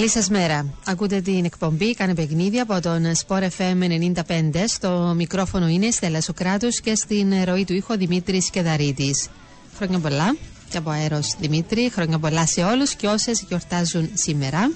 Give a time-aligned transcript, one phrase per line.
[0.00, 0.66] Καλή σας μέρα.
[0.86, 4.64] Ακούτε την εκπομπή Κάνε παιχνίδι από τον Sport FM 95.
[4.66, 9.28] Στο μικρόφωνο είναι η Στέλλα Σοκράτους και στην ροή του ήχο Δημήτρης Κεδαρίτης.
[9.76, 10.36] Χρόνια πολλά
[10.70, 11.90] και από αέρος Δημήτρη.
[11.90, 14.70] Χρόνια πολλά σε όλους και όσες γιορτάζουν σήμερα.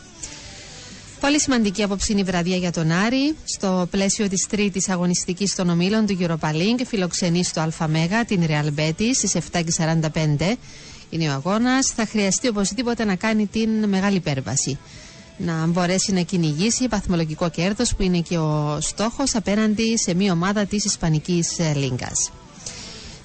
[1.20, 3.36] Πολύ σημαντική απόψινη βραδιά για τον Άρη.
[3.44, 8.80] Στο πλαίσιο της τρίτης αγωνιστικής των ομίλων του Europa League, φιλοξενεί στο ΑΜΕΓΑ την Real
[8.80, 10.56] Betis στις 7.45.
[11.10, 11.86] Είναι ο αγώνας.
[11.86, 14.78] Θα χρειαστεί οπωσδήποτε να κάνει την μεγάλη υπέρβαση.
[15.36, 20.66] Να μπορέσει να κυνηγήσει βαθμολογικό κέρδος που είναι και ο στόχος απέναντι σε μια ομάδα
[20.66, 22.30] της Ισπανικής Λίγκας.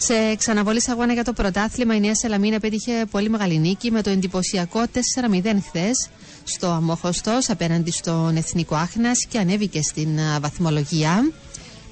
[0.02, 4.10] Σε ξαναβολή αγώνα για το πρωτάθλημα, η Νέα Σελαμίνα πέτυχε πολύ μεγάλη νίκη με το
[4.10, 6.10] εντυπωσιακό 4-0 χθες
[6.44, 11.32] στο Αμόχωστος απέναντι στον Εθνικό Άχνα και ανέβηκε στην α, βαθμολογία.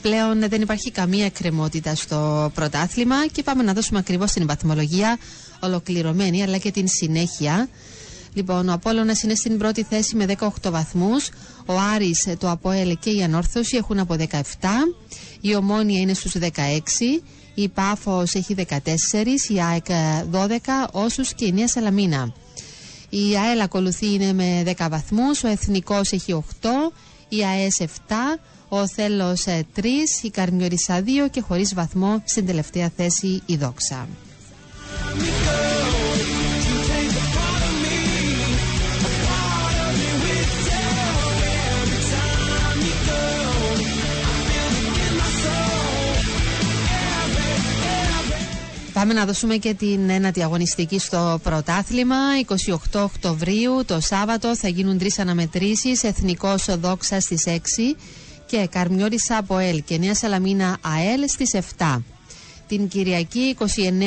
[0.02, 5.18] Πλέον δεν υπάρχει καμία εκκρεμότητα στο πρωτάθλημα και πάμε να δώσουμε ακριβώς την βαθμολογία
[5.60, 7.70] ολοκληρωμένη αλλά και την συνέχεια.
[8.38, 11.30] Λοιπόν, ο Απόλλωνας είναι στην πρώτη θέση με 18 βαθμούς,
[11.66, 14.44] ο Άρης, το Αποέλ και η Ανόρθωση έχουν από 17,
[15.42, 17.22] η Ομόνια είναι στους 16,
[17.54, 19.86] η Πάφος έχει 14, η ΑΕΚ
[20.32, 22.34] 12, όσους και η Νέα Σαλαμίνα.
[23.10, 26.94] Η ΑΕΛ ακολουθεί είναι με 10 βαθμούς, ο Εθνικός έχει 8,
[27.30, 29.64] η ΑΕΣ 7, ο Θέλος 3,
[30.22, 34.08] η Καρμιωρίσα 2 και χωρίς βαθμό στην τελευταία θέση η Δόξα.
[48.98, 52.16] Πάμε να δώσουμε και την ένατη αγωνιστική στο πρωτάθλημα.
[52.94, 56.04] 28 Οκτωβρίου το Σάββατο θα γίνουν τρεις αναμετρήσεις.
[56.04, 57.96] Εθνικός Δόξα στις 6
[58.46, 62.04] και Καρμιόρισα από ΕΛ και Νέα Σαλαμίνα ΑΕΛ στις 7.
[62.68, 63.56] Την Κυριακή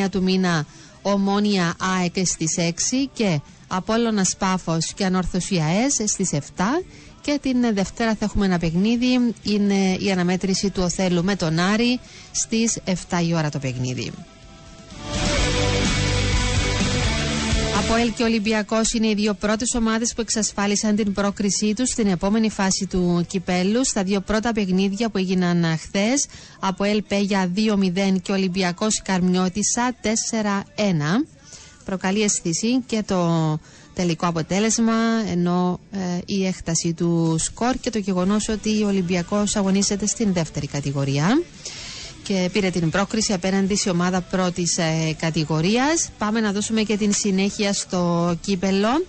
[0.05, 0.67] 29 του μήνα
[1.03, 2.71] Ομόνια ΑΕΚ στις 6
[3.13, 6.39] και Απόλλωνας Πάφος και Ανόρθωση ΑΕΣ στις 7
[7.21, 12.01] και την Δευτέρα θα έχουμε ένα παιχνίδι, είναι η αναμέτρηση του Οθέλου με τον Άρη
[12.31, 12.93] στις 7
[13.29, 14.13] η ώρα το παιχνίδι.
[17.91, 22.07] Από ΕΛ και Ολυμπιακός είναι οι δύο πρώτες ομάδες που εξασφάλισαν την πρόκρισή τους στην
[22.07, 23.85] επόμενη φάση του κυπέλου.
[23.85, 26.27] Στα δύο πρώτα παιχνίδια που έγιναν χθες,
[26.61, 31.27] από ΕΛ Πέγια 2-0 και Ολυμπιακός Καρμιώτησα 4-1.
[31.85, 33.59] Προκαλεί αισθησή και το
[33.95, 34.95] τελικό αποτέλεσμα,
[35.31, 40.67] ενώ ε, η έκταση του σκορ και το γεγονός ότι ο Ολυμπιακός αγωνίζεται στην δεύτερη
[40.67, 41.43] κατηγορία
[42.23, 46.09] και πήρε την πρόκριση απέναντι σε ομάδα πρώτης ε, κατηγορίας.
[46.19, 49.05] Πάμε να δώσουμε και την συνέχεια στο κύπελο.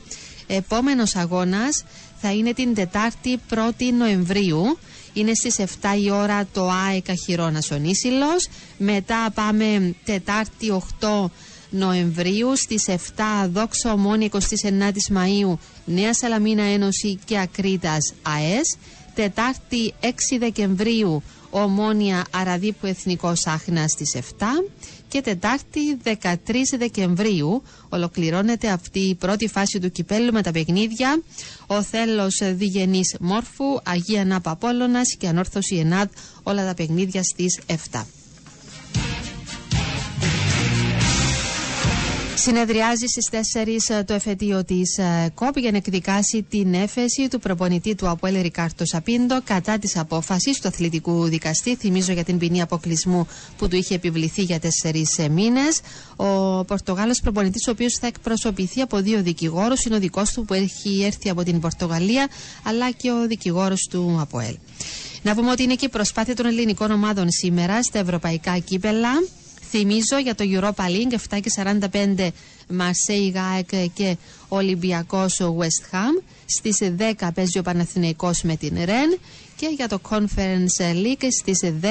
[0.48, 1.84] Επόμενος αγώνας
[2.22, 4.78] θα είναι την Τετάρτη 1η Νοεμβρίου.
[5.14, 5.66] Είναι στις 7
[6.04, 8.48] η ώρα το ΑΕΚ Αχυρώνας ο Νήσιλος.
[8.78, 11.26] Μετά πάμε Τετάρτη 8
[11.70, 14.38] Νοεμβρίου στις 7 Δόξα Ομόνια 29
[15.16, 18.78] Μαΐου Νέα Σαλαμίνα Ένωση και Ακρίτας ΑΕΣ.
[19.16, 20.08] Τετάρτη 6
[20.40, 24.44] Δεκεμβρίου Ομόνια Αραδίπου Εθνικός Άχνα στις 7
[25.08, 26.34] και Τετάρτη 13
[26.78, 31.22] Δεκεμβρίου ολοκληρώνεται αυτή η πρώτη φάση του κυπέλου με τα παιχνίδια
[31.68, 36.08] ο Θέλος Διγενής Μόρφου, Αγία Νάπα Απόλλωνας και Ανόρθωση Ενάδ
[36.44, 37.60] όλα τα παιχνίδια στις
[37.92, 38.06] 7.
[42.44, 43.30] Συνεδριάζει στις
[44.00, 45.00] 4 το εφετείο της
[45.34, 50.60] ΚΟΠ για να εκδικάσει την έφεση του προπονητή του Αποέλ Ρικάρτο Σαπίντο κατά της απόφασης
[50.62, 51.76] του αθλητικού δικαστή.
[51.76, 55.82] Θυμίζω για την ποινή αποκλεισμού που του είχε επιβληθεί για 4 μήνες.
[56.16, 60.54] Ο Πορτογάλος προπονητής ο οποίος θα εκπροσωπηθεί από δύο δικηγόρους είναι ο δικός του που
[60.54, 62.28] έχει έρθει από την Πορτογαλία
[62.64, 64.58] αλλά και ο δικηγόρος του Αποέλ.
[65.22, 69.10] Να πούμε ότι είναι και η προσπάθεια των ελληνικών ομάδων σήμερα στα ευρωπαϊκά κύπελα.
[69.72, 72.30] Θυμίζω για το Europa League 7 και 45
[72.80, 76.24] Marseille Gaek και Ολυμπιακός West Ham.
[76.46, 76.78] Στις
[77.20, 79.20] 10 παίζει ο Παναθηναϊκός με την Ρεν
[79.56, 81.88] και για το Conference League στις 10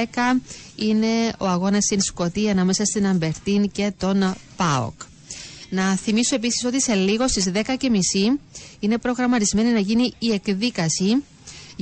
[0.76, 1.06] είναι
[1.38, 5.00] ο αγώνας στην Σκοτία ανάμεσα στην Αμπερτίν και τον ΠΑΟΚ.
[5.70, 7.62] Να θυμίσω επίσης ότι σε λίγο στις 10.30
[8.80, 11.22] είναι προγραμματισμένη να γίνει η εκδίκαση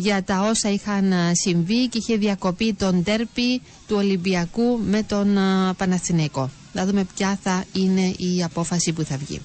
[0.01, 5.39] για τα όσα είχαν συμβεί και είχε διακοπεί τον τέρπι του Ολυμπιακού με τον
[5.77, 6.51] Παναθηναϊκό.
[6.73, 9.41] Να δούμε ποια θα είναι η απόφαση που θα βγει.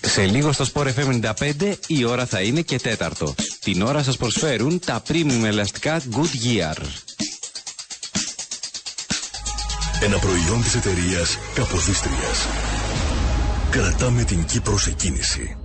[0.00, 3.34] Σε λίγο στο Sport FM 95 η ώρα θα είναι και τέταρτο.
[3.60, 6.76] Την ώρα σας προσφέρουν τα premium ελαστικά Good Year.
[10.02, 12.46] Ένα προϊόν της εταιρείας Καποδίστριας.
[13.70, 15.56] Κρατάμε την Κύπρο σε κίνηση.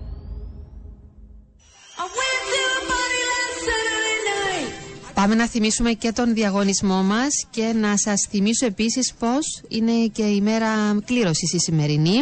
[5.13, 10.23] Πάμε να θυμίσουμε και τον διαγωνισμό μας και να σας θυμίσω επίσης πως είναι και
[10.23, 10.67] η μέρα
[11.05, 12.17] κλήρωσης η σημερινή.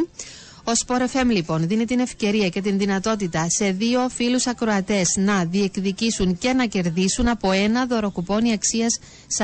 [0.64, 5.46] Ο Sport FM λοιπόν δίνει την ευκαιρία και την δυνατότητα σε δύο φίλους ακροατές να
[5.46, 9.00] διεκδικήσουν και να κερδίσουν από ένα δωροκουπόνι αξίας
[9.38, 9.44] 40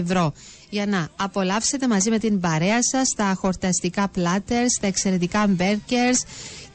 [0.00, 0.32] ευρώ
[0.74, 6.24] για να απολαύσετε μαζί με την παρέα σας τα χορταστικά πλάτερς, τα εξαιρετικά μπέρκερς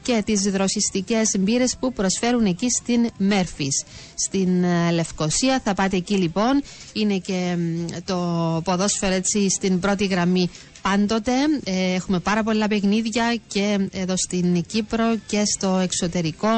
[0.02, 3.84] και τις δροσιστικές μπύρες που προσφέρουν εκεί στην Μέρφης.
[4.14, 6.62] Στην ε, Λευκοσία θα πάτε εκεί λοιπόν,
[6.92, 7.56] είναι και
[8.04, 8.16] το
[8.64, 10.50] ποδόσφαιρο έτσι στην πρώτη γραμμή
[10.82, 11.32] πάντοτε.
[11.64, 16.48] Ε, έχουμε πάρα πολλά παιχνίδια και εδώ στην Κύπρο και στο εξωτερικό,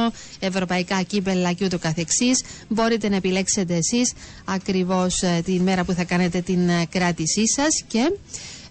[0.40, 2.42] ευρωπαϊκά κύπελα και ούτω καθεξής.
[2.68, 4.12] Μπορείτε να επιλέξετε εσείς
[4.44, 8.12] ακριβώς ε, τη μέρα που θα κάνετε την κράτησή σας και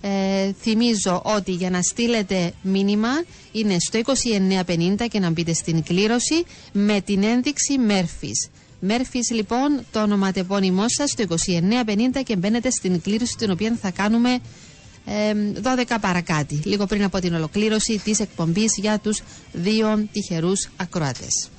[0.02, 4.00] ε, θυμίζω ότι για να στείλετε μήνυμα είναι στο
[4.98, 8.50] 2950 και να μπείτε στην κλήρωση με την ένδειξη Μέρφης.
[8.80, 14.30] Μέρφης λοιπόν το ονοματεπώνυμό σας στο 2950 και μπαίνετε στην κλήρωση την οποία θα κάνουμε
[14.34, 14.40] ε,
[15.06, 19.22] 12 παρακάτι, λίγο πριν από την ολοκλήρωση της εκπομπής για τους
[19.52, 21.50] δύο τυχερούς ακροάτες.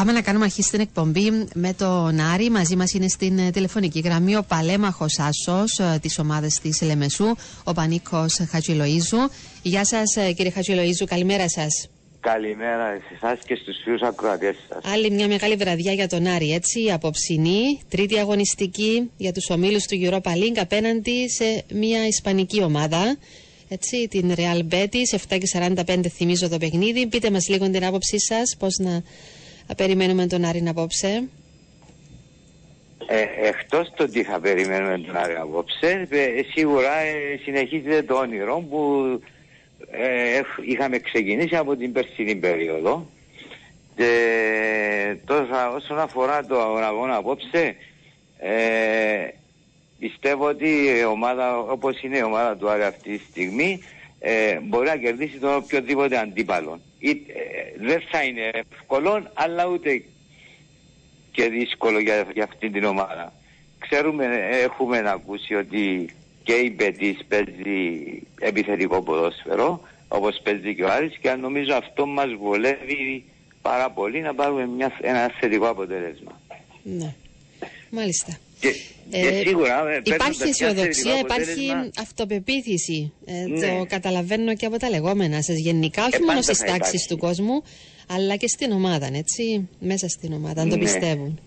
[0.00, 2.50] Πάμε να κάνουμε αρχή στην εκπομπή με τον Άρη.
[2.50, 7.34] Μαζί μας είναι στην ε, τηλεφωνική γραμμή ο παλέμαχος άσος ε, της ομάδας της Λεμεσού,
[7.64, 9.18] ο Πανίκος Χατζηλοίζου.
[9.62, 11.88] Γεια σας, ε, κύριε Χατζηλοίζου, καλημέρα σας.
[12.20, 14.92] Καλημέρα σε εσάς και στους φίλους ακροατές σας.
[14.92, 17.80] Άλλη μια μεγάλη βραδιά για τον Άρη, έτσι, απόψινή.
[17.88, 23.16] Τρίτη αγωνιστική για τους ομίλους του Europa League απέναντι σε μια ισπανική ομάδα.
[23.68, 25.46] Έτσι, την Real Betis, 7 και
[25.86, 27.06] 45 θυμίζω το παιχνίδι.
[27.06, 29.02] Πείτε μας λίγο την άποψή σας, πώς να
[29.76, 31.28] περιμένουμε τον Άρη απόψε.
[33.06, 38.64] Ε, εκτός το ότι θα περιμένουμε τον Άρη απόψε, ε, σίγουρα ε, συνεχίζεται το όνειρο
[38.70, 39.04] που
[39.90, 43.06] ε, είχαμε ξεκινήσει από την περσινή περίοδο.
[43.96, 47.76] Και τώρα όσον αφορά το αγώνα απόψε,
[48.38, 49.28] ε,
[49.98, 50.68] πιστεύω ότι
[50.98, 53.82] η ομάδα όπως είναι η ομάδα του Άρη αυτή τη στιγμή
[54.18, 56.80] ε, μπορεί να κερδίσει τον οποιοδήποτε αντίπαλο.
[57.00, 57.12] Ε,
[57.86, 60.02] δεν θα είναι εύκολο, αλλά ούτε
[61.32, 63.32] και δύσκολο για, για αυτή την ομάδα.
[63.78, 64.26] Ξέρουμε,
[64.62, 71.30] έχουμε ακούσει ότι και η Μπετής παίζει επιθετικό ποδόσφαιρο, όπως παίζει και ο Άρης και
[71.30, 73.24] νομίζω αυτό μας βολεύει
[73.62, 76.40] πάρα πολύ να πάρουμε μια, ένα θετικό αποτέλεσμα.
[76.82, 77.14] Ναι,
[77.90, 78.38] μάλιστα.
[78.60, 78.74] Και,
[79.10, 81.70] ε, σίγουρα, ε, υπάρχει αισιοδοξία, υπάρχει
[82.00, 83.12] αυτοπεποίθηση.
[83.24, 83.66] Ε, ναι.
[83.66, 87.62] Το καταλαβαίνω και από τα λεγόμενα σας γενικά, όχι μόνο στις τάξεις του κόσμου,
[88.08, 90.82] αλλά και στην ομάδα, έτσι, μέσα στην ομάδα, αν το ναι.
[90.82, 91.40] πιστεύουν.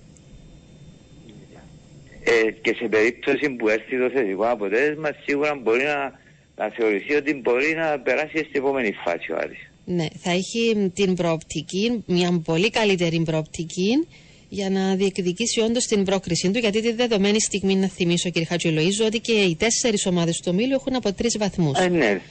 [2.24, 6.20] Ε, και σε περίπτωση που έρθει το θετικό αποτέλεσμα, σίγουρα μπορεί να,
[6.56, 9.72] να θεωρηθεί ότι μπορεί να περάσει στην επόμενη φάση ο Άρης.
[9.86, 14.08] Ναι, θα έχει την προοπτική, μια πολύ καλύτερη προοπτική
[14.54, 16.60] για να διεκδικήσει όντως την πρόκρισή του.
[16.60, 20.74] Γιατί τη δεδομένη στιγμή, να θυμίσω, κύριε Χατζηλοίζου, ότι και οι τέσσερις ομάδες του ομίλου
[20.74, 21.80] έχουν από τρεις βαθμούς.
[21.80, 22.22] Ε, ναι,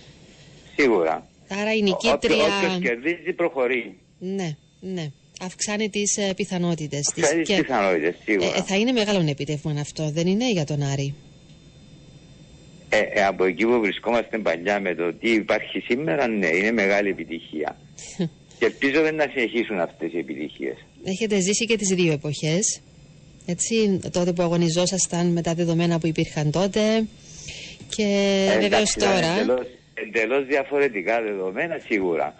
[0.76, 1.26] σίγουρα.
[1.48, 2.44] Άρα η νικήτρια.
[2.44, 3.98] Όποιος κερδίζει, προχωρεί.
[4.18, 5.10] Ναι, ναι.
[5.40, 7.22] Αυξάνει τις ε, πιθανότητες της.
[7.22, 8.56] Αυξάνει τις πιθανότητες, σίγουρα.
[8.56, 11.14] Ε, θα είναι μεγάλο επίτευγμα αυτό, δεν είναι για τον Άρη;
[12.88, 17.08] Ε, ε, από εκεί που βρισκόμαστε παλιά με το τι υπάρχει σήμερα, ναι, είναι μεγάλη
[17.08, 17.76] επιτυχία.
[18.58, 20.76] και ελπίζω να συνεχίσουν αυτές οι επιτυχίες.
[21.04, 22.80] Έχετε ζήσει και τις δύο εποχές.
[23.46, 27.04] Έτσι, τότε που αγωνιζόσασταν με τα δεδομένα που υπήρχαν τότε
[27.88, 28.06] και
[28.54, 29.60] ε, βεβαίως τώρα.
[29.94, 32.34] Εντελώ διαφορετικά δεδομένα σίγουρα.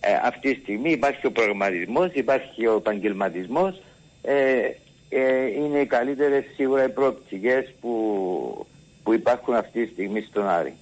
[0.00, 3.82] Ε, αυτή τη στιγμή υπάρχει ο προγραμματισμός, υπάρχει ο επαγγελματισμός.
[4.22, 4.34] Ε,
[5.08, 8.66] ε, είναι οι καλύτερες σίγουρα οι προοπτικέ που,
[9.02, 10.74] που υπάρχουν αυτή τη στιγμή στον Άρη.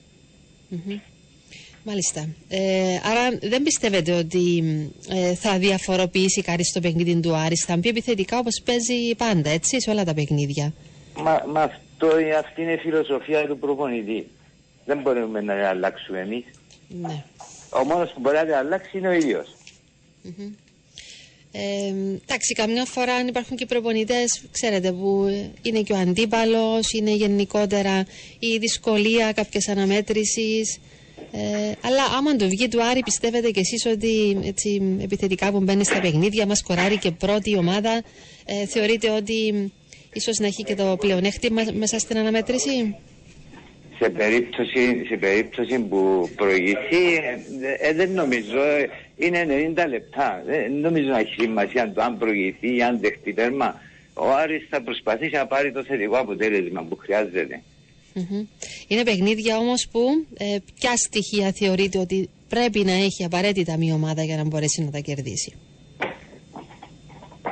[1.84, 2.28] Μάλιστα.
[2.48, 4.64] Ε, άρα δεν πιστεύετε ότι
[5.08, 7.56] ε, θα διαφοροποιήσει κάτι στο παιχνίδι του Άρη.
[7.56, 10.72] Θα μπει επιθετικά όπως παίζει πάντα, έτσι, σε όλα τα παιχνίδια.
[11.16, 12.06] Μα, μα αυτό,
[12.38, 14.26] αυτή είναι η φιλοσοφία του προπονητή.
[14.84, 16.44] Δεν μπορούμε να αλλάξουμε εμείς.
[16.88, 17.24] Ναι.
[17.70, 19.46] Ο μόνος που μπορεί να αλλάξει είναι ο ίδιος.
[20.24, 20.50] Mm-hmm.
[21.52, 21.88] Ε,
[22.22, 25.26] εντάξει, καμιά φορά αν υπάρχουν και προπονητές, ξέρετε, που
[25.62, 28.06] είναι και ο αντίπαλος, είναι γενικότερα
[28.38, 30.78] η δυσκολία κάποιας αναμέτρησης
[31.36, 35.84] Ε, αλλά άμα το βγει του Άρη, πιστεύετε κι εσείς ότι έτσι, επιθετικά που μπαίνει
[35.84, 38.02] στα παιχνίδια μας κοράρει και πρώτη ομάδα,
[38.44, 39.72] ε, θεωρείτε ότι
[40.12, 42.96] ίσως να έχει και το πλεονέκτημα μέσα στην αναμέτρηση;
[43.98, 50.42] Σε περίπτωση, σε περίπτωση που προηγηθεί, ε, ε, δεν νομίζω, ε, είναι 90 λεπτά.
[50.46, 53.80] Δεν νομίζω να έχει σημασία το αν προηγηθεί ή αν δεχτεί τέρμα.
[54.14, 57.62] Ο Άρης θα προσπαθήσει να πάρει το θετικό αποτέλεσμα που χρειάζεται.
[58.14, 58.46] Μμμ.
[58.88, 60.00] Είναι παιχνίδια όμως που
[60.38, 64.90] ε, ποια στοιχεία θεωρείτε ότι πρέπει να έχει απαραίτητα μια ομάδα για να μπορέσει να
[64.90, 65.52] τα κερδίσει;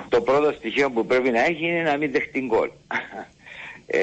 [0.09, 2.71] Το πρώτο στοιχείο που πρέπει να έχει είναι να μην δεχτεί γκολ.
[3.87, 4.00] ε,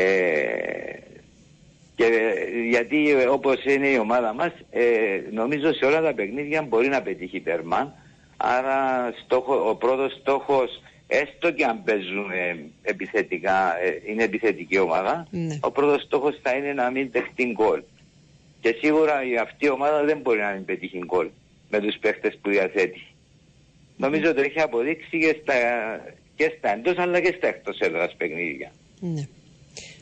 [1.99, 4.83] και ε, γιατί ε, όπως είναι η ομάδα μας, ε,
[5.31, 7.93] νομίζω σε όλα τα παιχνίδια μπορεί να πετύχει τερμά.
[8.37, 15.27] Άρα στόχο, ο πρώτος στόχος, έστω και αν παίζουν ε, επιθετικά, ε, είναι επιθετική ομάδα,
[15.29, 15.57] Ναι.
[15.61, 17.81] ο πρώτος στόχος θα είναι να μην δεχτεί γκολ.
[18.61, 21.27] Και σίγουρα η αυτή η ομάδα δεν μπορεί να μην πετύχει γκολ
[21.69, 23.01] με τους παίχτες που διαθέτει.
[23.97, 25.53] Νομίζω ότι έχει αποδείξει και στα,
[26.35, 28.71] και στα εντός αλλά και στα εκτός έδρας παιχνίδια.
[28.99, 29.27] Ναι.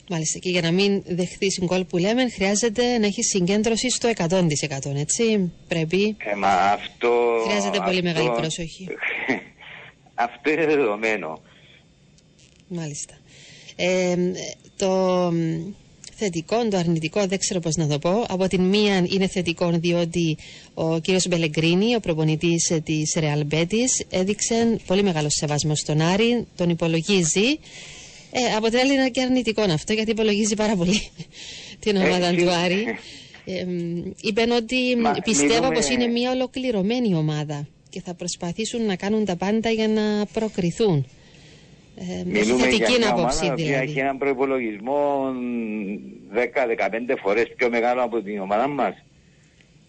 [0.09, 0.39] Μάλιστα.
[0.39, 4.95] Και για να μην δεχθείς γκολ που λέμε, χρειάζεται να έχεις συγκέντρωση στο 100%.
[4.99, 5.51] Έτσι.
[5.67, 7.41] Πρέπει; Ε, μα αυτό...
[7.47, 8.87] Χρειάζεται πολύ αυτό- μεγάλη προσοχή.
[10.17, 11.41] αυτό είναι δεδομένο.
[12.67, 13.13] Μάλιστα.
[13.75, 14.15] Ε,
[14.77, 14.89] το
[15.33, 15.61] μ,
[16.15, 18.25] θετικό, το αρνητικό, δεν ξέρω πώς να το πω.
[18.29, 20.37] Από την μία είναι θετικό διότι
[20.73, 26.47] ο κύριος Μπελεγκρίνη, ο προπονητής ε, της Real Betis, έδειξε πολύ μεγάλο σεβασμό στον Άρη,
[26.55, 27.59] τον υπολογίζει.
[28.31, 31.01] Ε, από την άλλη είναι και αρνητικό αυτό γιατί υπολογίζει πάρα πολύ
[31.83, 32.57] την Ε, ομάδα του σίγουρα.
[32.57, 32.85] Άρη.
[33.45, 38.13] Ε, μ, είπαν ότι μ, Μα, πιστεύω μιλούμε- πως είναι μια ολοκληρωμένη ομάδα και θα
[38.13, 41.05] προσπαθήσουν να κάνουν τα πάντα για να προκριθούν.
[41.95, 43.99] Ε, έχει Μιλούμε για θετική μια άποψη ομάδα που έχει δηλαδή.
[43.99, 45.23] έναν προπολογισμό
[46.33, 48.93] 10-15 φορές πιο μεγάλο από την ομάδα μας.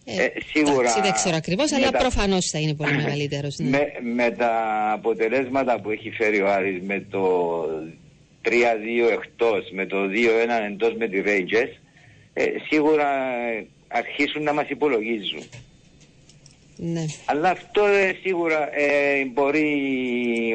[0.04, 3.58] Ε, ε, σίγουρα εντάξει, δεν ξέρω ακριβώς, με αλλά τα- προφανώς θα είναι πολύ μεγαλύτερος.
[3.58, 3.68] Ναι.
[3.68, 4.52] Με, με τα
[4.92, 7.20] αποτελέσματα που έχει φέρει ο Άρης με το
[8.44, 8.50] 3-2
[9.12, 10.08] εκτός, με το 2-1
[10.70, 11.72] εντός με τη Rangers,
[12.32, 13.08] ε, σίγουρα
[13.58, 15.42] ε, αρχίσουν να μας υπολογίζουν.
[16.80, 17.04] Ναι.
[17.24, 19.66] Αλλά αυτό ε, σίγουρα ε, μπορεί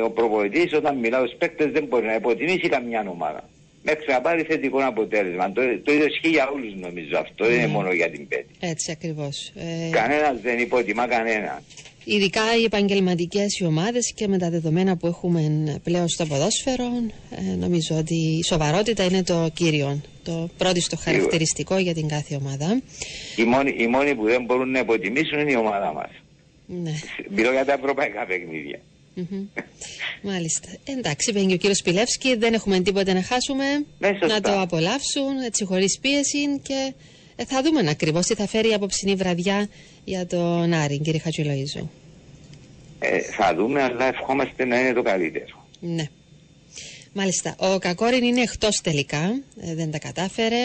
[0.03, 3.49] ο προπονητής όταν μιλά στους παίκτες δεν μπορεί να υποτιμήσει καμιά ομάδα.
[3.83, 5.51] Μέχρι να πάρει θετικό αποτέλεσμα.
[5.51, 8.55] Το, το ίδιο ισχύει για όλους νομίζω αυτό, δεν είναι μόνο για την πέτη.
[8.59, 9.51] Έτσι ακριβώς.
[9.55, 11.63] Ε, Κανένας δεν υποτιμά κανένα.
[12.03, 15.41] Ειδικά οι επαγγελματικές οι ομάδες και με τα δεδομένα που έχουμε
[15.83, 16.85] πλέον στο ποδόσφαιρο,
[17.29, 20.01] ε, νομίζω ότι η σοβαρότητα είναι το κύριο.
[20.23, 22.81] Το πρώτο στο χαρακτηριστικό για την κάθε ομάδα.
[23.35, 26.09] Οι μόνοι, οι μόνοι που δεν μπορούν να υποτιμήσουν είναι η ομάδα μας.
[26.65, 26.93] Ναι.
[27.29, 28.79] Μιλώ για τα ευρωπαϊκά παιχνίδια.
[29.15, 29.45] Μμμ.
[30.21, 30.67] Μάλιστα.
[30.83, 33.63] Εντάξει, είπε και ο κύριος Πιλεύσκη, δεν έχουμε τίποτε να χάσουμε.
[33.99, 34.27] Ναι, σωστά.
[34.27, 36.93] να το απολαύσουν έτσι χωρίς πίεση και
[37.35, 39.69] ε, θα δούμε ακριβώς τι θα φέρει η απόψινή βραδιά
[40.05, 41.89] για τον Άρη, κύριε Χατζηλοίζου.
[42.99, 45.65] Ε, θα δούμε, αλλά ευχόμαστε να είναι το καλύτερο.
[45.79, 46.03] Ναι.
[47.13, 47.55] Μάλιστα.
[47.57, 49.41] Ο Κακόριν είναι εκτός τελικά.
[49.61, 50.57] ε, δεν τα κατάφερε.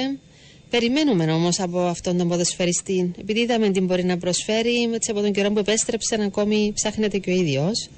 [0.71, 3.13] Περιμένουμε όμως από αυτόν τον ποδοσφαιριστή.
[3.21, 7.31] Επειδή είδαμε τι μπορεί να προσφέρει, έτσι από τον καιρό που επέστρεψε, ακόμη ψάχνεται και
[7.31, 7.89] ο ίδιος.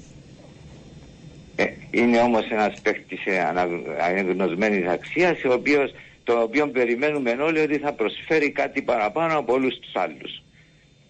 [1.55, 3.67] Ε, είναι όμως ένας παίκτης ε, ανα-
[4.01, 5.91] αναγνωσμένης αξίας, ο οποίος,
[6.23, 10.40] το οποίο περιμένουμε όλοι ότι θα προσφέρει κάτι παραπάνω από όλους τους άλλους.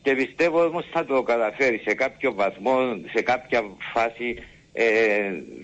[0.03, 2.77] Και πιστεύω όμως θα το καταφέρει σε κάποιο βαθμό,
[3.13, 3.62] σε κάποια
[3.93, 4.36] φάση.
[4.74, 4.84] Ε,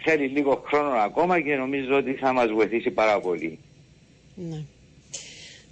[0.03, 3.59] θέλει λίγο χρόνο ακόμα και νομίζω ότι θα μας βοηθήσει πάρα πολύ.
[4.35, 4.57] Ναι.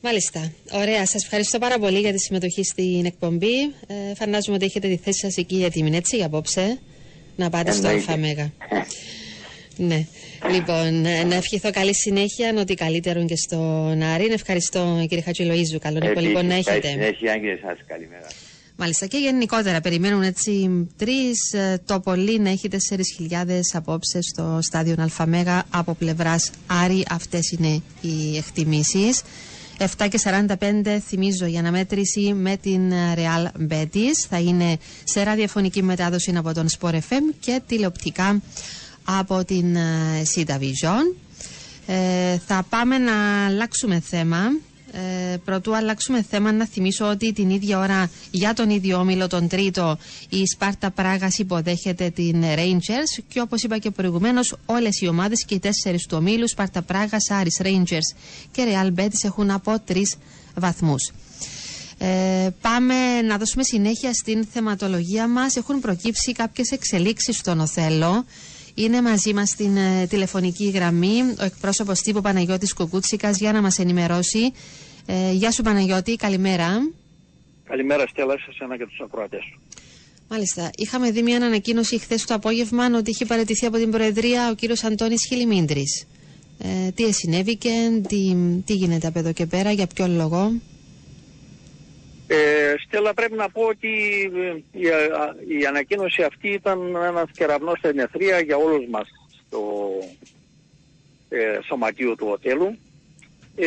[0.01, 0.51] Μάλιστα.
[0.71, 1.05] Ωραία.
[1.05, 3.59] Σας ευχαριστώ πάρα πολύ για τη συμμετοχή στην εκπομπή.
[3.87, 6.79] Ε, φαντάζομαι ότι έχετε τη θέση σας εκεί έτοιμη, έτσι, για απόψε.
[7.35, 8.11] Να πάτε στο Εννοείται.
[8.13, 8.53] ΑΜΕΓΑ.
[9.89, 10.05] ναι.
[10.51, 14.25] Λοιπόν, ε, να ευχηθώ καλή συνέχεια, ότι καλύτερον και στον Άρη.
[14.31, 15.79] Ευχαριστώ, κύριε Χατζηλοίζου.
[15.79, 16.87] Καλό Επίσης, λοιπόν να καλή έχετε.
[16.87, 18.27] συνέχεια και εσάς καλημέρα.
[18.77, 21.55] Μάλιστα και γενικότερα περιμένουν έτσι τρεις,
[21.85, 27.05] το πολύ να έχει 4.000 απόψε στο στάδιο Αλφαμέγα από πλευράς Άρη.
[27.09, 29.21] Αυτές είναι οι εκτιμήσεις.
[29.77, 34.25] 7 και 45 θυμίζω για αναμέτρηση με την Real Betis.
[34.29, 38.41] Θα είναι σε ραδιοφωνική μετάδοση από τον Sport FM και τηλεοπτικά
[39.03, 39.81] από την ε,
[40.35, 41.15] C Vision.
[41.85, 44.39] Ε, θα πάμε να αλλάξουμε θέμα.
[44.97, 49.47] Ε, πρωτού αλλάξουμε θέμα, να θυμίσω ότι την ίδια ώρα για τον ίδιο όμιλο, τον
[49.47, 49.97] τρίτο,
[50.29, 55.55] η Σπάρτα Πράγας υποδέχεται την Rangers και όπως είπα και προηγουμένως όλες οι ομάδες και
[55.55, 58.17] οι τέσσερις του ομίλου, Σπάρτα Πράγας, Άρης, Rangers
[58.51, 60.15] και Real Betis έχουν από τρεις
[60.55, 61.11] βαθμούς.
[61.97, 65.55] Ε, πάμε να δώσουμε συνέχεια στην θεματολογία μας.
[65.55, 68.25] Έχουν προκύψει κάποιες εξελίξεις στον Οθέλο.
[68.73, 73.79] Είναι μαζί μας στην ε, τηλεφωνική γραμμή ο εκπρόσωπος τύπου Παναγιώτης Κουκούτσικας για να μας
[73.79, 74.53] ενημερώσει.
[75.07, 76.91] Ε, γεια σου Παναγιώτη, καλημέρα.
[77.63, 79.59] Καλημέρα Στέλλα, σε εσένα και τους ακροατές σου.
[80.29, 80.69] Μάλιστα.
[80.77, 84.83] Είχαμε δει μια ανακοίνωση χθες το απόγευμα ότι είχε παραιτηθεί από την Προεδρία ο κύριος
[84.83, 86.07] Αντώνης Χιλιμίντρης.
[86.63, 87.69] Ε, τι συνέβηκε,
[88.07, 88.35] τι,
[88.65, 90.51] τι γίνεται από εδώ και πέρα, για ποιο λόγο;
[92.27, 93.87] Ε, Στέλλα, πρέπει να πω ότι
[94.73, 99.07] ε, η, α- η ανακοίνωση αυτή ήταν ένας κεραυνός στην εθρία για όλους μας
[99.47, 99.89] στο
[101.29, 102.77] ε, σωματείο του οτέλου.
[103.55, 103.65] Ε,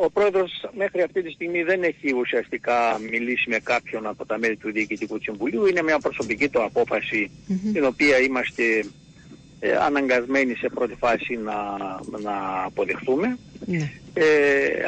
[0.00, 4.56] ο πρόεδρος μέχρι αυτή τη στιγμή δεν έχει ουσιαστικά μιλήσει με κάποιον από τα μέλη
[4.56, 5.66] του Διοικητικού Συμβουλίου.
[5.66, 7.30] Είναι μια προσωπική του απόφαση
[7.72, 8.84] την οποία είμαστε
[9.60, 11.54] ε, αναγκασμένοι σε πρώτη φάση να,
[12.18, 13.38] να αποδεχτούμε.
[13.66, 13.92] Ναι.
[14.14, 14.24] Ε,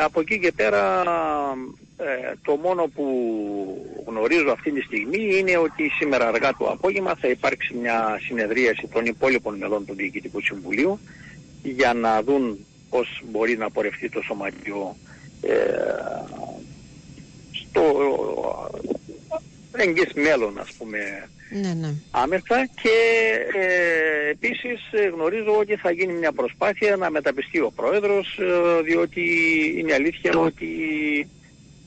[0.04, 1.02] από εκεί και πέρα
[1.96, 3.04] ε, το μόνο που
[4.06, 9.04] γνωρίζω αυτή τη στιγμή είναι ότι σήμερα αργά το απόγευμα θα υπάρξει μια συνεδρίαση των
[9.04, 10.98] υπόλοιπων μελών του Διοικητικού Συμβουλίου
[11.62, 14.96] για να δουν πώς μπορεί να πορευτεί το σωματείο
[15.40, 15.56] ε,
[17.52, 17.82] στο
[19.72, 20.98] εγγύς μέλλον ας πούμε
[21.62, 21.94] Ναι, ναι.
[22.10, 22.96] άμεσα και
[23.54, 29.22] ε, επίσης ε, γνωρίζω ότι θα γίνει μια προσπάθεια να μεταπιστεί ο πρόεδρος ε, διότι
[29.78, 30.68] είναι αλήθεια ότι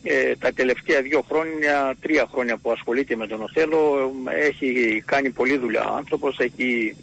[0.03, 5.29] ε, τα τελευταία δύο χρόνια, τρία χρόνια που ασχολείται με τον Οθέλο ε, έχει κάνει
[5.29, 6.95] πολλή δουλειά ο άνθρωπος, έχει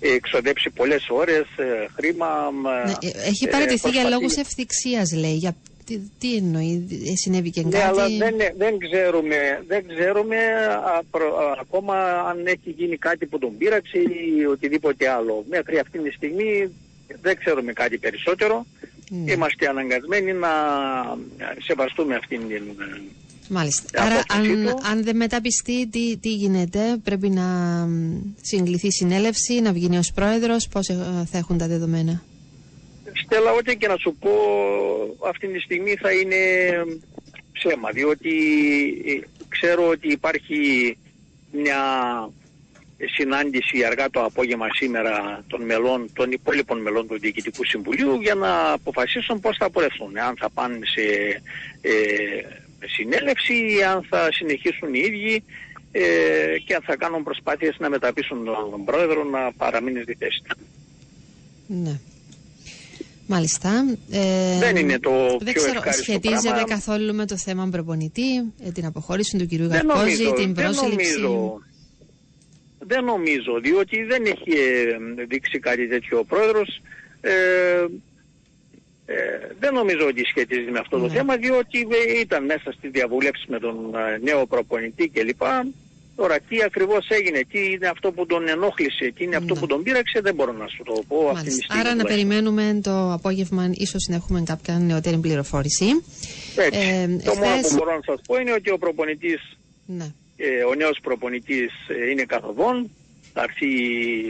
[0.00, 2.50] εξοδέψει πολλές ώρες, ε, χρήμα.
[2.86, 5.34] Ναι, ε, έχει ε, παραιτηθεί για προσπαθεί- λόγους ευθυξίας λέει.
[5.34, 5.56] Για...
[5.84, 10.36] Τι, τι εννοεί, ε, συνέβη και Ναι, κάτι; αλλά δεν, δεν ξέρουμε, δεν ξέρουμε
[10.96, 15.44] α, προ- α, ακόμα αν έχει γίνει κάτι που τον πείραξε ή οτιδήποτε άλλο.
[15.50, 16.70] Μέχρι αυτή τη στιγμή
[17.22, 18.66] δεν ξέρουμε κάτι περισσότερο.
[19.10, 19.32] Ναι.
[19.32, 20.48] Είμαστε αναγκασμένοι να
[21.58, 22.62] σεβαστούμε αυτήν την...
[23.52, 23.84] Μάλιστα.
[23.94, 24.80] Η Άρα, απόφασή αν, του.
[24.90, 27.42] αν δεν μεταπιστεί, τι, τι γίνεται, πρέπει να
[27.86, 32.22] μ, συγκληθεί συνέλευση, να βγει νέος πρόεδρος, πώς ε, θα έχουν τα δεδομένα;
[33.24, 34.30] Στέλλα, ό,τι και να σου πω
[35.28, 36.36] αυτή τη στιγμή θα είναι
[37.52, 38.30] ψέμα, διότι
[39.06, 40.96] ε, ξέρω ότι υπάρχει
[41.52, 41.82] μια
[43.16, 48.72] συνάντηση αργά το απόγευμα σήμερα των μελών, των υπόλοιπων μελών του Διοικητικού Συμβουλίου για να
[48.72, 50.18] αποφασίσουν πώς θα πορευθούν.
[50.18, 51.02] Αν θα πάνε σε
[51.80, 51.90] ε,
[52.86, 55.44] συνέλευση ή αν θα συνεχίσουν οι ίδιοι
[55.92, 56.02] ε,
[56.64, 60.56] και αν θα κάνουν προσπάθειες να μεταπίσουν τον πρόεδρο να παραμείνει στη θέση του.
[61.66, 62.00] Ναι.
[63.26, 63.70] Μάλιστα.
[64.10, 66.68] Ε, Δεν είναι το δεν πιο ξέρω, ευχάριστο σχετίζεται πράγμα.
[66.68, 70.64] καθόλου με το θέμα προπονητή, ε, την αποχώρηση του κυρίου Δεν Γαρκόζη, νομίζω, την δεν
[70.64, 71.62] πρόσληψη; νομίζω,
[72.78, 76.80] δεν νομίζω, διότι δεν έχει ε, δείξει κάτι τέτοιο ο πρόεδρος.
[77.20, 77.32] Ε,
[79.14, 81.12] ε, δεν νομίζω ότι σχετίζεται με αυτό το Ναι.
[81.16, 85.42] θέμα, διότι ε, ήταν μέσα στη διαβούλευση με τον ε, νέο προπονητή κλπ.
[86.16, 89.60] Τώρα τι ακριβώς έγινε, τι είναι αυτό που τον ενόχλησε, τι είναι αυτό Ναι.
[89.60, 91.50] που τον πείραξε, δεν μπορώ να σου το πω αυτή τη Μάλιστα.
[91.62, 91.80] στιγμή.
[91.80, 92.28] Άρα να τουλάχιστον.
[92.28, 95.86] περιμένουμε το απόγευμα, ίσως να έχουμε κάποια νεότερη πληροφόρηση.
[96.56, 96.78] Έτσι.
[96.80, 99.40] Ε, το μόνο εχθές- που μπορώ να σας πω είναι ότι ο προπονητής
[99.86, 100.06] Ναι.
[100.36, 102.90] Ε, ο νέος προπονητής ε, είναι καθοδόν.
[103.32, 103.66] Θα έρθει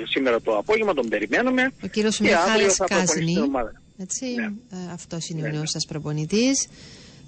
[0.08, 1.72] σήμερα το απόγευμα, τον περιμένουμε.
[1.84, 3.72] Ο κύριος Και αύριο Μιχάλης θα προπονήσει Κάζνη, την ομάδα.
[4.00, 4.44] Έτσι, Ναι.
[4.78, 5.56] ε, αυτός είναι Ναι, ο ναι.
[5.56, 6.68] νέος σας προπονητής.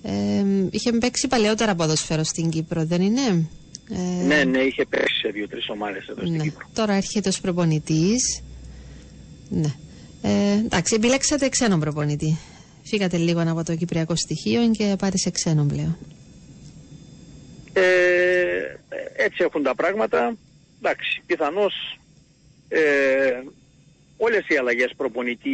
[0.02, 3.48] Ε, είχε παίξει παλαιότερα ποδοσφαίρο στην Κύπρο, δεν είναι;
[3.90, 6.42] Ε, Ναι, ναι, είχε πέσει σε δύο-τρεις ομάδες εδώ στην ναι.
[6.42, 6.66] Κύπρο.
[6.74, 8.42] Τώρα έρχεται ως προπονητής.
[9.48, 9.74] Ναι.
[10.22, 12.38] Ε, εντάξει, επιλέξατε ξένον προπονητή.
[12.82, 15.96] Φύγατε λίγο από το κυπριακό στοιχείο και πάτε σε ξένον πλέον.
[17.72, 17.82] Ε,
[19.16, 20.36] έτσι έχουν τα πράγματα.
[20.78, 21.98] Εντάξει, πιθανώς
[22.68, 22.80] ε,
[24.16, 25.50] όλες οι αλλαγές προπονητή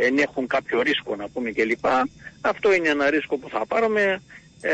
[0.00, 1.86] ενέχουν κάποιο ρίσκο να πούμε κλπ.
[2.40, 4.22] Αυτό είναι ένα ρίσκο που θα πάρουμε
[4.60, 4.72] ε,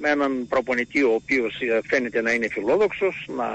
[0.00, 3.48] με έναν προπονητή ο οποίος ε, φαίνεται να είναι φιλόδοξος, να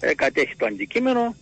[0.00, 1.36] ε, κατέχει το αντικείμενο.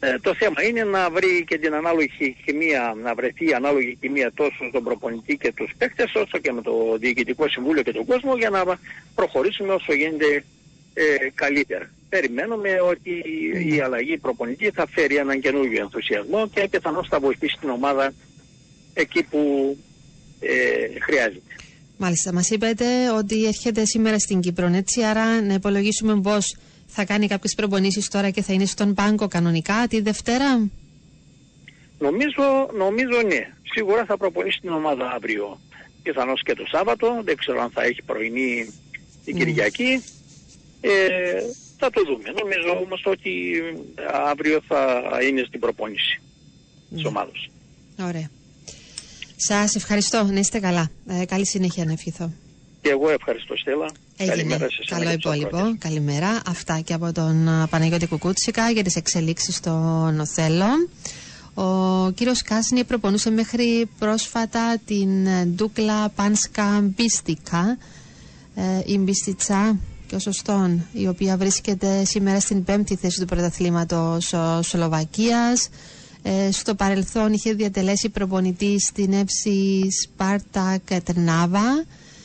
[0.00, 4.32] Ε, το θέμα είναι να βρει και την ανάλογη χημεία, να βρεθεί η ανάλογη χημεία
[4.34, 8.36] τόσο στον προπονητή και τους παίκτες όσο και με το Διοικητικό Συμβούλιο και τον κόσμο
[8.36, 8.78] για να
[9.14, 10.44] προχωρήσουμε όσο γίνεται
[10.94, 11.02] ε,
[11.34, 11.90] καλύτερα.
[12.08, 13.10] Περιμένουμε ότι
[13.74, 18.12] η αλλαγή προπονητή θα φέρει έναν καινούργιο ενθουσιασμό και πιθανώς θα βοηθήσει την ομάδα
[18.94, 19.76] εκεί που
[20.40, 21.40] ε, χρειάζεται.
[21.96, 27.26] Μάλιστα, μας είπατε ότι έρχεται σήμερα στην Κύπρο, έτσι, άρα να υπολογίσουμε πώς θα κάνει
[27.26, 30.68] κάποιες προπονήσεις τώρα και θα είναι στον πάγκο κανονικά τη Δευτέρα;
[31.98, 33.52] Νομίζω, νομίζω ναι.
[33.74, 35.60] Σίγουρα θα προπονήσει την ομάδα αύριο.
[36.02, 37.20] Πιθανώς και το Σάββατο.
[37.24, 38.74] Δεν ξέρω αν θα έχει πρωινή
[39.24, 39.44] την Ναι.
[39.44, 40.02] Κυριακή.
[40.80, 40.90] Ε,
[41.78, 42.28] θα το δούμε.
[42.40, 43.30] Νομίζω όμως ότι
[44.30, 46.20] αύριο θα είναι στην προπόνηση
[46.90, 47.08] της Ναι.
[47.08, 47.48] ομάδας.
[48.00, 48.30] Ωραία.
[49.36, 50.90] Σας ευχαριστώ, να είστε καλά.
[51.08, 52.32] Ε, καλή συνέχεια να ευχηθώ.
[52.82, 53.90] Και εγώ ευχαριστώ Στέλλα.
[54.16, 54.34] Έγινε.
[54.36, 55.56] Καλημέρα σε εσένα Καλό και τους υπόλοιπο.
[55.56, 55.78] ακροατές.
[55.82, 56.40] Καλημέρα.
[56.46, 60.66] Αυτά και από τον α, Παναγιώτη Κουκούτσικα για τις εξελίξεις στον Οθέλο.
[61.54, 67.78] Ο κύριος Κάσνη προπονούσε μέχρι πρόσφατα την ε, Ντούκλα Πάνσκα Μπίστικα
[68.54, 69.76] ε, η Μπίστιτσα
[70.08, 75.68] και ο Σωστόν, η οποία βρίσκεται σήμερα στην πέμπτη θέση του πρωταθλήματος Σλοβακίας.
[76.22, 81.84] Ε, στο παρελθόν είχε διατελέσει προπονητή στην ΕΦΣΙ Σπάρτα Τρνάβα,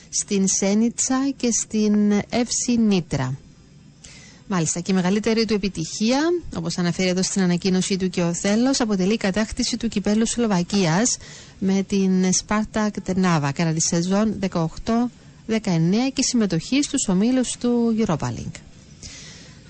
[0.09, 3.37] στην Σένιτσα και στην ΕΦΣΙ Νίτρα.
[4.47, 6.19] Μάλιστα, και η μεγαλύτερη του επιτυχία,
[6.55, 11.17] όπως αναφέρει εδώ στην ανακοίνωσή του και ο Θέλος, αποτελεί η κατάκτηση του κυπέλου Σλοβακίας
[11.59, 14.39] με την Σπάρτα Τρνάβα κατά τη σεζόν
[15.49, 15.53] 18-19
[16.13, 18.59] και συμμετοχή στους ομίλους του Europa League.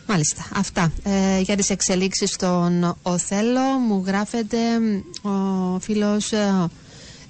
[0.08, 0.92] Μάλιστα, αυτά.
[1.04, 4.58] Ε, για τις εξελίξεις στον Οθέλο μου γράφεται
[5.22, 6.32] ο φίλος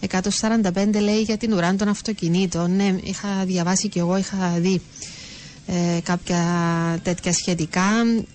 [0.10, 2.76] 145 ε, λέει για την ουράν των αυτοκινήτων.
[2.76, 4.82] Ναι, είχα διαβάσει και εγώ, είχα δει
[5.68, 6.44] ε, κάποια
[7.04, 7.90] τέτοια σχετικά.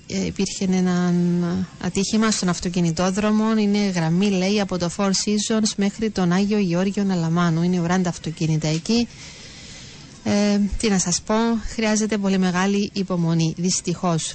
[0.07, 1.15] Ε, υπήρχε ένα
[1.85, 3.57] ατύχημα στον αυτοκινητόδρομο.
[3.59, 7.63] Είναι γραμμή, λέει, από το Four Seasons μέχρι τον Άγιο Γεώργιο Ναλαμάνου.
[7.63, 9.09] Είναι ουράντα αυτοκίνητα εκεί.
[10.31, 11.35] Ε, τι να σας πω,
[11.75, 14.35] χρειάζεται πολύ μεγάλη υπομονή, δυστυχώς.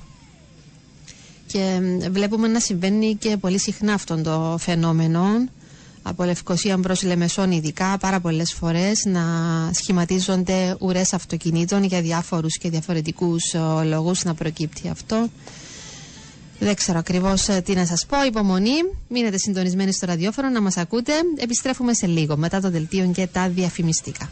[1.48, 1.80] Και
[2.12, 5.26] βλέπουμε να συμβαίνει και πολύ συχνά αυτό το φαινόμενο
[6.02, 9.22] από Λευκοσία προς Λεμεσόν ειδικά πάρα πολλές φορές να
[9.74, 15.28] σχηματίζονται ουρές αυτοκινήτων για διάφορους και διαφορετικούς ε, λόγους να προκύπτει αυτό.
[16.60, 18.24] Δεν ξέρω ακριβώς ε, τι να σας πω.
[18.26, 18.76] Υπομονή.
[19.08, 21.14] Μείνετε συντονισμένοι στο ραδιόφωνο να μας ακούτε.
[21.38, 24.30] Επιστρέφουμε σε λίγο μετά το δελτίο και τα διαφημιστικά.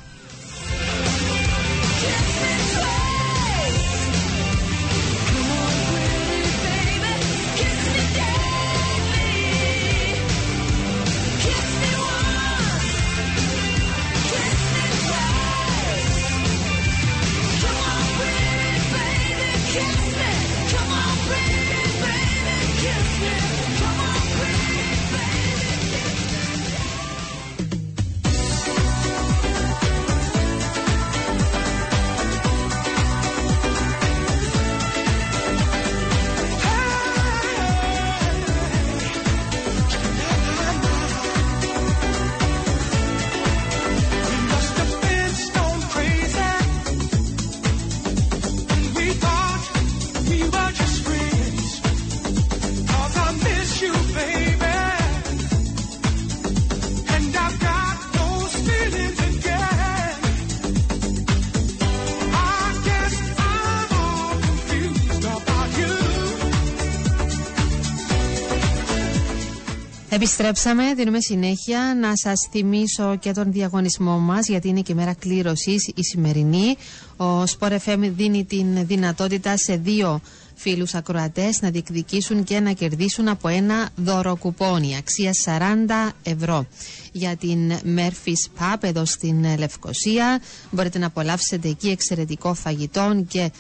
[70.24, 75.88] Επιστρέψαμε, δίνουμε συνέχεια να σας θυμίσω και τον διαγωνισμό μας γιατί είναι και μέρα κλήρωσης
[75.96, 76.76] η σημερινή.
[77.18, 80.22] Ο Sport FM δίνει την δυνατότητα σε δύο
[80.56, 86.66] φίλους ακροατές να διεκδικήσουν και να κερδίσουν από ένα δώρο κουπόνι αξία 40 ευρώ
[87.12, 90.42] για την Murphy's Pub εδώ στην Λευκοσία.
[90.72, 93.52] Μπορείτε να απολαύσετε εκεί εξαιρετικό φαγητό και ε,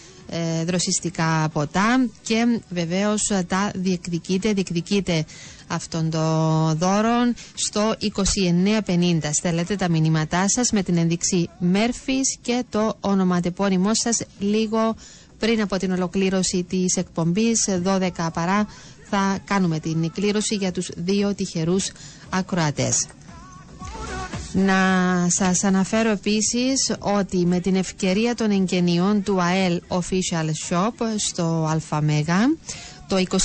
[0.66, 5.26] δροσιστικά ποτά και βεβαίως τα διεκδικείτε, διεκδικείτε
[5.68, 7.96] αυτών των δώρων στο
[8.88, 9.20] 2950.
[9.32, 14.96] Στέλνετε τα μηνύματά σας με την ενδείξη Murphy's και το ονοματεπώνυμό σας λίγο
[15.40, 18.68] πριν από την ολοκλήρωση της εκπομπής 12 παρά
[19.10, 21.92] θα κάνουμε την κλήρωση για τους δύο τυχερούς
[22.30, 23.08] ακροατές.
[24.54, 31.80] Να σας αναφέρω επίσης ότι με την ευκαιρία των εγγενειών του ΑΕΛ Official Shop στο
[31.90, 32.56] ΑΜΕΓΑ
[33.12, 33.38] το 24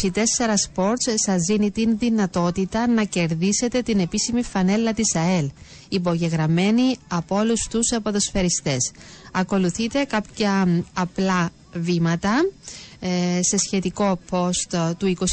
[0.74, 5.50] Sports σας δίνει την δυνατότητα να κερδίσετε την επίσημη φανέλα της ΑΕΛ,
[5.88, 8.92] υπογεγραμμένη από όλους τους ποδοσφαιριστές.
[9.32, 12.34] Ακολουθείτε κάποια απλά βήματα
[13.00, 15.24] ε, σε σχετικό post του 24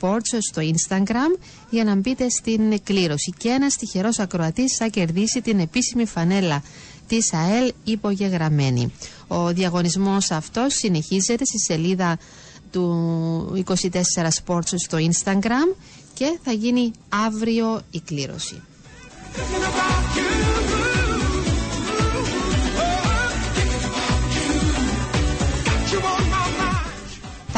[0.00, 1.38] Sports στο Instagram
[1.70, 6.62] για να μπείτε στην κλήρωση και ένας τυχερός ακροατής θα κερδίσει την επίσημη φανέλα
[7.06, 8.92] της ΑΕΛ υπογεγραμμένη.
[9.26, 12.18] Ο διαγωνισμός αυτός συνεχίζεται στη σελίδα
[12.70, 13.90] του 24
[14.44, 15.76] Sports στο Instagram
[16.14, 18.62] και θα γίνει αύριο η κλήρωση.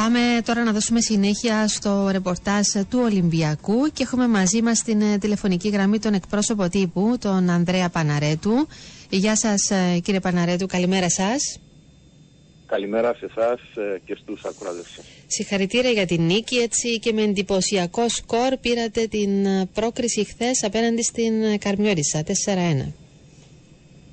[0.03, 5.19] Πάμε τώρα να δώσουμε συνέχεια στο ρεπορτάζ του Ολυμπιακού και έχουμε μαζί μας την ε,
[5.19, 8.69] τηλεφωνική γραμμή τον εκπρόσωπο τύπου, τον Ανδρέα Παναρέτου.
[9.11, 11.59] Γεια σας ε, κύριε Παναρέτου, καλημέρα σας.
[12.67, 18.09] Καλημέρα σε εσάς ε, και στους ακροατές Συγχαρητήρια για την νίκη έτσι και με εντυπωσιακό
[18.09, 19.31] σκορ πήρατε την
[19.75, 22.93] πρόκριση χθες απέναντι στην Καρμιόρισα 4-1.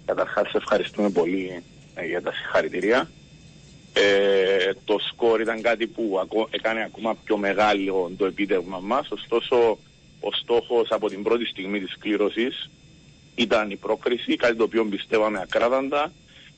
[0.05, 1.63] Καταρχάς ευχαριστούμε πολύ
[2.09, 3.09] για τα συγχαρητήρια.
[3.97, 9.77] Ε, το σκορ ήταν κάτι που έκανε ακόμα πιο μεγάλο το επίτευγμα μας, ωστόσο
[10.19, 12.69] ο στόχος από την πρώτη στιγμή της κλήρωσης
[13.35, 16.11] ήταν η πρόκριση, κάτι το οποίο πιστεύαμε ακράδαντα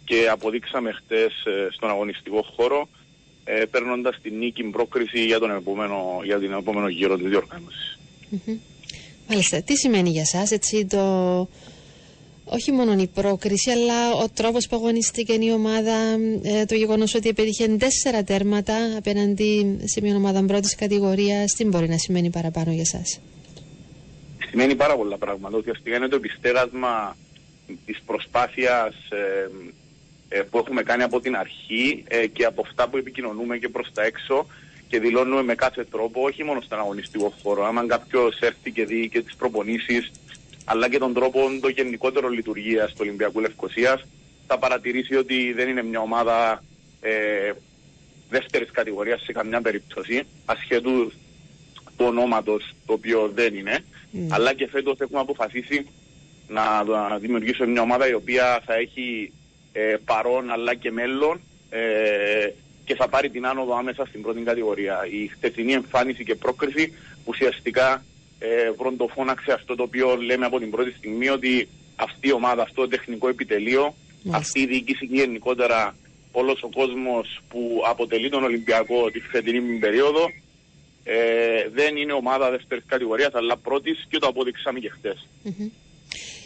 [0.05, 2.87] και αποδείξαμε χτες ε, στον αγωνιστικό χώρο
[3.43, 7.99] ε, παίρνοντας την νίκη πρόκριση για, τον επόμενο, για την επόμενο γύρο της διοργάνωσης.
[9.29, 9.61] Μάλιστα.
[9.61, 11.47] Τι σημαίνει για σας έτσι το...
[12.49, 15.95] Όχι μόνο η πρόκριση, αλλά ο τρόπος που αγωνίστηκε η ομάδα,
[16.43, 21.89] ε, το γεγονός ότι επέτυχε τέσσερα τέρματα απέναντι σε μια ομάδα πρώτης κατηγορίας, τι μπορεί
[21.89, 23.19] να σημαίνει παραπάνω για σας;
[24.49, 25.57] Σημαίνει πάρα πολλά πράγματα.
[25.57, 27.17] Ουσιαστικά είναι το επιστέγασμα
[27.85, 29.49] της προσπάθειας ε,
[30.29, 33.91] ε, που έχουμε κάνει από την αρχή ε, και από αυτά που επικοινωνούμε και προς
[33.93, 34.45] τα έξω
[34.87, 37.65] και δηλώνουμε με κάθε τρόπο, όχι μόνο στον αγωνιστικό χώρο.
[37.65, 40.11] Άμα κάποιος έρθει και δει και τις προπονήσεις,
[40.69, 44.05] αλλά και τον τρόπο το γενικότερο λειτουργίας του Ολυμπιακού Λευκοσίας,
[44.47, 46.63] θα παρατηρήσει ότι δεν είναι μια ομάδα
[47.01, 47.51] ε,
[48.29, 51.11] δεύτερης κατηγορίας σε καμιά περίπτωση, ασχετού
[51.97, 53.79] του ονόματος το οποίο δεν είναι.
[54.29, 55.87] Αλλά και φέτος έχουμε αποφασίσει
[56.47, 59.33] να, να δημιουργήσουμε μια ομάδα η οποία θα έχει
[59.71, 62.49] ε, παρόν αλλά και μέλλον ε,
[62.85, 65.07] και θα πάρει την άνοδο άμεσα στην πρώτη κατηγορία.
[65.11, 66.93] Η χτεσινή εμφάνιση και πρόκριση
[67.25, 68.03] ουσιαστικά
[68.39, 72.81] ε, βροντοφώναξε αυτό το οποίο λέμε από την πρώτη στιγμή ότι αυτή η ομάδα, αυτό
[72.81, 73.95] το τεχνικό επιτελείο,
[74.31, 75.95] αυτή η διοίκηση και γενικότερα
[76.31, 80.29] όλος ο κόσμος που αποτελεί τον Ολυμπιακό τη φετινή περίοδο
[81.03, 85.27] ε, δεν είναι ομάδα δεύτερης κατηγορίας αλλά πρώτης και το απόδειξαμε και χτες.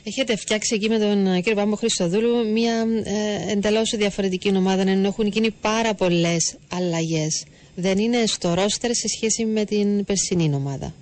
[0.03, 5.07] Έχετε φτιάξει εκεί με τον ε, κύριο Πάμπο Χριστοδούλου μια ε, εντελώς διαφορετική ομάδα, ενώ
[5.07, 7.45] έχουν γίνει πάρα πολλές αλλαγές.
[7.75, 10.93] Δεν είναι στο ρόστερ σε σχέση με την περσινή ομάδα.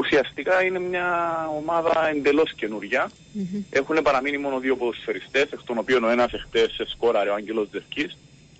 [0.00, 1.08] Ουσιαστικά είναι μια
[1.56, 3.10] ομάδα εντελώς καινούρια.
[3.10, 3.62] Mm-hmm.
[3.70, 8.10] Έχουν παραμείνει μόνο δύο ποδοσφαιριστές, εκ των οποίων ο ένας εχθές σκόραρε ο Άγγελος Δευκή.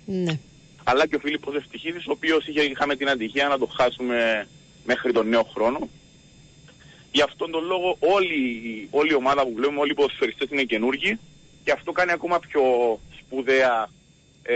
[0.05, 0.39] Ναι.
[0.83, 4.47] Αλλά και ο Φίλιππος Ευτυχίδης, ο οποίος είχαμε την αντυχία να το χάσουμε
[4.85, 5.89] μέχρι τον νέο χρόνο.
[7.11, 11.19] Γι' αυτόν τον λόγο όλη, όλη η ομάδα που βλέπουμε, όλοι οι ποδοσφαιριστές είναι καινούργοι
[11.63, 12.61] και αυτό κάνει ακόμα πιο
[13.19, 13.89] σπουδαία,
[14.43, 14.55] ε,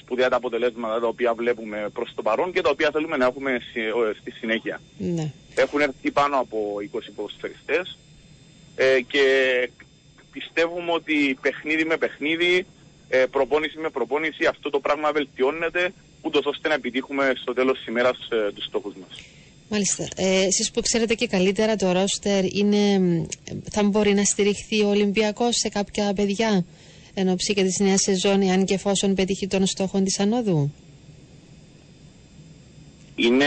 [0.00, 3.58] σπουδαία τα αποτελέσματα τα οποία βλέπουμε προς το παρόν και τα οποία θέλουμε να έχουμε
[4.20, 4.80] στη συνέχεια.
[4.98, 5.32] Ναι.
[5.54, 7.98] Έχουν έρθει πάνω από 20 ποδοσφαιριστές
[8.76, 9.24] ε, και
[10.32, 12.66] πιστεύουμε ότι παιχνίδι με παιχνίδι,
[13.08, 17.86] ε, προπόνηση με προπόνηση αυτό το πράγμα βελτιώνεται ούτως ώστε να επιτύχουμε στο τέλος της
[17.86, 19.20] ημέρας ε, τους στόχους μας.
[19.68, 20.08] Μάλιστα.
[20.16, 23.00] Ε, εσείς που ξέρετε και καλύτερα το ρόστερ, είναι,
[23.70, 26.64] θα μπορεί να στηριχθεί ο Ολυμπιακός σε κάποια παιδιά
[27.14, 30.72] εν ώψη και της νέας σεζόν, αν και εφόσον πετύχει των στόχων της ανόδου;
[33.14, 33.46] Είναι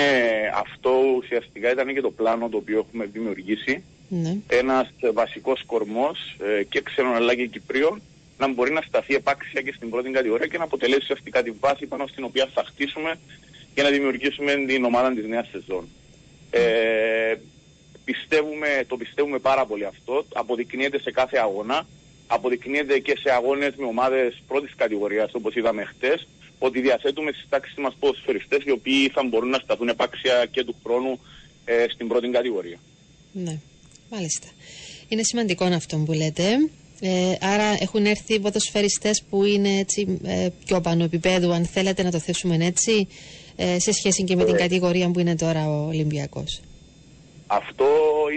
[0.54, 3.84] αυτό ουσιαστικά ήταν και το πλάνο το οποίο έχουμε δημιουργήσει.
[4.10, 4.38] Ναι.
[4.48, 8.02] Ένας βασικός κορμός ε, και ξένων αλλά και Κυπρίων
[8.38, 11.86] να μπορεί να σταθεί επάξια και στην πρώτη κατηγορία και να αποτελέσει ουσιαστικά τη βάση
[11.86, 13.16] πάνω στην οποία θα χτίσουμε
[13.74, 15.88] για να δημιουργήσουμε την ομάδα της νέας σεζόν.
[16.50, 17.36] Ε,
[18.04, 20.26] πιστεύουμε, το πιστεύουμε πάρα πολύ αυτό.
[20.34, 21.88] Αποδεικνύεται σε κάθε αγώνα.
[22.28, 26.28] Αποδεικνύεται και σε αγώνες με ομάδες πρώτης κατηγορίας όπως είδαμε χτες
[26.60, 30.76] ότι διαθέτουμε στις τάξεις μας ποδοσφαιριστές οι οποίοι θα μπορούν να σταθούν επάξια και του
[30.84, 31.20] χρόνου
[31.66, 32.78] ε, στην πρώτη κατηγορία.
[33.32, 33.58] Ναι,
[34.12, 34.48] μάλιστα.
[35.08, 36.44] Είναι σημαντικό αυτό που λέτε.
[37.02, 42.12] Ε, άρα έχουν έρθει ποδοσφαιριστές που είναι έτσι, ε, πιο πάνω επίπεδου, αν θέλετε να
[42.12, 43.08] το θέσουμε έτσι,
[43.56, 44.58] ε, σε σχέση και με την ε.
[44.58, 46.62] κατηγορία που είναι τώρα ο Ολυμπιακός.
[47.48, 47.86] Αυτό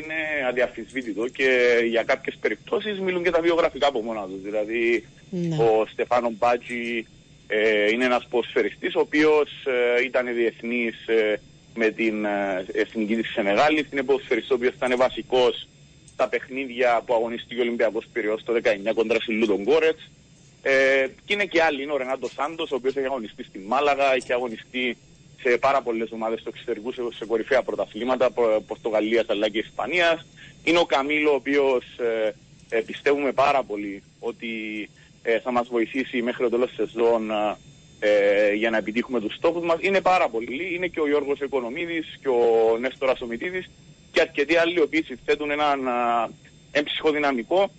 [0.03, 1.49] είναι αδιαφυσβήτητο και
[1.91, 4.43] για κάποιες περιπτώσεις μιλούν και τα βιογραφικά από μόνα τους.
[4.43, 5.57] Δηλαδή Ναι.
[5.57, 7.07] ο Στεφάνο Μπάτζη
[7.49, 9.51] ε, είναι ένας ποσφαιριστής ο οποίος
[9.99, 11.41] ε, ήταν διεθνής ε,
[11.75, 13.87] με την ε, εθνική της Σενεγάλης.
[13.93, 15.69] Είναι ποσφαιριστής ο οποίος ήταν βασικός
[16.13, 20.11] στα παιχνίδια που αγωνιστεί ο Ολυμπιακός Πυραιός το 19 κοντρα στη Λούτον Γκόρετς.
[20.63, 24.15] Ε, και είναι και άλλοι, είναι ο Ρενάντος Σάντος ο οποίος έχει αγωνιστεί στη Μάλαγα,
[24.15, 24.97] έχει αγωνιστεί
[25.43, 30.27] σε πάρα πολλές ομάδες του εξωτερικού σε, σε κορυφαία πρωταθλήματα Πο- Πορτογαλίας αλλά και Ισπανίας.
[30.65, 32.35] Είναι ο Καμίλο, ο οποίος ε,
[32.69, 34.49] ε, πιστεύουμε πάρα πολύ ότι
[35.29, 37.31] ε, θα μας βοηθήσει μέχρι το τέλος της σεζόν
[37.99, 39.79] ε, για να επιτύχουμε τους στόχους μας.
[39.81, 40.75] Είναι πάρα πολλοί.
[40.75, 43.65] Είναι και ο Γιώργος Οικονομίδης και ο Νέστορας Ομιτίδη
[44.13, 46.29] και αρκετοί άλλοι οι οποίοι συνθέτουν έναν α,
[46.71, 47.71] έμψυχο δυναμικό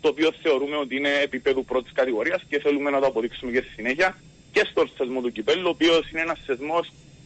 [0.00, 3.70] το οποίο θεωρούμε ότι είναι επίπεδου πρώτης κατηγορίας και θέλουμε να το αποδείξουμε και στη
[3.70, 4.16] συνέχεια
[4.52, 6.78] και στον θεσμό του κυπέλου, ο οποίος είναι ένας θεσμό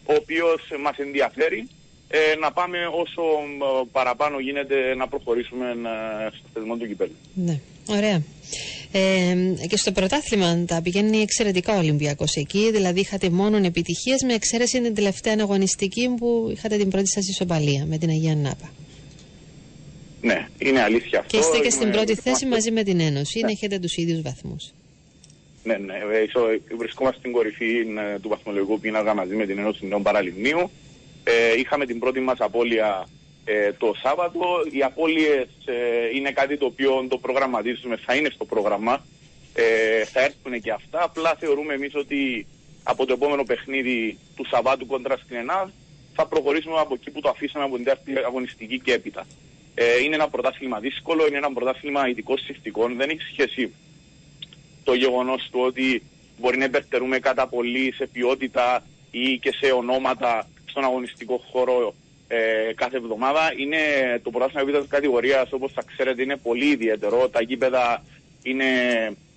[0.06, 1.68] ο οποίος μας ενδιαφέρει
[2.08, 7.16] ε, να πάμε όσο ε, παραπάνω γίνεται να προχωρήσουμε ε, στο θεσμό του κυπέλου.
[7.34, 8.22] Ναι, ωραία.
[8.92, 9.36] Ε,
[9.68, 14.80] και στο πρωτάθλημα τα πηγαίνει εξαιρετικά ο Ολυμπιακός εκεί, δηλαδή είχατε μόνο επιτυχίες με εξαίρεση
[14.80, 18.70] την τελευταία αγωνιστική που είχατε την πρώτη σας ισοπαλία με την Αγία Νάπα.
[20.22, 21.36] Ναι, είναι αλήθεια αυτό.
[21.36, 23.44] Και είστε και στην Είμαι- πρώτη θέση βρισκόμαστε- μαζί με την Ένωση, Ναι.
[23.44, 24.72] να έχετε τους ίδιους βαθμούς.
[25.64, 25.94] Ναι, ναι.
[25.94, 27.70] ε, ισο- Βρισκόμαστε στην κορυφή
[28.14, 30.70] ε, του βαθμολογικού πίνακα μαζί με την Ένωση Νέων Παραλιμνίου.
[31.24, 33.08] Ε, είχαμε την πρώτη μας απώλεια
[33.48, 34.40] ε, το Σάββατο.
[34.72, 39.04] Οι απώλειες ε, είναι κάτι το οποίο το προγραμματίζουμε, θα είναι στο πρόγραμμα.
[39.54, 41.02] Ε, θα έρθουν και αυτά.
[41.02, 42.46] Απλά θεωρούμε εμείς ότι
[42.82, 45.68] από το επόμενο παιχνίδι του Σαββάτου κοντρά στην ΕΝΑΔ
[46.14, 49.26] θα προχωρήσουμε από εκεί που το αφήσαμε από την δεύτερη αγωνιστική και έπειτα.
[49.74, 52.96] Ε, είναι ένα πρωτάθλημα δύσκολο, είναι ένα πρωτάθλημα ειδικών συστικών.
[52.96, 53.74] Δεν έχει σχέση
[54.84, 56.02] το γεγονός του ότι
[56.38, 61.94] μπορεί να υπερτερούμε κατά πολύ σε ποιότητα ή και σε ονόματα στον αγωνιστικό χώρο
[62.28, 63.52] ε, κάθε εβδομάδα.
[63.56, 63.78] Είναι
[64.22, 67.28] το πρωτάθλημα επίπεδο κατηγορίας, όπως θα ξέρετε, είναι πολύ ιδιαίτερο.
[67.28, 68.02] Τα γήπεδα
[68.42, 68.64] είναι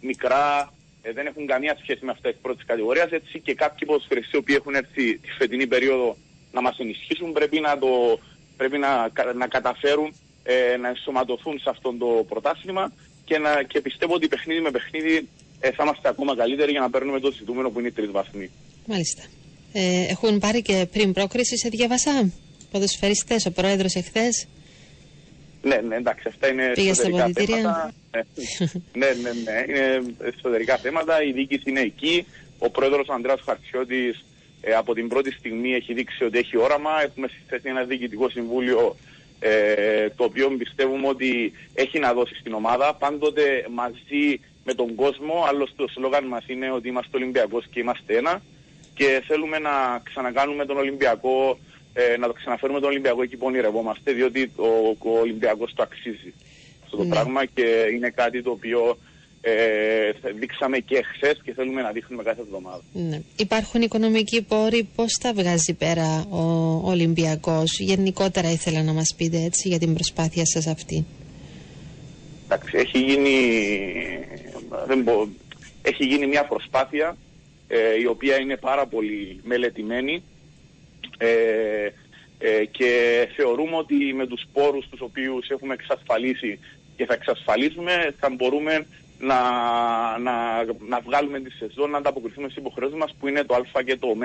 [0.02, 3.12] μικρά, ε, δεν έχουν καμία σχέση με αυτά τη πρώτης κατηγορίας.
[3.12, 6.18] Έτσι και κάποιοι ποδοσφαιριστές που έχουν έρθει τη φετινή περίοδο
[6.52, 8.20] να μας ενισχύσουν πρέπει να, το,
[8.58, 12.92] πρέπει να, να καταφέρουν ε, να ενσωματωθούν σε αυτό το πρωτάθλημα
[13.26, 15.28] και, να, και πιστεύω ότι παιχνίδι με παιχνίδι
[15.60, 18.50] ε, θα είμαστε ακόμα καλύτεροι για να παίρνουμε το ζητούμενο που είναι η τρίτη βαθμή.
[18.86, 19.24] Μάλιστα.
[19.74, 22.32] Ε, έχουν πάρει και πριν πρόκριση σε διαβασά
[22.72, 24.48] ποδοσφαιριστές, ο πρόεδρος εχθές.
[25.62, 27.56] Ναι, ναι, εντάξει, αυτά είναι Πήγε στα εσωτερικά πολιτήρια.
[27.56, 27.94] θέματα.
[28.94, 30.02] ναι, ναι, ναι, είναι
[30.36, 31.24] εσωτερικά θέματα.
[31.24, 32.26] Η διοίκηση είναι εκεί.
[32.60, 34.26] Ο πρόεδρος ο Ανδρέας Χαρτσιώτης
[34.62, 37.02] ε, από την πρώτη στιγμή έχει δείξει ότι έχει όραμα.
[37.04, 38.96] Έχουμε συστήσει ένα διοικητικό συμβούλιο
[39.40, 42.94] ε, το οποίο πιστεύουμε ότι έχει να δώσει στην ομάδα.
[42.94, 48.18] Πάντοτε μαζί με τον κόσμο, άλλωστε το σλόγαν μας είναι ότι είμαστε Ολυμπιακός και είμαστε
[48.18, 48.42] ένα
[48.94, 51.60] και θέλουμε να ξανακάνουμε τον Ολυμπιακό,
[51.94, 54.68] ε, να το ξαναφέρουμε τον Ολυμπιακό εκεί που ονειρευόμαστε, διότι ο,
[55.10, 56.34] ο Ολυμπιακός το αξίζει
[56.84, 57.10] αυτό το Ναι.
[57.10, 58.98] πράγμα και είναι κάτι το οποίο
[59.42, 59.52] ε,
[60.40, 62.82] δείξαμε και χθες και θέλουμε να δείχνουμε κάθε εβδομάδα.
[62.94, 63.22] Ναι.
[63.36, 66.42] Υπάρχουν οικονομικοί πόροι, πώς τα βγάζει πέρα ο
[66.84, 71.06] Ολυμπιακός; Γενικότερα ήθελα να μας πείτε έτσι για την προσπάθεια σας αυτή.
[72.46, 73.36] Εντάξει, έχει γίνει,
[74.88, 75.28] δεν μπο-
[75.82, 77.18] έχει γίνει μια προσπάθεια
[77.68, 80.24] ε, η οποία είναι πάρα πολύ μελετημένη
[81.20, 81.90] ε,
[82.40, 82.92] ε, και
[83.36, 86.60] θεωρούμε ότι με τους πόρους τους οποίους έχουμε εξασφαλίσει
[86.96, 88.86] και θα εξασφαλίσουμε θα μπορούμε
[89.20, 89.40] να,
[90.18, 93.98] να, να βγάλουμε τη σεζόν, να ανταποκριθούμε στις υποχρεώσεις μας που είναι το α και
[93.98, 94.16] το ω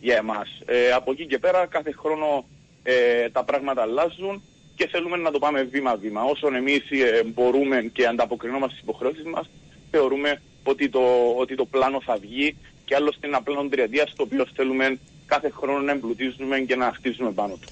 [0.00, 0.48] για εμάς.
[0.66, 2.44] Ε, από εκεί και πέρα κάθε χρόνο
[2.82, 4.42] ε, τα πράγματα αλλάζουν
[4.76, 6.22] και θέλουμε να το πάμε βήμα-βήμα.
[6.22, 9.50] Όσον εμείς ε, μπορούμε και ανταποκρινόμαστε στις υποχρεώσεις μας,
[9.90, 14.22] θεωρούμε ότι το, ότι το πλάνο θα βγει και άλλωστε είναι ένα πλάνο τριετίας το
[14.22, 17.68] οποίο θέλουμε κάθε χρόνο να εμπλουτίζουμε και να χτίζουμε πάνω του.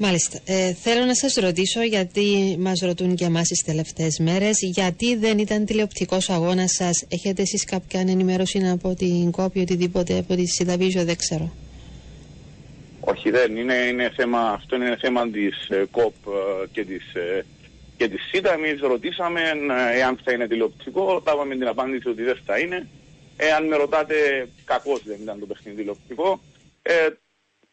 [0.00, 0.38] Μάλιστα.
[0.44, 5.38] Ε, θέλω να σας ρωτήσω, γιατί μας ρωτούν και εμάς τις τελευταίες μέρες, γιατί δεν
[5.38, 10.46] ήταν τηλεοπτικός ο αγώνας σας; Έχετε εσείς κάποια ενημέρωση από την κόπη, οτιδήποτε, από τη
[10.46, 11.52] Σιδαβίζο, δεν ξέρω.
[13.00, 17.44] Όχι, δεν είναι, είναι θέμα, αυτό είναι θέμα της ε, ΚΟΠ ε, και της, ε,
[17.96, 18.52] και της ΣΥΤΑ.
[18.52, 22.88] Εμείς ρωτήσαμε ε, εάν θα είναι τηλεοπτικό, λάβαμε την απάντηση ότι δεν θα είναι.
[23.40, 26.40] Εάν με ρωτάτε, κακώς δεν ήταν το παιχνίδι τηλεοπτικό.
[26.82, 27.08] Ε,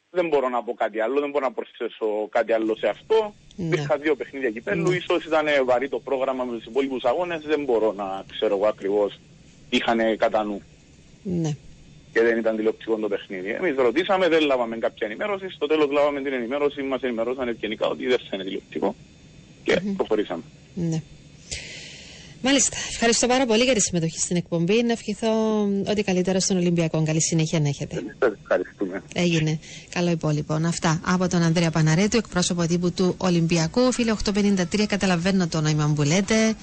[0.10, 3.34] δεν μπορώ να πω κάτι άλλο, δεν μπορώ να προσθέσω κάτι άλλο σε αυτό.
[3.56, 3.66] Ναι.
[3.66, 7.94] Υπήρχαν δύο παιχνίδια κυπέλου, ίσως ήταν βαρύ το πρόγραμμα με τους υπόλοιπους αγώνες, δεν μπορώ
[7.94, 9.20] να ξέρω εγώ ακριβώς
[9.70, 10.62] τι είχαν κατά νου
[11.24, 11.56] Ναι.
[12.14, 13.50] και δεν ήταν τηλεοπτικό το παιχνίδι.
[13.50, 15.50] Εμείς ρωτήσαμε, δεν λάβαμε κάποια ενημέρωση.
[15.50, 18.96] Στο τέλος λάβαμε την ενημέρωση, μας ενημερώσαν ευγενικά ότι δεν θα είναι τηλεοπτικό.
[19.64, 20.44] Και προχωρήσαμε.
[20.74, 21.02] Ναι.
[22.48, 22.78] Μάλιστα.
[22.90, 24.84] Ευχαριστώ πάρα πολύ για τη συμμετοχή στην εκπομπή.
[24.84, 25.28] Να ευχηθώ
[25.88, 27.04] ό,τι καλύτερο στον Ολυμπιακό.
[27.04, 27.96] Καλή συνέχεια να έχετε.
[28.20, 29.04] Σας ευχαριστούμε.
[29.14, 29.60] Έγινε.
[29.90, 30.54] Καλό υπόλοιπο.
[30.54, 33.92] Αυτά από τον Ανδρέα Παναρέτου, εκπρόσωπο τύπου του Ολυμπιακού.
[33.92, 36.56] Φίλε 853, καταλαβαίνω το νόημα που λέτε.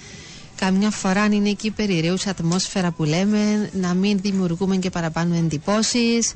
[0.56, 6.34] Καμιά φορά αν είναι εκεί περιραίουσα ατμόσφαιρα που λέμε, να μην δημιουργούμε και παραπάνω εντυπώσεις.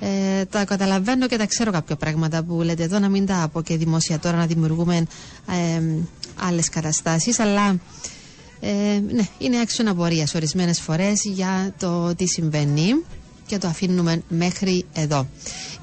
[0.00, 3.62] Ε, τα καταλαβαίνω και τα ξέρω κάποια πράγματα που λέτε εδώ, να μην τα πω
[3.62, 4.96] και δημόσια τώρα να δημιουργούμε
[5.50, 5.82] ε,
[6.40, 7.78] άλλες καταστάσεις, αλλά
[8.66, 12.94] ε, ναι, είναι άξιο απορία ορισμένες φορές για το τι συμβαίνει
[13.46, 15.26] και το αφήνουμε μέχρι εδώ.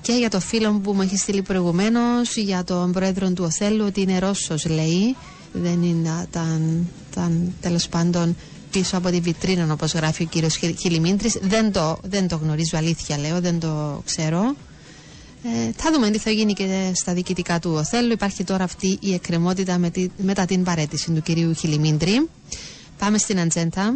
[0.02, 3.86] Και για το φίλο μου που μου έχει στείλει προηγουμένως, για τον πρόεδρο του Οθέλου,
[3.88, 5.16] ότι είναι Ρώσος, λέει.
[5.54, 8.36] Δεν είναι ήταν, ήταν τέλος πάντων
[8.72, 11.38] πίσω από τη βιτρίνα, όπως γράφει ο κύριος Χιλιμίντρης.
[11.42, 14.56] Δεν το, δεν το γνωρίζω, αλήθεια λέω, δεν το ξέρω.
[15.46, 18.12] Ε, θα δούμε τι θα γίνει και στα διοικητικά του Οθέλου.
[18.12, 22.30] Υπάρχει τώρα αυτή η εκκρεμότητα με τη- μετά την παρέτηση του κυρίου Χιλιμίντρη.
[23.04, 23.94] Πάμε στην Ατζέντα.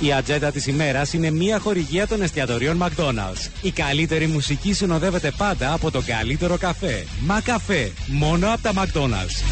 [0.00, 3.48] Η ατζέντα της ημέρας είναι μια χορηγία των εστιατορίων McDonald's.
[3.62, 7.06] Η καλύτερη μουσική συνοδεύεται πάντα από τον καλύτερο καφέ.
[7.20, 9.42] Μα καφέ, μόνο από τα McDonald's.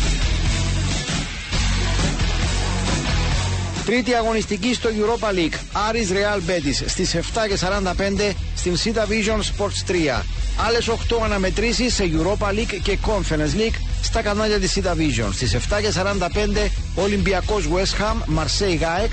[3.85, 5.59] Τρίτη αγωνιστική στο Europa League.
[5.89, 10.23] Άρης Real Betis στις 7.45 στην Cita Vision Sports 3.
[10.67, 10.95] Άλλες 8
[11.25, 15.29] αναμετρήσεις σε Europa League και Conference League στα κανάλια της Cita Vision.
[15.33, 19.11] Στις 7.45 Ολυμπιακός West Ham, Marseille Gaek,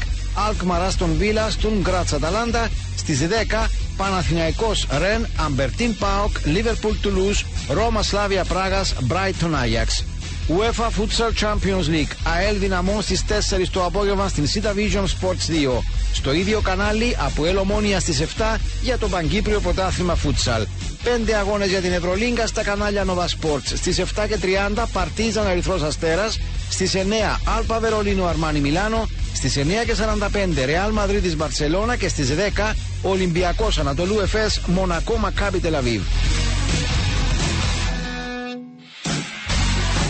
[0.48, 2.70] Αλκμαρ Άστον Βίλα, Στουν Γκράτς Αταλάντα.
[2.98, 10.04] Στις 10 Παναθηναϊκός Ρεν, Αμπερτίν Πάοκ, Λίβερπουλ Τουλούς, Ρώμα Σλάβια Πράγας, Μπράιτον Άγιαξ.
[10.48, 12.16] UEFA Futsal Champions League.
[12.24, 15.82] ΑΕΛ Δυναμών στις 4 το απόγευμα στην Cita Vision Sports 2.
[16.14, 20.66] Στο ίδιο κανάλι από Ελομόνια στις 7 για το Παγκύπριο Πρωτάθλημα Futsal.
[21.04, 23.74] Πέντε αγώνες για την Ευρωλίγκα στα κανάλια Nova Sports.
[23.76, 26.40] Στις 7 και 30 Παρτίζαν Ερυθρός Αστέρας.
[26.70, 29.10] Στις 9 Άλπα Βερολίνο Αρμάνι Μιλάνο.
[29.34, 35.60] Στις 9 και 45 Ρεάλ Μαδρίτης Μπαρσελώνα και στις 10 Ολυμπιακός Ανατολού Εφές Μονακό Μακάμπι
[35.60, 36.02] Τελαβίβ.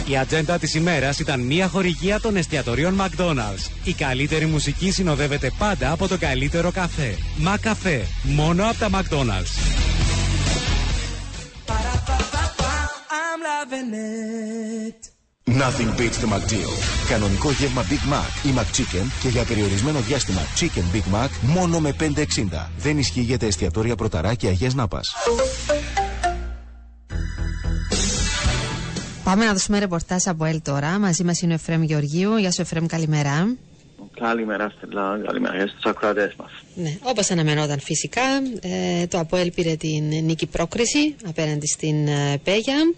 [0.07, 3.69] Η ατζέντα της ημέρας ήταν μια χορηγία των εστιατορίων McDonald's.
[3.83, 7.17] Η καλύτερη μουσική συνοδεύεται πάντα από το καλύτερο καφέ.
[7.37, 9.53] Μα καφέ, μόνο από τα McDonald's.
[13.19, 15.15] I'm loving it.
[15.47, 16.71] Nothing beats the McDeal.
[17.09, 21.95] Κανονικό γεύμα Big Mac ή McChicken και για περιορισμένο διάστημα Chicken Big Mac μόνο με
[21.99, 22.05] 5,60.
[22.77, 25.13] Δεν ισχύει για τα εστιατόρια Πρωταρά και Αγίας Νάπας.
[29.25, 30.99] Πάμε να δώσουμε ρεπορτάζ από ΕΛ τώρα.
[30.99, 32.37] Μαζί μας είναι ο Εφρέμ Γεωργίου.
[32.37, 33.55] Γεια σου, Εφρέμ, καλημέρα.
[34.19, 35.21] Καλημέρα, Στελά.
[35.25, 36.51] Καλημέρα στου ακροατές μας.
[36.75, 38.21] Ναι, όπως αναμενόταν φυσικά,
[38.61, 42.93] ε, το ΑΠΟΕΛ πήρε την νίκη πρόκριση απέναντι στην ε, Πέγια.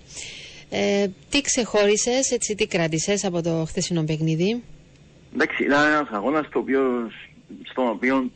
[0.69, 4.63] Ε, τι ξεχώρισες, έτσι, τι κράτησες από το χθεσινό παιχνίδι;
[5.33, 6.81] Εντάξει, ήταν ένας αγώνας στο οποίο,
[7.63, 8.31] στον οποίο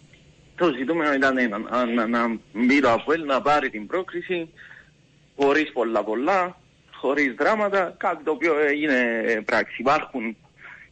[0.56, 1.58] το ζητούμενο ήταν ένα.
[1.58, 4.50] Να, να, να μπει το ΑΠΟΕΛ να πάρει την πρόκριση
[5.36, 6.61] χωρίς πολλά πολλά,
[7.02, 9.76] χωρίς δράματα, κάτι το οποίο έγινε ε, πράξη.
[9.80, 10.38] Υπάρχουν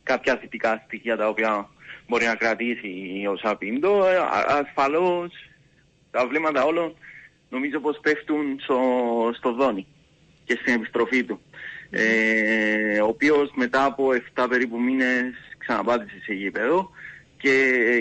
[0.03, 1.70] κάποια θετικά στοιχεία τα οποία
[2.07, 2.91] μπορεί να κρατήσει
[3.32, 4.05] ο Σαπίντο.
[4.05, 5.32] Ε, α- ασφαλώς
[6.12, 6.95] τα βλέμματα όλων
[7.49, 8.80] νομίζω πως πέφτουν στο,
[9.38, 9.86] στο δόνι
[10.43, 11.41] και στην επιστροφή του.
[11.89, 16.89] Ε, ο οποίος μετά από 7 περίπου μήνες ξαναπάτησε σε γήπεδο
[17.38, 17.51] και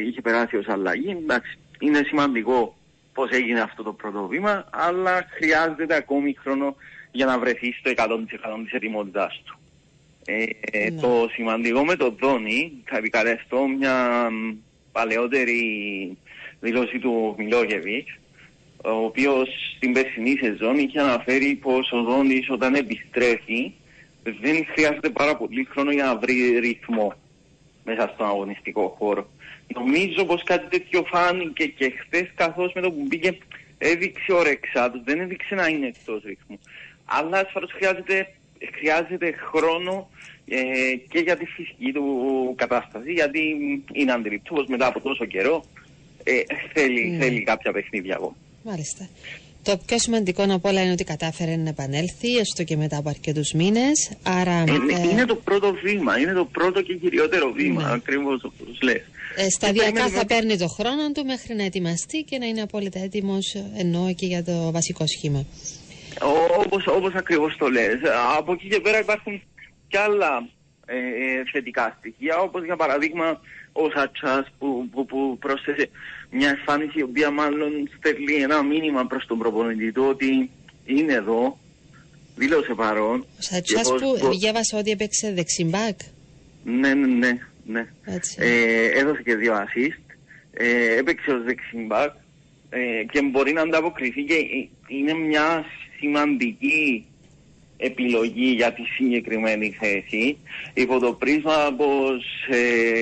[0.07, 1.11] είχε περάσει ως αλλαγή.
[1.11, 2.77] Εντάξει, είναι σημαντικό
[3.13, 6.77] πώς έγινε αυτό το πρώτο βήμα, αλλά χρειάζεται ακόμη χρόνο
[7.13, 9.59] για να βρεθεί στο 100% της ετοιμότητάς του.
[10.25, 14.55] Ε, Το σημαντικό με τον Δόνι, θα επικαλεστώ μια μ,
[14.93, 15.63] παλαιότερη
[16.61, 18.19] δήλωση του Μιλόγεβιτς,
[18.85, 23.73] ο οποίος στην περσινή σεζόν είχε αναφέρει πως ο Δόνης όταν επιστρέφει
[24.23, 27.13] δεν χρειάζεται πάρα πολύ χρόνο για να βρει ρυθμό
[27.85, 29.29] μέσα στον αγωνιστικό χώρο.
[29.75, 33.39] Νομίζω πως κάτι τέτοιο φάνηκε και χθες καθώς με το που μπήκε
[33.79, 36.59] έδειξε όρεξά του, δεν έδειξε να είναι εκτός ρυθμού.
[37.11, 38.17] Αλλά ασφαλώς χρειάζεται,
[38.79, 40.09] χρειάζεται χρόνο
[40.49, 40.59] ε,
[41.09, 42.05] και για τη φυσική του
[42.57, 43.41] κατάσταση, γιατί
[43.93, 45.65] είναι αντιληπτός πως μετά από τόσο καιρό
[46.25, 46.33] ε,
[46.73, 47.25] θέλει, Ναι.
[47.25, 48.37] θέλει κάποια παιχνίδια ακόμα.
[48.63, 49.09] Μάλιστα.
[49.63, 53.53] Το πιο σημαντικό απ' όλα είναι ότι κατάφερε να επανέλθει, έστω και μετά από αρκετούς
[53.53, 54.11] μήνες.
[54.23, 54.61] Άρα.
[54.69, 57.93] Είναι, ε, είναι το πρώτο βήμα, είναι το πρώτο και κυριότερο βήμα, Ναι.
[57.93, 59.03] ακριβώς όπως λες.
[59.37, 62.61] Ε, σταδιακά περιμένουμε θα ότι- παίρνει το χρόνο του μέχρι να ετοιμαστεί και να είναι
[62.63, 65.45] απόλυτα έτοιμος εννοώ και για το βασικό σχήμα.
[66.23, 67.97] Ο- όπως, όπως ακριβώς το λες.
[68.39, 69.43] Από εκεί και πέρα υπάρχουν
[69.89, 70.49] και άλλα
[70.87, 73.41] ε, ε, θετικά στοιχεία, όπως για παραδείγμα
[73.73, 75.89] ο Σατσάς που, που, που πρόσθεσε
[76.31, 80.51] μια εμφάνιση η οποία μάλλον στέλνει ένα μήνυμα προς τον προπονητή του ότι
[80.85, 81.59] είναι εδώ,
[82.37, 83.21] δήλωσε παρόν.
[83.21, 85.99] Ο Σατσάς και πως- που πως- διάβασα ότι έπαιξε δεξιμπάκ;
[86.65, 87.39] Ναι, ναι, ναι.
[87.67, 87.87] ναι.
[88.05, 88.37] Έτσι.
[88.41, 90.03] Ε, έδωσε και δύο assist.
[90.53, 92.13] Ε, έπαιξε ως δεξιμπάκ
[92.71, 95.65] ε, και μπορεί να ανταποκριθεί και ε, είναι μια
[95.99, 97.07] σημαντική
[97.77, 100.39] επιλογή για τη συγκεκριμένη θέση
[100.75, 103.01] υπό το πρίσμα πως ε,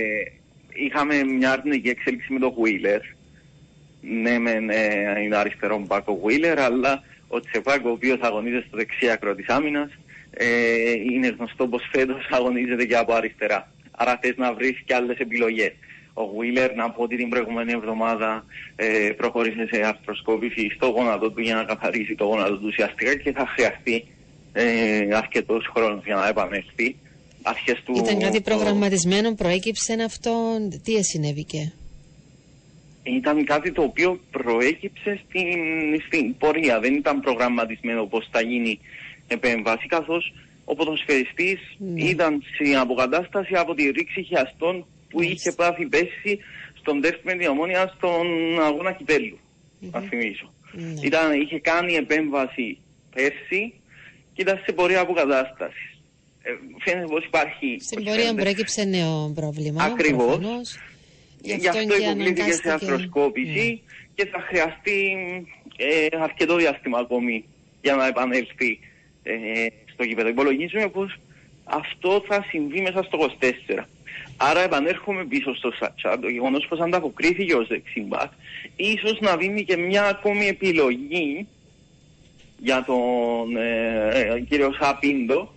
[0.72, 3.00] είχαμε μια αρνητική εξέλιξη με το Wheeler.
[4.00, 8.76] Ναι, μεν ε, είναι αριστερό μπακ ο Wheeler, αλλά ο Τσεπάκ, ο οποίος αγωνίζεται στο
[8.76, 9.90] δεξί άκρο της άμυνας,
[10.30, 13.72] ε, είναι γνωστό πως φέτος αγωνίζεται και από αριστερά.
[13.90, 15.72] Άρα θες να βρεις και άλλες επιλογές.
[16.18, 18.44] Ο Wheeler, να πω ότι την προηγούμενη εβδομάδα
[18.76, 23.32] ε, προχώρησε σε αρθροσκόπηση στο γόνατο του για να καθαρίσει το γόνατο του ουσιαστικά και
[23.32, 24.06] θα χρειαστεί
[24.52, 26.96] ε, αρκετός χρόνος για να επανέλθει.
[27.42, 27.92] Αρχές του...
[27.96, 30.32] Ήταν κάτι προγραμματισμένο, προέκυψε αυτό.
[30.84, 31.72] Τι συνέβηκε.
[33.02, 35.46] ήταν κάτι το οποίο προέκυψε στην,
[36.06, 36.80] στην πορεία.
[36.80, 38.78] Δεν ήταν προγραμματισμένο πώς θα γίνει
[39.26, 40.32] επέμβαση, καθώς
[40.64, 41.58] ο ποδοσφαιριστής
[41.94, 46.38] ήταν στην αποκατάσταση από τη ρήξη χιαστών που είχε πάθει πέσει
[46.80, 48.26] στον τεστ με την ομόνια στον
[48.62, 49.38] αγώνα κυπέλου,
[49.78, 50.52] να θυμίσω.
[51.02, 52.78] Ήταν, είχε κάνει επέμβαση
[53.14, 53.72] πέρσι
[54.32, 55.90] και ήταν σε πορεία αποκατάστασης.
[56.42, 56.50] Ε,
[56.84, 57.76] φαίνεται πως υπάρχει...
[57.80, 59.84] Στην πως πορεία φαίνεται, προέκυψε νέο πρόβλημα.
[59.84, 60.26] Ακριβώς.
[60.26, 60.78] προφανώς.
[61.40, 62.70] Γι' Γι' αυτό αυτό και υποβλήθηκε σε αναγκάστηκε.
[62.70, 63.82] αρθροσκόπηση
[64.14, 65.16] και θα χρειαστεί
[65.76, 67.44] ε, αρκετό διάστημα ακόμη
[67.82, 68.78] για να επανέλθει
[69.22, 69.32] ε,
[69.92, 70.28] στο γήπεδο.
[70.28, 71.18] Υπολογίζουμε πως
[71.64, 73.84] αυτό θα συμβεί μέσα στο 24.
[74.36, 78.32] Άρα επανέρχομαι πίσω στο Σατσά, το γεγονός πως ανταποκρίθηκε ως δεξιμπάκ,
[78.76, 81.46] ίσως να δίνει και μια ακόμη επιλογή
[82.58, 85.52] για τον ε, ε, κύριο Σαπίντο,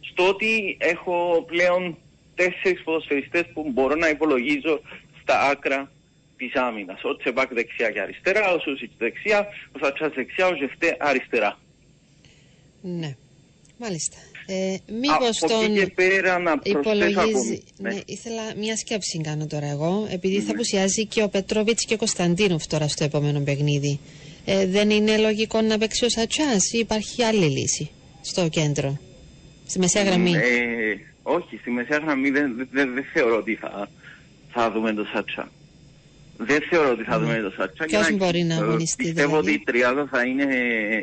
[0.00, 1.96] στο ότι έχω πλέον
[2.34, 4.80] τέσσερις ποδοσφαιριστές που μπορώ να υπολογίζω
[5.22, 5.90] στα άκρα
[6.36, 7.04] της άμυνας.
[7.04, 11.58] Ο Τσεμπάκ δεξιά και αριστερά, ο Σούσιτς δεξιά, ο Σατσάς δεξιά, ο Ζευτέ αριστερά.
[12.80, 13.16] Ναι.
[13.78, 14.16] Μάλιστα.
[14.52, 17.28] Ε, μήπως Από εκεί τον και πέρα να προσθέσω υπολογίζει...
[17.30, 17.62] ακόμη.
[17.78, 17.88] Ναι.
[17.90, 18.00] Ναι.
[18.06, 20.06] ήθελα μια σκέψη να κάνω τώρα εγώ.
[20.10, 20.50] Επειδή θα Ναι.
[20.50, 24.00] απουσιάζει και ο Πετρόβιτς και ο Κωνσταντίνοφ τώρα στο επόμενο παιχνίδι.
[24.44, 27.90] Ε, δεν είναι λογικό να παίξει ο Σατσάς ή υπάρχει άλλη λύση
[28.20, 28.98] στο κέντρο,
[29.66, 30.40] στη μεσαία γραμμή; Ε,
[31.22, 33.88] όχι, στη μεσαία γραμμή δεν, δεν, δεν θεωρώ ότι θα,
[34.52, 35.50] θα δούμε το Σάτσα.
[36.36, 37.24] Δεν θεωρώ ότι θα Ναι.
[37.24, 37.84] δούμε το Σάτσα.
[37.84, 40.44] Ποιος Και μπορεί να ε, αγωνιστεί, Πιστεύω δηλαδή; ότι η τριάδα θα είναι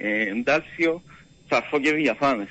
[0.04, 1.02] ε, Ντάλσιο,
[1.50, 2.48] Σαρφό και Βιαφάνες.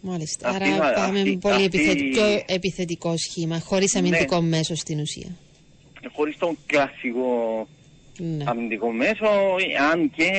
[0.00, 0.48] Μάλιστα.
[0.48, 3.98] αυτή Άρα θα- πάμε αυτή- με πολύ αυτή- επιθετικό, επιθετικό σχήμα, χωρίς Ναι.
[3.98, 5.36] αμυντικό μέσο στην ουσία.
[6.12, 7.66] Χωρίς τον κλασικό
[8.18, 8.44] Ναι.
[8.46, 9.26] αμυντικό μέσο,
[9.92, 10.30] αν και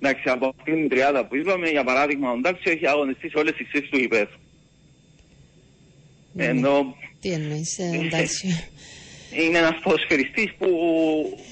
[0.00, 3.54] εντάξει, από αυτήν την τριάδα που είπαμε, για παράδειγμα, ο Ντάλσιο έχει αγωνιστεί σε όλες
[3.54, 4.26] τις θέσεις του υπέρ.
[6.32, 6.44] Ναι.
[6.44, 8.68] Ενώ Τι εννοείς, ε, εντάξει.
[9.44, 10.66] είναι ένας ποδοσφαιριστής που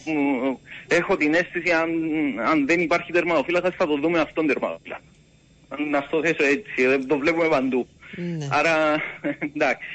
[0.07, 0.55] μ,
[0.89, 1.91] έχω την αίσθηση αν,
[2.47, 5.03] αν δεν υπάρχει τερματοφύλακας θα το δούμε αυτόν τερματοφύλακα.
[5.91, 7.87] Να στο θέσω έτσι, δεν το βλέπουμε παντού.
[8.17, 8.49] Ναι.
[8.51, 9.03] Άρα
[9.55, 9.89] εντάξει,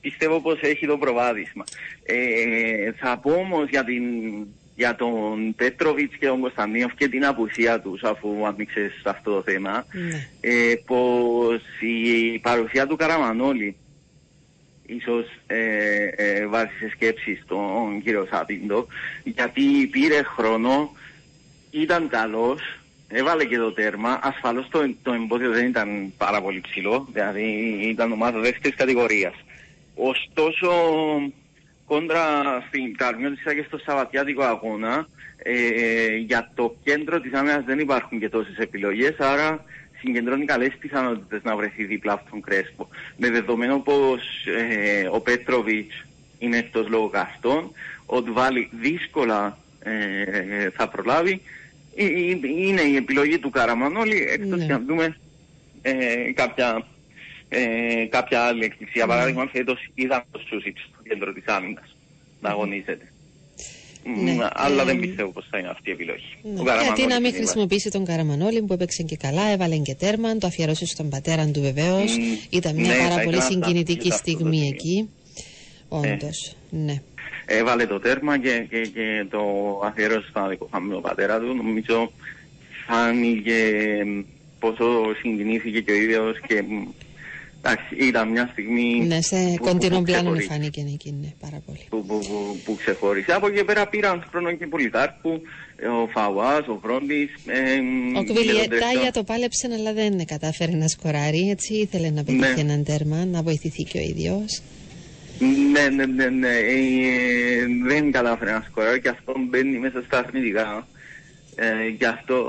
[0.00, 1.64] πιστεύω πως έχει το προβάδισμα.
[2.04, 4.02] Ε, θα πω όμως για, την,
[4.74, 9.86] για τον Πέτροβιτς και τον Κωνσταντίνοφ και την απουσία τους αφού άνοιξες αυτό το θέμα
[9.92, 10.28] Ναι.
[10.40, 13.76] ε, πως η παρουσία του Καραμανόλη
[14.86, 18.86] ίσως ε, ε, βάζει σε σκέψη στον κύριο Σάπιντο
[19.24, 20.92] γιατί πήρε χρόνο,
[21.70, 22.60] ήταν καλός,
[23.16, 27.42] έβαλε και το τέρμα, ασφαλώς το, το εμπόδιο δεν ήταν πάρα πολύ ψηλό, δηλαδή
[27.82, 29.34] ήταν ομάδα δεύτερης κατηγορίας.
[29.94, 30.70] Ωστόσο,
[31.86, 32.24] κόντρα
[32.68, 35.06] στην Καρμιώτησα και στο Σαββατιάτικο αγώνα,
[35.36, 39.64] ε, για το κέντρο της άμυνας δεν υπάρχουν και τόσες επιλογές, άρα
[39.98, 42.88] συγκεντρώνει καλές πιθανότητες να βρεθεί δίπλα από τον Κρέσπο.
[43.16, 46.04] Με δεδομένο πως ε, ο Πέτροβιτς
[46.38, 47.72] είναι εκτός λόγω καυτών,
[48.06, 51.63] ο Ντβάλι δύσκολα ε, θα προλάβει, Ε, ε,
[51.96, 54.66] είναι η επιλογή του Καραμανόλη, εκτός Ναι.
[54.66, 55.16] και αν δούμε
[55.82, 55.92] ε,
[56.34, 56.86] κάποια,
[57.48, 58.92] ε, κάποια άλλη έκπληξη.
[58.98, 61.96] Για παράδειγμα, φέτος είδαμε το Σούσιτς στο κέντρο της άμυνας
[62.40, 63.08] να αγωνίζεται.
[64.22, 64.32] Ναι.
[64.32, 66.24] Μ, Αλλά Ε, δεν πιστεύω πως θα είναι αυτή η επιλογή.
[66.42, 66.48] Ναι.
[66.50, 69.76] Ο Γιατί Καραμανόλης να μην είναι η χρησιμοποιήσει τον Καραμανόλη που έπαιξε και καλά, έβαλε
[69.76, 72.16] και τέρμα, το αφιερώσει στον πατέρα του βεβαίως.
[72.18, 74.56] Μμ, Ήταν μια ναι, πάρα θα πολύ ήθελα να συγκινητική σταθώ σε αυτός το στιγμή
[74.56, 74.74] σημείο.
[74.74, 75.08] εκεί.
[75.88, 76.56] Όντως.
[76.70, 77.02] Ναι.
[77.46, 79.40] Έβαλε το τέρμα και, και, και το
[79.84, 81.54] αφιέρωσε στον αδικοχαμένο πατέρα του.
[81.54, 82.12] Νομίζω
[82.86, 83.54] φάνηκε
[84.06, 84.20] μ,
[84.58, 86.88] πόσο συγκινήθηκε και ο ίδιος και μ,
[87.58, 90.46] εντάξει, ήταν μια στιγμή Ναι, σε που- που- κοντινό που πλάνο ξεχωρίζει.
[90.48, 91.86] φάνηκε εκεί, ναι, πάρα πολύ.
[91.88, 93.32] που, που, που, που ξεχώρισε.
[93.32, 95.40] Από εκεί πέρα πήραν χρόνο και Πολυτάρκου,
[95.76, 97.30] ε, ο Φαουάς, ο Φρόντις.
[97.46, 101.48] Ε, μ, Ο και τον τελευταίο- Κβιλιετάγια το πάλεψε, αλλά δεν κατάφερε να σκοράρει.
[101.50, 102.60] Έτσι ήθελε να πετύχει Ναι.
[102.60, 104.60] έναν τέρμα, να βοηθηθεί και ο ίδιος.
[105.38, 106.56] Ναι, ναι, ναι, ναι.
[106.56, 110.86] Ε, δεν κατάφερε να σκοράρει και αυτό μπαίνει μέσα στα αρνητικά.
[111.54, 112.46] Ε, γι' αυτό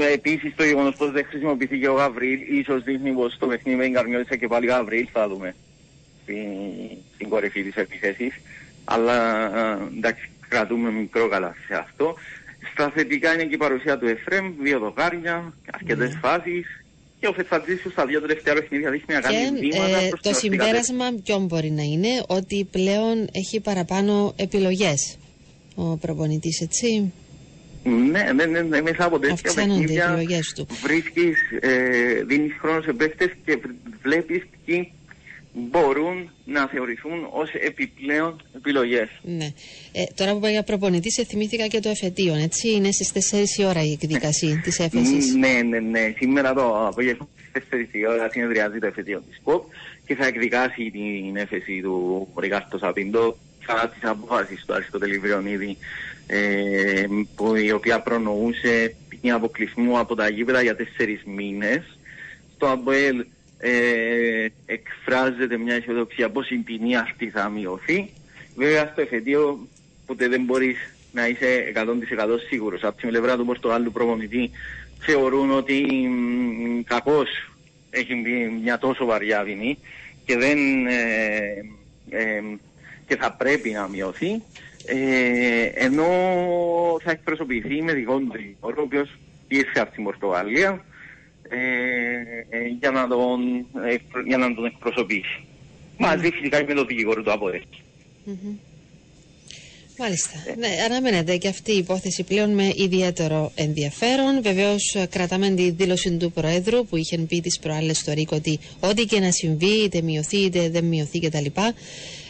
[0.00, 3.84] ε, επίσης το γεγονός πως δεν χρησιμοποιήθηκε ο Γαβρίλ ίσως δείχνει πως το παιχνίδι με
[3.84, 5.54] εγκαρμιώτησα και πάλι Γαβρίλ θα δούμε
[6.22, 6.36] στην,
[7.14, 8.34] στην κορυφή της επιθέσης.
[8.84, 9.16] Αλλά
[9.58, 12.16] ε, εντάξει κρατούμε μικρό καλά σε αυτό.
[12.72, 16.84] Στα θετικά είναι και η παρουσία του Εφρέμ, δύο δοκάρια, αρκετές φάσεις
[17.20, 20.30] και ο Φετφατζήσιος στα δύο τελευταία παιχνίδια δείχνει να κάνει Και βήματα ε, προς το
[20.30, 25.16] την ορθή συμπέρασμα ποιο μπορεί να είναι ότι πλέον έχει παραπάνω επιλογές
[25.74, 27.12] ο προπονητής, έτσι.
[27.84, 30.66] Ναι, ναι, ναι, ναι, μέσα από τέτοια Αυξάνονται οι παιχνίδια επιλογές του.
[30.82, 34.92] βρίσκεις, ε, δίνεις χρόνο σε παίχτες και βρ- βλέπεις ποιοι
[35.52, 39.08] μπορούν να θεωρηθούν ως επιπλέον επιλογές.
[39.22, 39.52] Ναι.
[39.92, 43.58] Ε, τώρα που είπα για προπονητής, σε θυμήθηκα και το εφετείο, έτσι; Είναι στις 4
[43.58, 45.34] η ώρα η εκδίκαση της έφεσης.
[45.34, 46.14] Ναι, ναι, ναι.
[46.16, 49.64] Σήμερα το απόγευμα στις 4 η ώρα συνεδριάζει το εφετείο της ΚΟΠ
[50.06, 53.36] και θα εκδικάσει την έφεση του Ρικάρτο Σαπίντο
[53.66, 55.76] κατά της απόφασης του Αριστοτέλη Βριονίδη
[56.26, 61.98] ε, που, η οποία προνοούσε ποινή αποκλεισμού από τα γήπεδα για τέσσερις μήνες.
[62.54, 63.24] Στο ΑΜΠΟΕΛ
[63.60, 68.10] ε, εκφράζεται μια αισιοδοξία πως η ποινή αυτή θα μειωθεί.
[68.56, 69.68] Βέβαια στο εφετείο
[70.06, 70.76] ποτέ δεν μπορείς
[71.12, 72.84] να είσαι 100% σίγουρος.
[72.84, 74.50] Από την πλευρά του Πορτογάλου προπονητή
[74.98, 77.28] θεωρούν ότι μ, κακώς
[77.90, 79.78] έχει μπει μια τόσο βαριά ποινή
[80.24, 81.64] και δεν ε,
[82.10, 82.42] ε,
[83.06, 84.42] και θα πρέπει να μειωθεί
[84.86, 86.06] ε, ενώ
[87.02, 90.84] θα εκπροσωπηθεί με δικό του δικηγόρο ο οποίος ήρθε από την Πορτογαλία
[91.50, 93.40] ε, ε, για, να τον,
[93.92, 95.44] εκπρο- για να τον εκπροσωπήσει.
[95.98, 97.62] Μαζί φυσικά και με τον δικηγόρο του ΑΠΟΕ.
[98.24, 98.54] Μμμ.
[99.98, 100.30] Μάλιστα.
[100.58, 104.42] Ναι, αναμένεται και αυτή η υπόθεση πλέον με ιδιαίτερο ενδιαφέρον.
[104.42, 109.04] Βεβαίως, κρατάμε τη δήλωση του Προέδρου που είχε πει τι προάλλες στο ΡΙΚ ότι ό,τι
[109.04, 111.44] και να συμβεί, είτε μειωθεί είτε δεν μειωθεί κτλ.,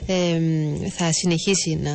[0.06, 0.40] ε,
[0.88, 1.92] θα συνεχίσει να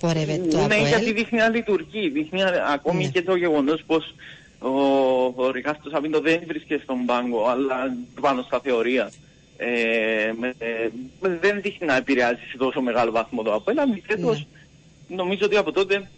[0.00, 0.86] πορεύεται το ναι, ΑΠΟΕΛ.
[0.86, 2.08] γιατί δείχνει να λειτουργεί.
[2.08, 3.10] Δείχνει να- ακόμη Ναι.
[3.10, 4.14] και το γεγονός πως
[4.62, 9.10] ο, ο Ρικάστο Σαβίντο δεν βρίσκεται στον πάγκο, αλλά πάνω στα θεωρία.
[9.56, 10.88] Ε, με- ε,
[11.20, 13.78] με- δεν δείχνει να επηρεάζει σε τόσο μεγάλο βαθμό το ΑΠΟΕΛ.
[13.78, 15.16] Αντιθέτω, Ναι.
[15.16, 16.08] νομίζω ότι από τότε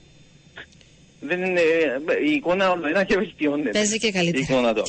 [1.20, 1.60] δεν είναι,
[2.26, 3.70] η εικόνα όλο ένα και βελτιώνεται.
[3.70, 4.38] Παίζει και καλύτερα.
[4.38, 4.82] Η εικόνα του.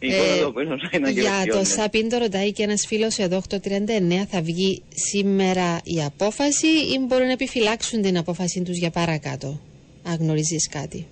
[0.00, 1.64] Η εικόνα Ε, του ΑΠΟΕΛ όλο ένα και Για το βελτιώνεται.
[1.68, 7.32] ΣΑΠΗΝ ρωτάει και ένας φίλος εδώ, 839, θα βγει σήμερα η απόφαση ή μπορεί να
[7.32, 9.60] επιφυλάξουν την απόφαση τους για παρακάτω.
[10.04, 11.06] Αν γνωρίζεις κάτι.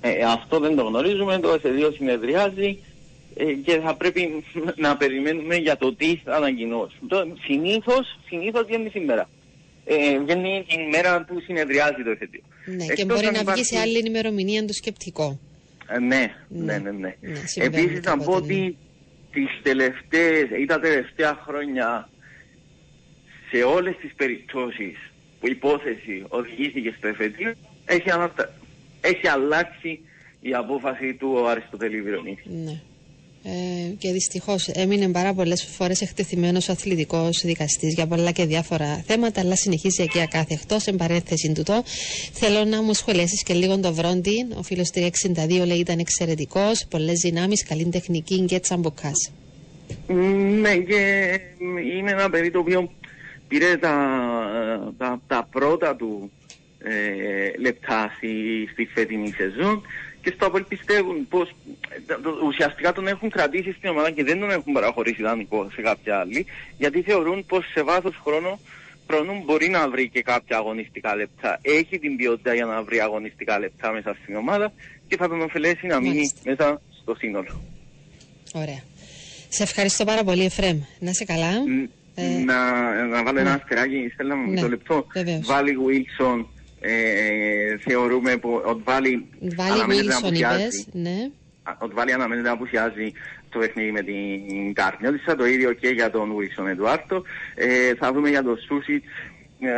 [0.00, 2.78] Ε, αυτό δεν το γνωρίζουμε, το ΕΣΕ2 συνεδριάζει
[3.36, 4.44] ε, και θα πρέπει
[4.84, 7.08] να περιμένουμε για το τι θα ανακοινώσουν.
[7.08, 9.28] Το, συνήθως, συνήθως βγαίνει σήμερα.
[9.84, 12.38] Ε, βγαίνει την μέρα που συνεδριάζει το ΕΣΕ2.
[12.64, 15.38] Ναι, και Εκτός μπορεί αν να υπάρχει- βγει σε άλλη ημερομηνία το σκεπτικό.
[15.88, 16.64] Ε, ναι, Ναι.
[16.64, 17.14] ναι, ναι, ναι.
[17.20, 18.60] Ναι, συμβαίνει Επίσης να πω κάποτε, ναι.
[18.64, 18.76] ότι
[19.32, 22.08] τις τελευταίες ή τα τελευταία χρόνια
[23.50, 24.96] σε όλες τις περιπτώσεις
[25.40, 27.52] που η υπόθεση οδηγήθηκε στο ΕΦΕΤΙΟ
[27.84, 28.52] έχει, ανατα...
[29.08, 30.00] έχει αλλάξει
[30.40, 32.42] η απόφαση του Αριστοτέλη Βυρονίδη.
[32.64, 32.80] Ναι.
[33.42, 39.02] Ε, και δυστυχώς έμεινε πάρα πολλές φορές εκτεθειμένος ο αθλητικός δικαστής για πολλά και διάφορα
[39.06, 40.76] θέματα, αλλά συνεχίζει εκεί ακάθεκτο.
[40.84, 41.82] Εν παρένθεση τούτο,
[42.32, 44.46] θέλω να μου σχολιάσεις και λίγο το Βρόντι.
[44.56, 49.30] Ο φίλος 362 λέει ήταν εξαιρετικός, πολλές δυνάμεις, καλή τεχνική και τσαμπουκάς.
[50.60, 51.30] Ναι, και
[51.98, 52.92] είναι ένα παιδί το οποίο
[53.48, 53.94] πήρε τα,
[54.98, 56.37] τα, τα πρώτα του ε,
[57.60, 58.28] λεπτά στη,
[58.72, 59.82] στη φετινή σεζόν
[60.22, 61.48] και στο Απόλ πιστεύουν πως
[62.08, 65.82] ε, το- ουσιαστικά τον έχουν κρατήσει στην ομάδα και δεν τον έχουν παραχωρήσει δανεικό σε
[65.82, 66.46] κάποια άλλη
[66.78, 68.60] γιατί θεωρούν πως σε βάθος χρόνου
[69.10, 71.58] χρόνου μπορεί να βρει και κάποια αγωνιστικά λεπτά.
[71.62, 74.72] Έχει την ποιότητα για να βρει αγωνιστικά λεπτά μέσα στην ομάδα
[75.08, 76.40] και θα τον ωφελέσει να μείνει Μάλιστα.
[76.44, 77.60] μέσα στο σύνολο.
[78.54, 78.82] Ωραία.
[79.48, 80.80] Σε ευχαριστώ πάρα πολύ, Εφρέμ.
[80.98, 81.50] Να είσαι καλά.
[82.14, 85.06] Ε, να, να βάλω ένα αστεράκι, στέλνα μου Ναι, μισό λεπτό.
[85.14, 85.46] βεβαίως.
[85.46, 86.44] Βάλει Wilson,
[86.80, 89.26] ε, θεωρούμε που ο Βάλει
[89.56, 90.62] Βάλει αναμένεται να Wilson, απουσιάζει.
[90.62, 90.88] είπες.
[90.92, 91.30] Ναι.
[91.62, 93.12] Α, Ο Βάλει αναμένεται να απουσιάζει
[93.50, 97.22] το παιχνίδι με την Καρνιώτησα, το ίδιο και για τον Wilson Εντουάρτο.
[97.54, 99.10] Ε, θα δούμε για τον Σούσιτς ε,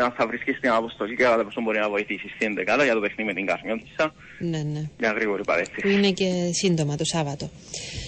[0.04, 3.00] αν θα βρίσκεις στην αποστολή και κατά πόσο μπορεί να βοηθήσεις στην 11 για το
[3.00, 4.14] παιχνίδι με την Καρνιώτησα.
[4.38, 4.82] Ναι, ναι.
[4.98, 5.92] Μια γρήγορη Που παρέθεση.
[5.92, 7.50] είναι και σύντομα το Σάββατο.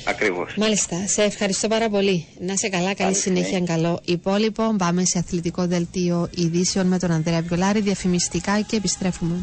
[0.04, 0.54] Ακριβώς.
[0.56, 2.26] Μάλιστα, σε ευχαριστώ πάρα πολύ.
[2.40, 3.74] Να σε καλά, καλή Καλή συνέχεια, συνέχεια.
[3.74, 4.74] καλό υπόλοιπο.
[4.78, 9.36] Πάμε σε αθλητικό δελτίο ειδήσεων με τον Ανδρέα Βιολάρη, διαφημιστικά και επιστρέφουμε.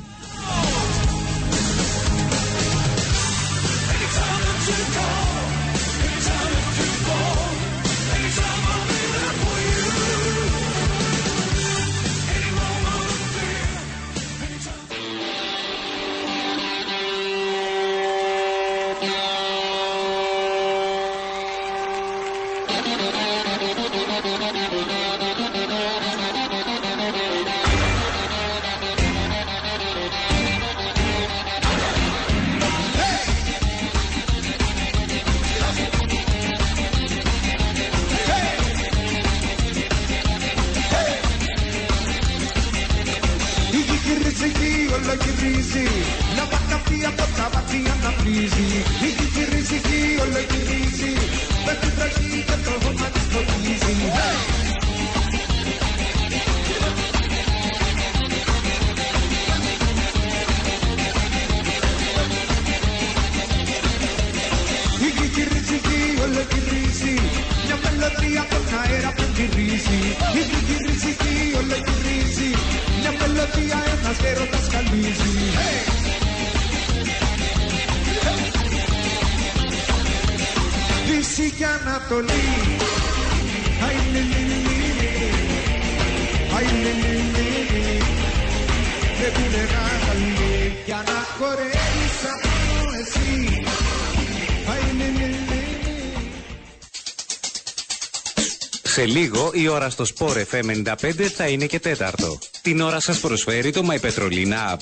[99.61, 102.37] Η ώρα στο Sport FM 95 θα είναι και τέταρτο.
[102.61, 104.79] Την ώρα σας προσφέρει το My Petrolina App.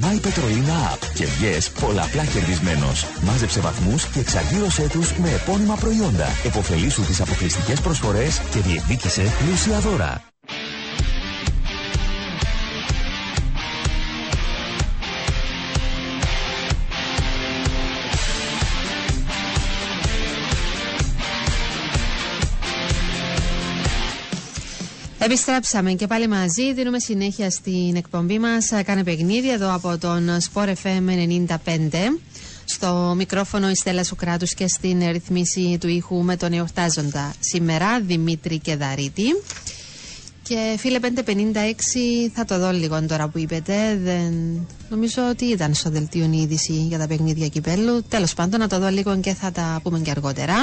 [0.00, 3.06] My Petrolina App και βγες πολλαπλά κερδισμένος.
[3.22, 6.26] Μάζεψε βαθμούς και εξαργύρωσέ τους με επώνυμα προϊόντα.
[6.44, 10.22] Εποφελήσου τις αποκλειστικές προσφορές και διεκδίκησε πλούσια δώρα.
[25.26, 26.74] Επιστρέψαμε και πάλι μαζί.
[26.74, 28.72] Δίνουμε συνέχεια στην εκπομπή μας.
[28.84, 31.08] Κάνε παιχνίδι εδώ από τον Sport FM
[31.48, 31.56] 95.
[32.64, 38.58] Στο μικρόφωνο η Στέλλα Σουκράτους και στην ρυθμίση του ήχου με τον εορτάζοντα σήμερα Δημήτρη
[38.58, 39.24] Κεδαρίτη.
[40.42, 41.08] Και φίλε 556
[42.34, 43.98] θα το δω λίγο τώρα που είπετε.
[44.02, 44.32] Δεν...
[44.88, 48.02] Νομίζω ότι ήταν στο δελτίο η είδηση για τα παιχνίδια κυπέλου.
[48.08, 50.54] Τέλος πάντων να το δω λίγο και θα τα πούμε και αργότερα.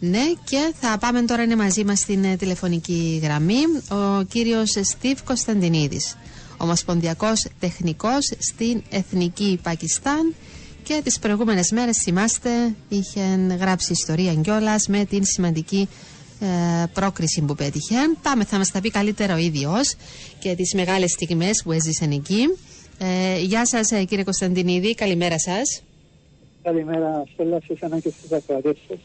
[0.00, 5.18] Ναι, και θα πάμε τώρα είναι μαζί μας στην ε, τηλεφωνική γραμμή ο κύριος Στίβ
[5.24, 6.16] Κωνσταντινίδης,
[6.56, 10.34] ομοσπονδιακός τεχνικός στην Εθνική Πακιστάν
[10.82, 12.50] και τις προηγούμενες μέρες θυμάστε
[12.88, 13.20] είχε
[13.60, 15.88] γράψει ιστορία κιόλας με την σημαντική
[16.40, 16.46] ε,
[16.92, 17.96] πρόκριση που πέτυχε.
[18.22, 19.94] Πάμε, θα μας τα πει καλύτερα ο ίδιος
[20.38, 22.42] και τις μεγάλες στιγμές που έζησαν εκεί.
[22.98, 25.82] Ε, γεια σας ε, κύριε Κωνσταντινίδη, καλημέρα σας.
[26.62, 28.98] Καλημέρα, Στέλλα, σε εσένα και στις ακροατές σας.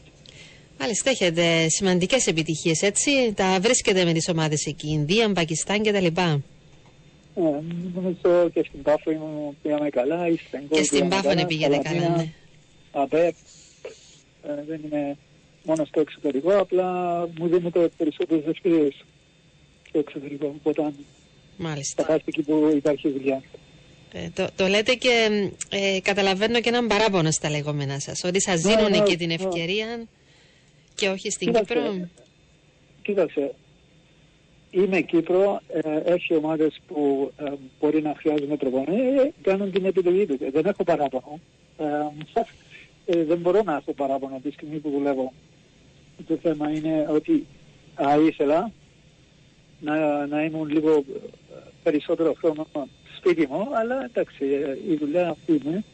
[0.78, 3.32] Μάλιστα, έχετε σημαντικές επιτυχίες, έτσι.
[3.32, 6.06] Τα βρίσκετε με τις ομάδες εκεί, Ινδία, Πακιστάν κτλ.
[6.06, 7.42] Ε,
[7.94, 9.10] νομίζω και στην Πάφο
[9.62, 10.28] πήγαμε καλά.
[10.70, 12.32] Και στην Πάφο ναι, πήγαινε καλά, ναι.
[12.92, 13.34] ΑΠΕΠ.
[14.42, 15.16] Ε, δεν είναι
[15.64, 19.04] μόνος στο εξωτερικό, απλά μου δίνεται περισσότερε ευκαιρίες
[19.88, 20.54] στο εξωτερικό.
[20.62, 20.92] Οπότε
[21.56, 22.04] Μάλιστα.
[22.04, 23.42] θα εκεί που υπάρχει δουλειά.
[24.12, 25.28] Ε, το, το λέτε και
[25.70, 30.06] ε, καταλαβαίνω και έναν παράπονο στα λεγόμενά σας, ότι σας δίνουν ναι, και την ευκαιρία
[30.94, 32.08] και όχι στην κοίταξε, Κύπρο;
[33.02, 33.54] Κοίταξε,
[34.70, 40.26] είμαι Κύπρο, ε, έχει ομάδες που ε, μπορεί να χρειάζονται προπονή, ε, κάνουν την επιλογή
[40.26, 40.50] τους.
[40.50, 41.40] Δεν έχω παράπονο.
[41.78, 41.84] Ε,
[43.06, 45.32] ε, δεν μπορώ να έχω παράπονο τη στιγμή που δουλεύω.
[46.26, 47.46] Το θέμα είναι ότι
[47.94, 48.72] α, ήθελα
[49.80, 51.02] να, να ήμουν λίγο ε,
[51.82, 52.66] περισσότερο χρόνο
[53.16, 55.84] σπίτι μου, αλλά εντάξει, ε, η δουλειά αυτή είναι.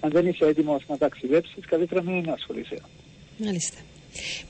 [0.00, 2.76] Αν δεν είσαι έτοιμος να ταξιδέψεις, καλύτερα μην ασχολείσαι.
[3.38, 3.78] Μάλιστα.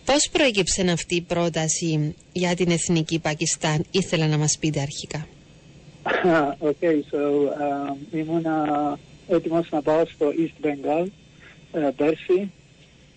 [0.04, 5.26] Πώς προέκυψε αυτή η πρόταση για την Εθνική Πακιστάν, ήθελα να μας πείτε αρχικά.
[6.70, 8.46] okay, so um, ήμουν
[9.28, 11.06] έτοιμος να πάω στο East Bengal
[11.72, 12.50] uh, πέρσι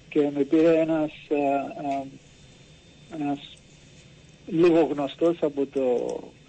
[0.10, 2.08] και με πήρε ένας, uh, um,
[3.20, 3.40] ένας
[4.48, 5.84] λίγο γνωστός από το...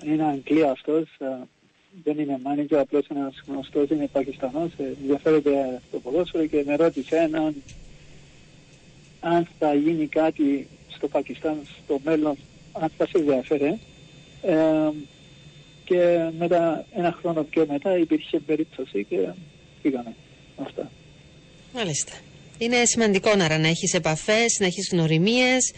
[0.05, 1.47] είναι Αγγλία αυτός, uh,
[2.05, 4.71] δεν είναι manager, απλώς ένας γνωστός, είναι Πακιστανός,
[5.01, 7.55] ενδιαφέρεται το ποδόσφαιρο και με ρώτησε έναν
[9.21, 12.37] αν θα γίνει κάτι στο Πακιστάν στο μέλλον,
[12.73, 13.79] αν θα σε ενδιαφέρει.
[14.43, 14.91] Ε,
[15.85, 19.17] και μετά, ένα χρόνο πιο μετά υπήρχε περίπτωση και
[19.83, 20.15] πήγαμε
[20.57, 20.91] αυτά.
[21.75, 22.13] Μάλιστα.
[22.59, 25.73] Είναι σημαντικό να έχεις επαφές, να έχεις γνωριμίες.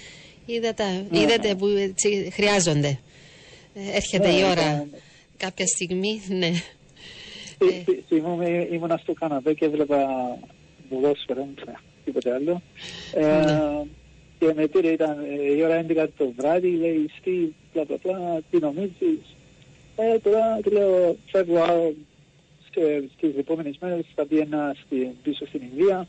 [0.46, 1.56] Είδατε, ναι, είδατε ναι.
[1.56, 2.98] που έτσι χρειάζονται.
[3.74, 4.88] Ε, έρχεται η ναι, ώρα
[5.36, 6.50] κάποια στιγμή, ναι.
[8.08, 10.06] Θυμούμαι ήμουν στο Καναδά και έβλεπα
[10.88, 11.48] ποδόσφαιρο,
[12.08, 12.62] τίποτε άλλο.
[13.14, 13.82] Ε, ναι.
[14.38, 18.42] Και με πήρε, ήταν ε, η ώρα 11 το βράδυ, λέει, στη, πλα, πλα, πλα,
[18.50, 19.36] τι νομίζεις.
[19.96, 21.94] Ε, τώρα, του λέω, φεύγω
[23.16, 26.08] στις επόμενες μέρες, θα πήγαινα στη, πίσω στην Ινδία.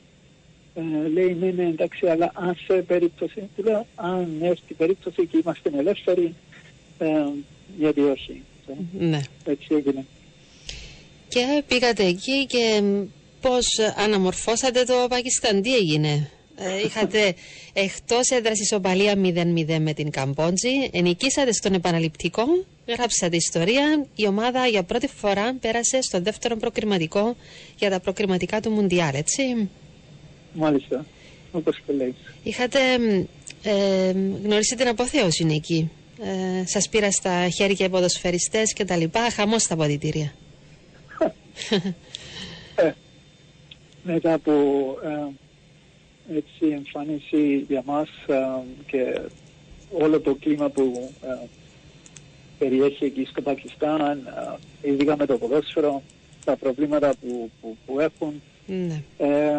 [0.73, 5.37] Ε, λέει, ναι, ναι, εντάξει, αλλά αν σε περίπτωση, του λέω, αν έρθει περίπτωση και
[5.43, 6.33] είμαστε ελεύθεροι,
[6.97, 7.07] ε,
[7.77, 8.41] γιατί όχι.
[8.99, 9.21] Ναι.
[9.45, 10.05] Έτσι έγινε.
[11.27, 12.83] Και πήγατε εκεί και
[13.41, 13.65] πώς
[13.95, 17.33] αναμορφώσατε το Πακιστάν, τι έγινε; Ε, είχατε
[17.73, 22.43] εκτός έδρας ισοπαλία 0-0 με την Καμπότζη, ενικήσατε στον επαναληπτικό,
[22.87, 27.35] γράψατε ιστορία, η ομάδα για πρώτη φορά πέρασε στο δεύτερο προκριματικό
[27.77, 29.69] για τα προκριματικά του Μουντιάλ, έτσι;
[30.53, 31.05] Μάλιστα,
[31.51, 32.15] όπως το λέεις.
[32.43, 32.79] Είχατε
[33.63, 34.11] ε,
[34.43, 35.91] γνωρίσει την αποθέωση εκεί.
[36.21, 40.33] Ε, σας πήρα στα χέρια οι ποδοσφαιριστές και τα λοιπά, χαμός στα ποδητήρια.
[44.07, 44.51] Ε, μετά από
[45.03, 48.35] ε, έτσι εμφάνιση για μας ε,
[48.87, 49.21] και
[49.91, 51.47] όλο το κλίμα που ε,
[52.59, 54.01] περιέχει εκεί στο Πακιστάν,
[54.81, 56.01] ε, ειδικά με το ποδόσφαιρο,
[56.45, 58.41] τα προβλήματα που, που, που έχουν.
[58.65, 59.03] Ναι.
[59.17, 59.55] Ε,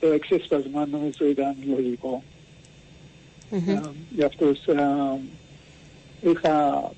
[0.00, 2.22] το εξέσπασμα νομίζω ήταν λογικό.
[3.50, 3.68] Mm-hmm.
[3.68, 3.80] Ε,
[4.14, 5.18] για αυτούς ε,
[6.20, 6.90] είχα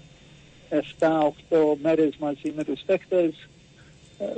[0.70, 3.48] 7-8 μέρες μαζί με τους παίκτες ε,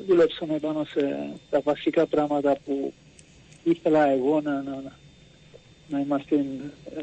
[0.07, 2.93] δουλέψαμε πάνω σε τα βασικά πράγματα που
[3.64, 4.83] ήθελα εγώ να, να,
[5.89, 6.45] να είμαστε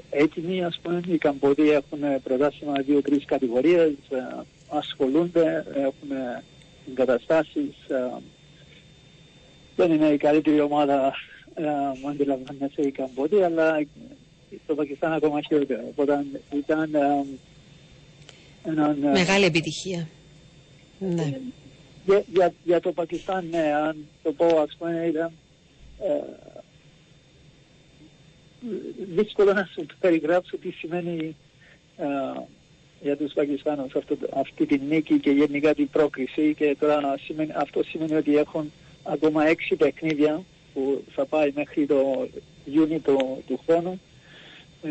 [0.10, 1.02] έτοιμοι, ας πούμε.
[1.08, 6.10] Οι Καμποδοί έχουν πρωτάθλημα δύο-τρεις κατηγορίες, ε, ασχολούνται, έχουν
[6.90, 7.74] εγκαταστάσεις.
[7.88, 8.22] Ε,
[9.76, 11.14] δεν είναι η καλύτερη ομάδα,
[12.02, 13.86] μου αντιλαμβάνεσαι, η Καμποδοί, αλλά
[14.68, 15.84] το Πακιστάν ακόμα χειρότερα.
[15.90, 16.96] Οπότε ήταν
[18.64, 18.98] έναν...
[18.98, 20.08] Μεγάλη επιτυχία.
[21.00, 21.40] Ναι
[22.06, 25.32] για, για, για το Πακιστάν, ναι, αν το πω ας πούμε ήταν
[26.00, 26.54] ε,
[29.16, 31.36] δύσκολο να σου περιγράψω τι σημαίνει
[31.98, 32.06] ε,
[33.02, 37.84] για τους Πακιστάνους αυτό, αυτή τη νίκη και γενικά την πρόκριση και τώρα σημαίνει, αυτό
[37.84, 38.72] σημαίνει ότι έχουν
[39.04, 40.44] ακόμα έξι παιχνίδια
[40.74, 42.28] που θα πάει μέχρι το
[42.66, 44.02] Ιούνιο του, του χρόνου.
[44.84, 44.90] Ε,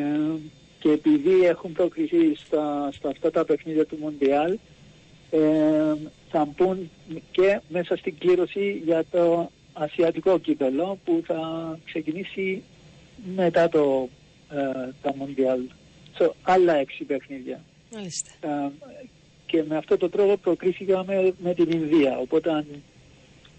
[0.79, 4.59] και επειδή έχουν προκριθεί στα, στα αυτά τα παιχνίδια του Μοντιάλ
[5.31, 5.41] ε,
[6.35, 6.91] θα μπουν
[7.31, 11.39] και μέσα στην κλήρωση για το ασιατικό κύπελο που θα
[11.85, 12.63] ξεκινήσει
[13.35, 14.09] μετά το
[14.51, 15.61] ε, τα Μοντιάλ.
[16.19, 17.61] So, άλλα έξι παιχνίδια.
[17.95, 18.31] Μάλιστα.
[18.41, 18.71] Ε,
[19.47, 22.19] και με αυτό το τρόπο προκρίθηκαμε με την Ινδία.
[22.19, 22.67] Οπότε αν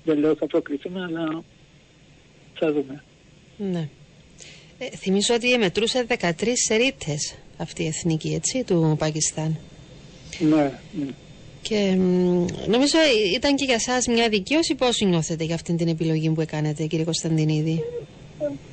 [0.03, 1.43] δεν λέω θα προκριθούμε, αλλά
[2.53, 3.03] θα δούμε.
[3.57, 3.89] Ναι.
[4.77, 9.57] Ε, θυμίζω ότι μετρούσε 13 σερίτες αυτή η εθνική, έτσι, του Πακιστάν.
[10.39, 11.13] Ναι, ναι.
[11.67, 12.97] Και μ, νομίζω
[13.35, 14.75] ήταν και για σας μια δικαίωση.
[14.75, 17.83] Πώς νιώθετε για αυτή την επιλογή που έκανετε, κύριε Κωνσταντινίδη;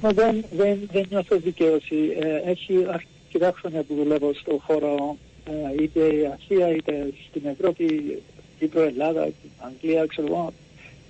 [0.00, 1.96] Μα δεν, δεν, δεν νιώθω δικαίωση.
[2.20, 8.18] Ε, έχει αρκετά χρόνια που δουλεύω στον χώρο ε, είτε η Ασία είτε στην Ευρώπη,
[8.58, 9.28] Κύπρο, Ελλάδα,
[9.58, 10.52] Αγγλία, ξέρω εγώ.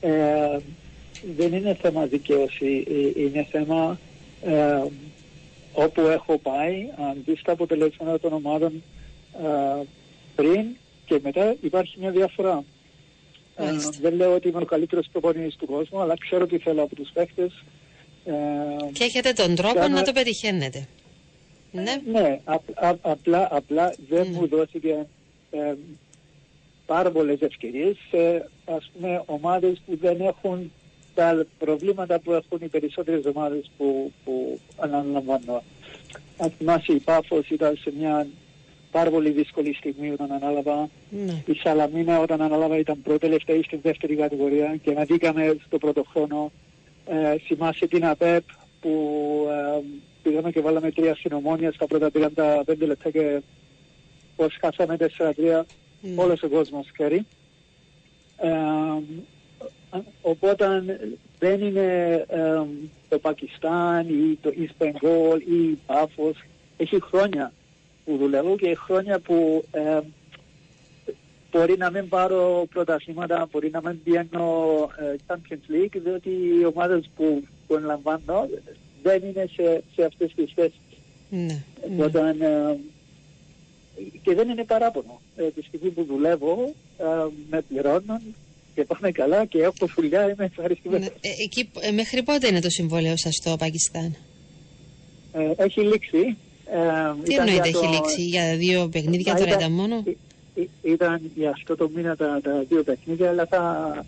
[0.00, 0.58] Ε,
[1.36, 3.98] δεν είναι θέμα δικαίωση, ε, είναι θέμα
[4.42, 4.82] ε,
[5.72, 8.82] όπου έχω πάει, αν δεις τα αποτελέσματα των ομάδων
[9.42, 9.82] ε,
[10.34, 10.64] πριν
[11.04, 12.64] και μετά υπάρχει μια διαφορά.
[13.56, 13.64] Ε,
[14.00, 17.10] δεν λέω ότι είμαι ο καλύτερος προπονητής του κόσμου, αλλά ξέρω τι θέλω από τους
[17.12, 17.62] παίχτες.
[18.24, 18.32] Ε,
[18.92, 20.86] Και έχετε τον τρόπο κάνω- να το πετυχαίνετε.
[21.72, 22.00] Ναι.
[22.10, 25.06] ναι, απ- απ- απλά, απλά δεν μου δόθηκε
[25.50, 25.74] ε,
[26.86, 30.72] πάρα πολλές ευκαιρίες σε ας πούμε ομάδες που δεν έχουν
[31.14, 35.62] τα προβλήματα που έχουν οι περισσότερες ομάδες που, που αναλαμβάνω.
[36.38, 38.26] Αν θυμάσαι η Πάφος ήταν σε μια
[38.92, 40.88] πάρα πολύ δύσκολη στιγμή όταν ανάλαβα.
[41.10, 41.42] Ναι.
[41.46, 46.04] Η Σαλαμίνα όταν ανάλαβα ήταν πρώτη τελευταία στην δεύτερη κατηγορία και να δίκαμε στο πρώτο
[46.12, 46.52] χρόνο.
[47.06, 48.44] Ε, θυμάσαι την ΑΠΕΠ
[48.80, 48.90] που
[49.50, 49.82] ε,
[50.22, 52.10] πήγαμε και βάλαμε τρία συνομόνια στα πρώτα
[52.66, 53.42] 35 λεπτά και
[54.36, 55.62] πώς χάσαμε 4-3
[56.16, 57.26] όλος ο κόσμος ξέρει.
[58.36, 58.50] Ε,
[60.22, 60.84] οπότε
[61.38, 62.62] δεν είναι ε,
[63.08, 66.36] το Πακιστάν ή το East Bengal ή η Πάφος.
[66.76, 67.52] Έχει χρόνια
[68.04, 70.00] που δουλεύω και χρόνια που ε,
[71.50, 74.66] μπορεί να μην πάρω πρωταθλήματα, μπορεί να μην πιένω
[74.98, 78.48] ε, Champions League, διότι οι ομάδες που, που ελαμβάνω
[79.02, 80.80] δεν είναι σε, σε αυτές τις θέσεις.
[81.30, 81.64] Ναι.
[82.04, 82.78] Όταν, ε,
[84.22, 85.20] και δεν είναι παράπονο.
[85.36, 87.04] Ε, τη στιγμή που δουλεύω, ε,
[87.50, 88.34] με πληρώνουν
[88.74, 91.06] και πάμε καλά και έχω δουλειά, είμαι ευχαριστημένος.
[91.06, 94.16] Ε, εκεί, ε, μέχρι πότε είναι το συμβόλαιο σας στο Πακιστάν;
[95.32, 96.36] Ε, έχει λήξει.
[96.64, 96.76] Ε,
[97.24, 100.02] Τι ήταν εννοείται για έχει το- λήξει, για δύο παιχνίδια Α, τώρα ήταν- ήταν μόνο;
[100.54, 104.04] Ή- Ήταν για αυτό το μήνα τα, τα δύο παιχνίδια, αλλά θα,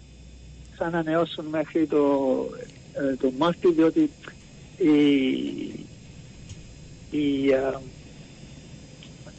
[0.76, 1.98] θα ανανεώσουν μέχρι το,
[2.92, 4.10] ε, το Μάρτιο, διότι
[4.78, 4.94] η,
[7.10, 7.78] η, ε,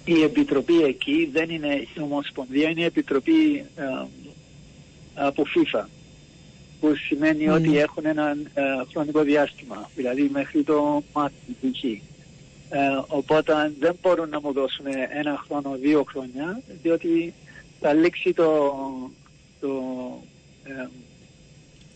[0.05, 4.05] η επιτροπή εκεί δεν είναι η Ομοσπονδία, είναι η επιτροπή ε,
[5.13, 5.83] από FIFA
[6.79, 8.61] που σημαίνει ότι έχουν ένα ε,
[8.91, 11.83] χρονικό διάστημα, δηλαδή μέχρι το Μάρτιο π.χ.
[11.83, 11.97] Ε,
[13.07, 14.85] οπότε δεν μπορούν να μου δώσουν
[15.19, 17.33] ένα χρόνο, δύο χρόνια, διότι
[17.79, 18.73] θα λήξει το,
[19.59, 19.69] το,
[20.63, 20.87] ε,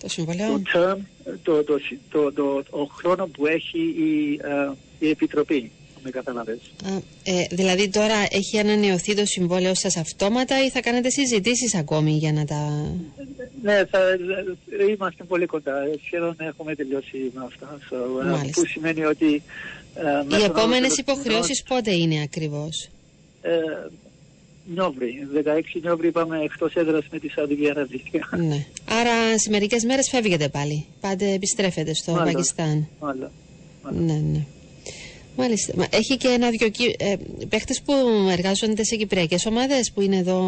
[0.02, 0.48] Το συμβολέο.
[0.48, 0.98] το term,
[1.44, 6.60] το, το, το, το, ο χρόνο που έχει η, ε, η Επιτροπή, αν με καταλαβες.
[6.86, 12.12] Α, ε, δηλαδή τώρα έχει ανανεωθεί το συμβόλαιο σας αυτόματα ή θα κάνετε συζητήσεις ακόμη
[12.12, 12.92] για να τα...
[13.62, 14.00] Ναι, θα,
[14.80, 15.82] ε, είμαστε πολύ κοντά.
[15.82, 17.78] Ε, Σχεδόν έχουμε τελειώσει με αυτά.
[17.90, 18.62] So, ε, Μάλιστα.
[18.62, 19.44] που σημαίνει ότι...
[20.06, 22.90] ε, Οι μέχρι επόμενες το τέλος του υποχρεώσεις πότε είναι ακριβώς;
[23.44, 23.92] μηνός, ε,
[24.74, 28.02] Νιόβρη, 16 Νιόβρη πάμε εκτός έδρας με τη Σαουδική Αραβία.
[28.38, 28.66] Ναι.
[28.90, 30.86] Άρα σε μερικές μέρες φεύγετε πάλι.
[31.02, 32.34] Πάτε, επιστρέφετε στο Μάλλον.
[32.34, 32.88] Πακιστάν.
[33.00, 33.32] Μάλλον.
[33.90, 34.46] Ναι, ναι.
[35.36, 35.74] Μάλιστα.
[35.76, 36.96] Μα έχει και ένα-δυο κυ...
[37.00, 37.16] ε,
[37.50, 37.94] παίχτες που
[38.32, 40.42] εργάζονται σε κυπριακές ομάδες που είναι εδώ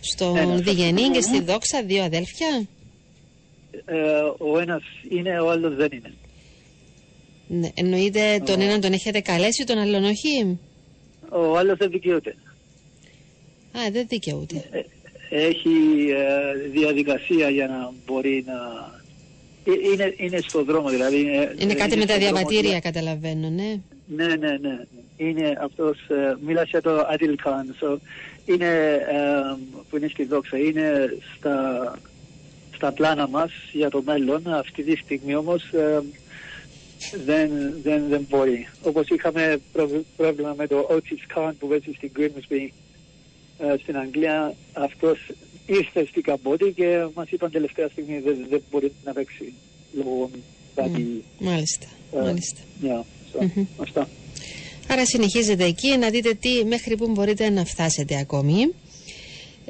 [0.00, 1.44] στον Ένας Διγενή και αυτός, στη ναι.
[1.44, 2.66] Δόξα, δύο αδέλφια;
[3.84, 3.96] Ε,
[4.38, 6.12] ο ένας είναι, ο άλλος δεν είναι.
[7.48, 7.68] Ναι.
[7.74, 10.58] Εννοείται τον έναν τον έχετε καλέσει, τον άλλον όχι;
[11.28, 12.34] Ο άλλος δεν δικαιούται.
[13.72, 14.68] Α, δεν δικαιούται.
[15.30, 15.70] Έχει
[16.10, 18.54] ε, διαδικασία για να μπορεί να...
[19.64, 21.20] Ε, Είναι, είναι στο δρόμο δηλαδή.
[21.20, 23.80] Είναι, Είναι κάτι με τα στο δρόμο διαβατήρια, καταλαβαίνω, ναι.
[24.06, 24.78] Ναι, ναι, ναι.
[25.16, 27.84] Είναι αυτός, ε, μίλασε για το Adil Khan.
[27.84, 27.96] So,
[28.46, 28.66] είναι,
[29.08, 29.56] ε,
[29.90, 31.98] που είναι στη δόξα, είναι στα,
[32.74, 34.42] στα πλάνα μας για το μέλλον.
[34.46, 36.02] Αυτή τη στιγμή όμως ε,
[37.24, 37.50] δεν,
[37.82, 38.68] δεν, δεν μπορεί.
[38.82, 42.68] Όπως είχαμε προβ- πρόβλημα με το Otis Khan που παίζει στην Grimsby
[43.58, 45.18] ε, στην Αγγλία, αυτός
[45.66, 49.52] ήρθε στην Καμπότη και μας είπαν τελευταία στιγμή δεν, δεν μπορεί να παίξει
[49.92, 50.30] λόγω
[50.74, 51.24] κάτι...
[51.38, 51.86] Μάλιστα.
[52.14, 52.60] ε, Μάλιστα.
[52.82, 53.00] yeah,
[53.40, 53.64] so, Μμμ.
[53.76, 54.08] αυτά.
[54.90, 58.74] Άρα συνεχίζετε εκεί να δείτε τι μέχρι που μπορείτε να φτάσετε ακόμη.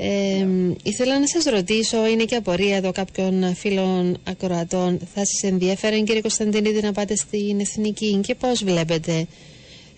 [0.00, 0.46] Ε,
[0.82, 6.20] ήθελα να σας ρωτήσω, είναι και απορία εδώ κάποιων φίλων ακροατών, θα σας ενδιαφέρει κύριε
[6.20, 9.26] Κωνσταντινίδη να πάτε στην Εθνική και πώς βλέπετε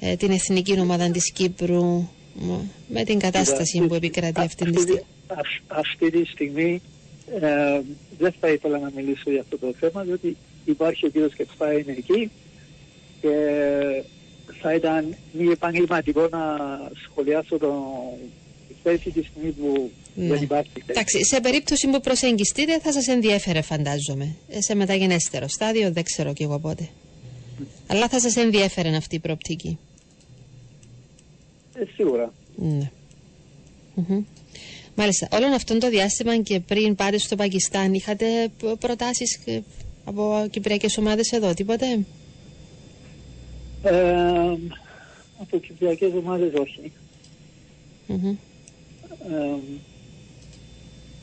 [0.00, 2.08] ε, την Εθνική Ομάδα της Κύπρου
[2.88, 5.02] με την κατάσταση που επικρατεί αυτή τη στιγμή;
[5.66, 6.82] Αυτή τη στιγμή
[7.40, 7.80] ε,
[8.18, 11.94] δεν θα ήθελα να μιλήσω για αυτό το θέμα, διότι υπάρχει ο κύριος Κετσπά είναι
[11.98, 12.30] εκεί
[13.20, 13.34] και
[14.60, 16.40] θα ήταν μη επαγγελματικό να
[17.04, 17.72] σχολιάσω το
[18.82, 20.26] θέση τη στιγμή που ναι.
[20.26, 20.84] δεν υπάρχει θέση.
[20.86, 24.34] Εντάξει, σε περίπτωση που προσεγγιστείτε θα σας ενδιέφερε φαντάζομαι.
[24.48, 26.88] Ε, σε μεταγενέστερο στάδιο δεν ξέρω κι εγώ πότε.
[27.86, 29.78] Αλλά θα σας ενδιέφερε αυτή η προοπτική.
[31.74, 32.32] Ε, σίγουρα.
[32.56, 32.90] Ναι.
[34.94, 35.28] Μάλιστα.
[35.32, 38.26] Όλο αυτό το διάστημα και πριν πάτε στο Πακιστάν είχατε
[38.78, 39.60] προτάσεις ε,
[40.04, 42.04] από κυπριακές ομάδες εδώ, τίποτε;
[43.82, 44.56] Ε,
[45.40, 46.92] από κυπριακές ομάδες όχι.
[48.08, 48.49] Mm-hmm.
[49.28, 49.56] Ε,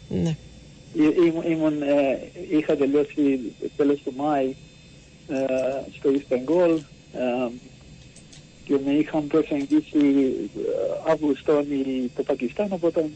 [0.10, 0.36] ναι.
[1.50, 2.20] Ήμουν, ε,
[2.50, 3.40] είχα τελειώσει
[3.78, 4.56] τέλος του Μάη
[5.28, 5.36] ε,
[5.98, 6.78] στο East Bengal
[7.14, 7.50] ε,
[8.64, 10.34] και με είχαν προσεγγίσει
[11.08, 11.66] Αύγουστον
[12.16, 13.10] το Πακιστάν οπότε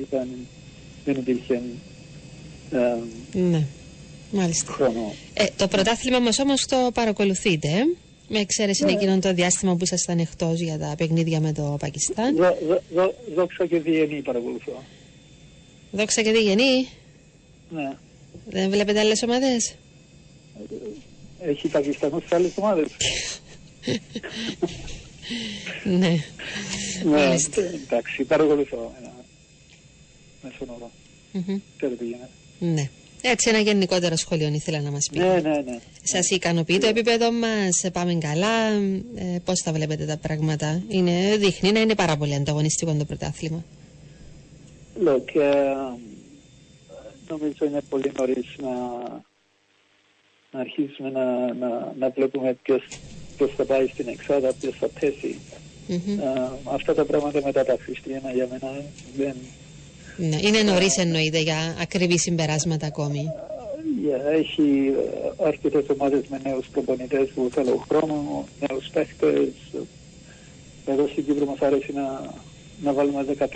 [0.00, 0.28] ήταν,
[1.04, 1.62] δεν υπήρχε
[3.32, 3.66] ναι.
[4.32, 4.72] Μάλιστα.
[4.72, 5.14] χρόνο.
[5.34, 7.82] Ε, το πρωτάθλημα μας όμως το παρακολουθείτε, ε;
[8.32, 8.92] Με εξαίρεση ναι.
[8.92, 12.36] εκείνον το διάστημα που ήσασταν εκτός για τα παιχνίδια με το Πακιστάν.
[12.36, 12.56] Δο,
[12.94, 14.84] δο, δόξα και διενή παρακολουθώ.
[15.90, 16.88] Δόξα και διενή.
[17.70, 17.92] Ναι.
[18.48, 19.74] Δεν βλέπετε άλλες ομάδες;
[21.40, 22.88] Έχει Πακιστανούς σε άλλες ομάδες.
[25.84, 26.14] ναι.
[27.04, 27.36] ναι
[27.84, 28.94] εντάξει, παρακολουθώ.
[30.42, 30.90] Μέσω όρο.
[31.76, 32.30] Ξέρω τι γίνεται.
[32.58, 32.90] Ναι.
[33.22, 35.24] Έτσι, ένα γενικότερο σχόλιο ήθελα να μας πείτε.
[35.26, 35.78] Ναι, ναι, ναι.
[36.02, 38.68] Σας ικανοποιεί το επίπεδο μας, πάμε καλά.
[39.14, 43.64] Ε, Πώς θα βλέπετε τα πράγματα, είναι, Δείχνει να είναι πάρα πολύ ανταγωνιστικό το πρωτάθλημα.
[45.04, 45.98] Look, uh,
[47.28, 48.70] νομίζω είναι πολύ νωρίς να,
[50.52, 52.56] να αρχίσουμε να, να, να βλέπουμε
[53.36, 55.38] ποιος θα πάει στην εξάδα, ποιος θα πέσει.
[55.88, 55.92] Mm-hmm.
[55.92, 58.82] Uh, αυτά τα πράγματα μετά τα Χριστιανά για μένα
[59.16, 59.34] δεν,
[60.20, 63.32] ναι, είναι νωρίς εννοείται για ακριβή συμπεράσματα ακόμη.
[64.04, 64.92] Yeah, έχει
[65.46, 69.48] αρκετές ομάδες με νέους προπονητέ που θέλουν χρόνο, νέους παίχτες.
[70.86, 72.34] Εδώ στην Κύπρο μας αρέσει να,
[72.82, 73.46] να βάλουμε 13-14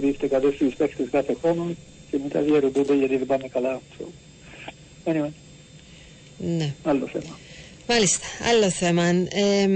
[0.77, 1.75] παίχτες κάθε χρόνο
[2.11, 3.81] και μετά διαρροντούνται γιατί δεν πάνε καλά.
[3.99, 4.05] So,
[5.05, 5.31] anyway.
[6.39, 6.75] Ναι.
[6.83, 7.39] Άλλο θέμα.
[7.89, 9.03] Μάλιστα, άλλο θέμα.
[9.03, 9.69] Ε,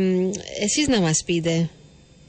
[0.60, 1.70] εσείς να μας πείτε,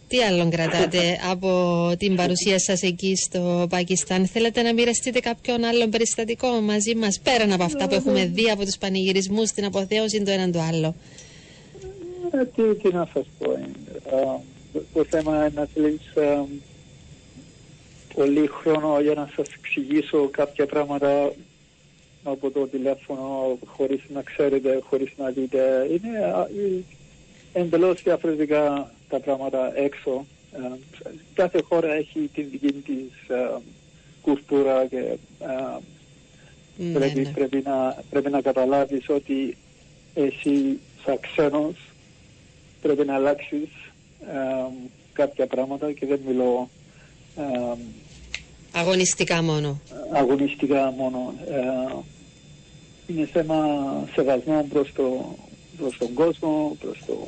[0.10, 1.50] τι άλλον κρατάτε από
[1.98, 7.52] την παρουσία σας εκεί στο Πακιστάν; Θέλετε να μοιραστείτε κάποιον άλλον περιστατικό μαζί μας πέραν
[7.52, 10.96] από αυτά που έχουμε δει από τους πανηγυρισμούς, την αποθέωση το έναν το άλλο;
[12.32, 13.52] Ε, τι, τι να σας πω.
[13.52, 16.02] Ε, το θέμα είναι να θέλεις
[18.14, 21.32] πολύ χρόνο για να σας εξηγήσω κάποια πράγματα
[22.24, 25.88] από το τηλέφωνο χωρίς να ξέρετε, χωρίς να δείτε.
[25.92, 26.48] Είναι
[27.54, 30.26] εντελώς διαφορετικά τα πράγματα έξω.
[30.54, 30.78] Ε,
[31.34, 33.62] κάθε χώρα έχει την δική της ε,
[34.22, 34.98] κουλτούρα και
[35.40, 35.78] ε,
[36.78, 37.30] Ναι, πρέπει, ναι.
[37.30, 39.58] πρέπει, να, πρέπει να καταλάβεις ότι
[40.14, 41.76] εσύ σαν ξένος
[42.82, 43.70] πρέπει να αλλάξεις
[44.22, 44.72] ε,
[45.14, 46.70] κάποια πράγματα και δεν μιλώ
[47.38, 47.78] ε,
[48.72, 49.80] Αγωνιστικά μόνο.
[50.14, 51.34] αγωνιστικά μόνο.
[51.50, 51.94] Ε,
[53.08, 53.56] είναι θέμα
[54.14, 55.36] σεβασμό προς, το,
[55.78, 57.28] προς τον κόσμο, προς, το,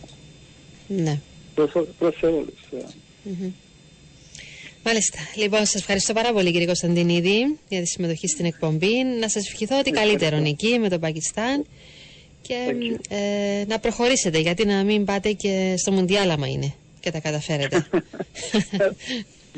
[0.88, 1.20] Ναι.
[1.68, 2.60] Προς, προς όλους.
[2.72, 2.86] ε.
[3.24, 3.52] Μμμ.
[4.84, 5.18] Μάλιστα.
[5.36, 9.04] Λοιπόν, σας ευχαριστώ πάρα πολύ, κύριε Κωνσταντινίδη, για τη συμμετοχή στην εκπομπή.
[9.20, 11.66] Να σας ευχηθώ ότι καλύτερον εκεί με το Πακιστάν
[12.42, 12.56] και
[13.10, 17.86] ε, να προχωρήσετε, γιατί να μην πάτε και στο Μουντιάλ άμα είναι και τα καταφέρετε.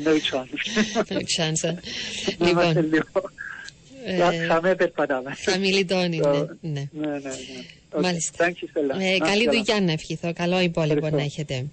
[0.04, 1.04] No chance.
[1.08, 1.74] No chance, ε.
[2.38, 3.30] Να είμαστε λοιπόν, λίγο-
[4.04, 5.34] ε, Θα- Θα με περπατάμε.
[5.44, 6.28] χαμηλιτών είναι.
[6.30, 6.70] So, Ναι.
[6.92, 7.30] Ναι, ναι, ναι.
[7.90, 8.00] Okay.
[8.02, 8.44] Μάλιστα.
[8.46, 9.00] Thank you, Stella.
[9.00, 10.32] Ε, Να καλή είστε δουλειά να ευχηθώ.
[10.32, 11.16] Καλό υπόλοιπο Ευχαριστώ.
[11.16, 11.66] να έχετε.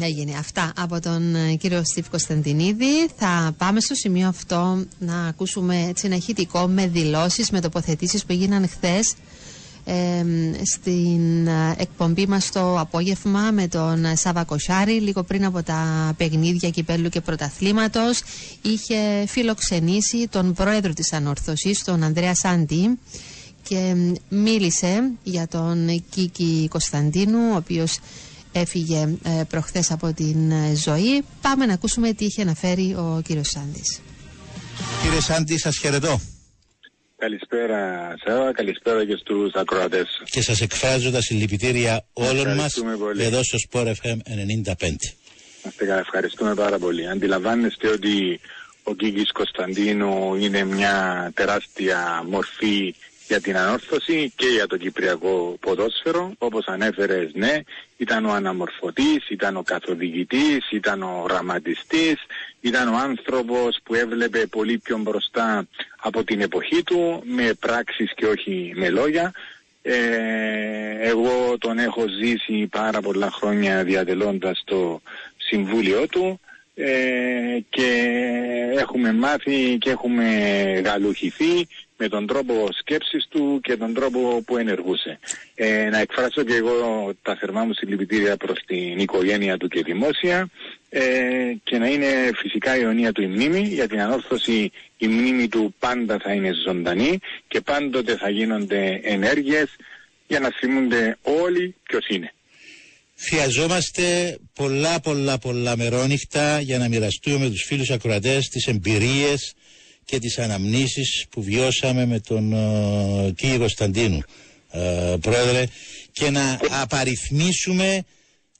[0.00, 3.08] Έγινε αυτά από τον ε, κύριο Στίβ Κωνσταντινίδη.
[3.16, 8.32] Θα πάμε στο σημείο αυτό να ακούσουμε έτσι ένα ηχητικό με δηλώσεις, με τοποθετήσεις που
[8.32, 9.14] έγιναν χθες
[9.88, 10.24] ε,
[10.64, 16.12] στην ε, εκπομπή μας το απόγευμα με τον ε, Σάβα Κοσάρη λίγο πριν από τα
[16.16, 18.22] παιχνίδια κυπέλου και πρωταθλήματος
[18.62, 22.98] είχε φιλοξενήσει τον πρόεδρο της Ανόρθωσης τον Ανδρέα Σάντι
[23.62, 27.98] και μ, μίλησε για τον Κίκη Κωνσταντίνου ο οποίος
[28.60, 33.48] έφυγε ε, προχθές από την ε, ζωή πάμε να ακούσουμε τι είχε αναφέρει ο κύριος
[33.48, 34.00] Σάντης
[35.02, 36.20] Κύριε Σάντι, σας χαιρετώ.
[37.18, 37.78] Καλησπέρα
[38.24, 40.06] Σάβα, καλησπέρα και στους ακροατές.
[40.30, 43.22] Και σας εκφράζω τα συλληπιτήρια όλων μας Ευχαριστούμε πολύ.
[43.22, 44.16] εδώ στο Sport FM
[44.66, 45.14] 95.
[45.68, 47.08] Είστε καλά, ευχαριστούμε πάρα πολύ.
[47.08, 48.40] Αντιλαμβάνεστε ότι
[48.82, 52.94] ο Κίκης Κωνσταντίνου είναι μια τεράστια μορφή
[53.28, 56.32] για την ανόρθωση και για το κυπριακό ποδόσφαιρο.
[56.38, 57.60] Όπως ανέφερες, ναι,
[57.96, 62.16] ήταν ο αναμορφωτής, ήταν ο καθοδηγητής, ήταν ο γραμματιστής,
[62.60, 65.66] ήταν ο άνθρωπος που έβλεπε πολύ πιο μπροστά
[65.96, 69.32] από την εποχή του, με πράξεις και όχι με λόγια.
[69.82, 69.94] Ε,
[71.00, 75.00] εγώ τον έχω ζήσει πάρα πολλά χρόνια διατελώντας το
[75.36, 76.40] συμβούλιο του
[76.74, 77.90] ε, και
[78.78, 80.24] έχουμε μάθει και έχουμε
[80.84, 81.66] γαλουχηθεί
[81.96, 85.18] με τον τρόπο σκέψης του και τον τρόπο που ενεργούσε.
[85.54, 90.48] Ε, να εκφράσω και εγώ τα θερμά μου συλληπιτήρια προς την οικογένεια του και δημόσια
[90.88, 91.02] ε,
[91.62, 95.74] και να είναι φυσικά η αιωνία του η μνήμη για την ανόρθωση η μνήμη του
[95.78, 97.18] πάντα θα είναι ζωντανή
[97.48, 99.76] και πάντοτε θα γίνονται ενέργειες
[100.26, 102.30] για να θυμούνται όλοι ποιος είναι.
[103.18, 109.54] Χρειαζόμαστε πολλά πολλά πολλά μερόνυχτα για να μοιραστούμε με τους φίλους ακροατές τις εμπειρίες
[110.06, 114.20] και τις αναμνήσεις που βιώσαμε με τον uh, κύριο Κωνσταντίνου
[114.70, 115.66] ε, πρόεδρε
[116.12, 118.04] και να απαριθμίσουμε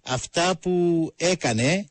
[0.03, 1.87] αυτά που έκανε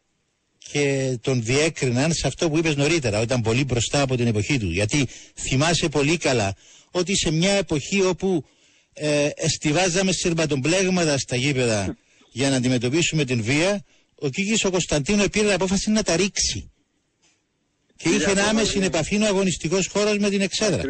[0.72, 4.70] και τον διέκριναν σε αυτό που είπες νωρίτερα, όταν πολύ μπροστά από την εποχή του.
[4.70, 6.56] Γιατί θυμάσαι πολύ καλά
[6.92, 8.46] ότι σε μια εποχή όπου
[8.94, 11.98] ε, εστιβάζαμε σειρματοπλέγματα στα γήπεδα
[12.32, 13.84] για να αντιμετωπίσουμε την βία,
[14.16, 16.70] ο Κίκης ο Κωνσταντίνο πήρε απόφαση να τα ρίξει.
[18.06, 20.82] Και είχε ένα άμεση επαφή ο αγωνιστικός χώρος με την εξέδρα.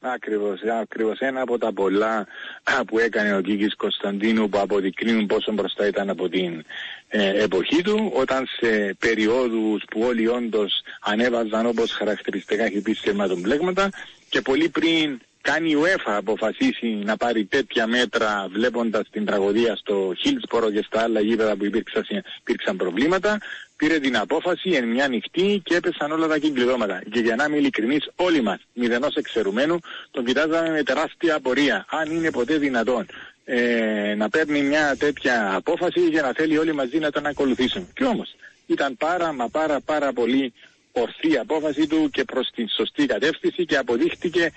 [0.00, 1.18] Ακριβώς, ακριβώς.
[1.18, 2.26] Ένα από τα πολλά
[2.62, 6.64] α, που έκανε ο Κίκης Κωνσταντίνου που αποδεικνύουν πόσο μπροστά ήταν από την
[7.08, 12.96] ε, εποχή του όταν σε περιόδους που όλοι όντως ανέβαζαν όπως χαρακτηριστικά έχει πει
[13.40, 13.88] μπλέγματα
[14.28, 20.12] και πολύ πριν κάνει η UEFA αποφασίσει να πάρει τέτοια μέτρα βλέποντας την τραγωδία στο
[20.18, 22.04] Χίλσπορο και στα άλλα γήπεδα που υπήρξαν,
[22.40, 23.38] υπήρξαν προβλήματα
[23.78, 27.02] πήρε την απόφαση εν μια νυχτή και έπεσαν όλα τα κυκλειδώματα.
[27.10, 29.78] Και για να είμαι ειλικρινής όλοι μας, μηδενός εξαιρουμένου,
[30.10, 31.84] τον κοιτάζαμε με τεράστια απορία.
[31.88, 33.06] Αν είναι ποτέ δυνατόν
[33.44, 37.88] ε, να παίρνει μια τέτοια απόφαση για να θέλει όλοι μαζί να τον ακολουθήσουν.
[37.94, 38.34] Και όμως
[38.66, 40.52] ήταν πάρα μα πάρα πάρα πολύ
[40.92, 44.52] ορθή η απόφαση του και προς την σωστή κατεύθυνση και αποδείχτηκε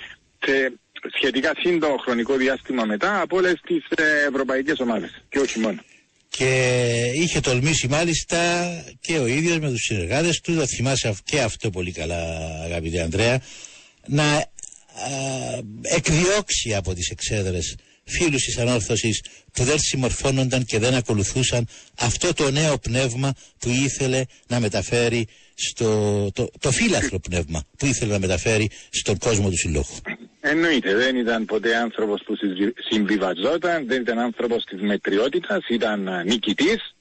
[0.46, 0.74] σε
[1.16, 5.80] σχετικά σύντομο χρονικό διάστημα μετά από όλες τις ε, ευρωπαϊκές ομάδες και όχι μόνο.
[6.38, 8.38] Και είχε τολμήσει μάλιστα
[9.02, 12.18] και ο ίδιος με τους συνεργάτες του, θα θυμάσαι και αυτό πολύ καλά
[12.64, 13.42] αγαπητέ Ανδρέα,
[14.08, 14.46] να α,
[15.82, 21.68] εκδιώξει από τις εξέδρες φίλους της ανόρθωσης που δεν συμμορφώνονταν και δεν ακολουθούσαν
[22.00, 28.12] αυτό το νέο πνεύμα που ήθελε να μεταφέρει στο, το, το φύλαθρο πνεύμα που ήθελε
[28.12, 29.96] να μεταφέρει στον κόσμο του συλλόγου.
[30.44, 32.36] Εννοείται, δεν ήταν ποτέ άνθρωπος που
[32.90, 36.96] συμβιβαζόταν, δεν ήταν άνθρωπος της μετριότητας, ήταν νικητής,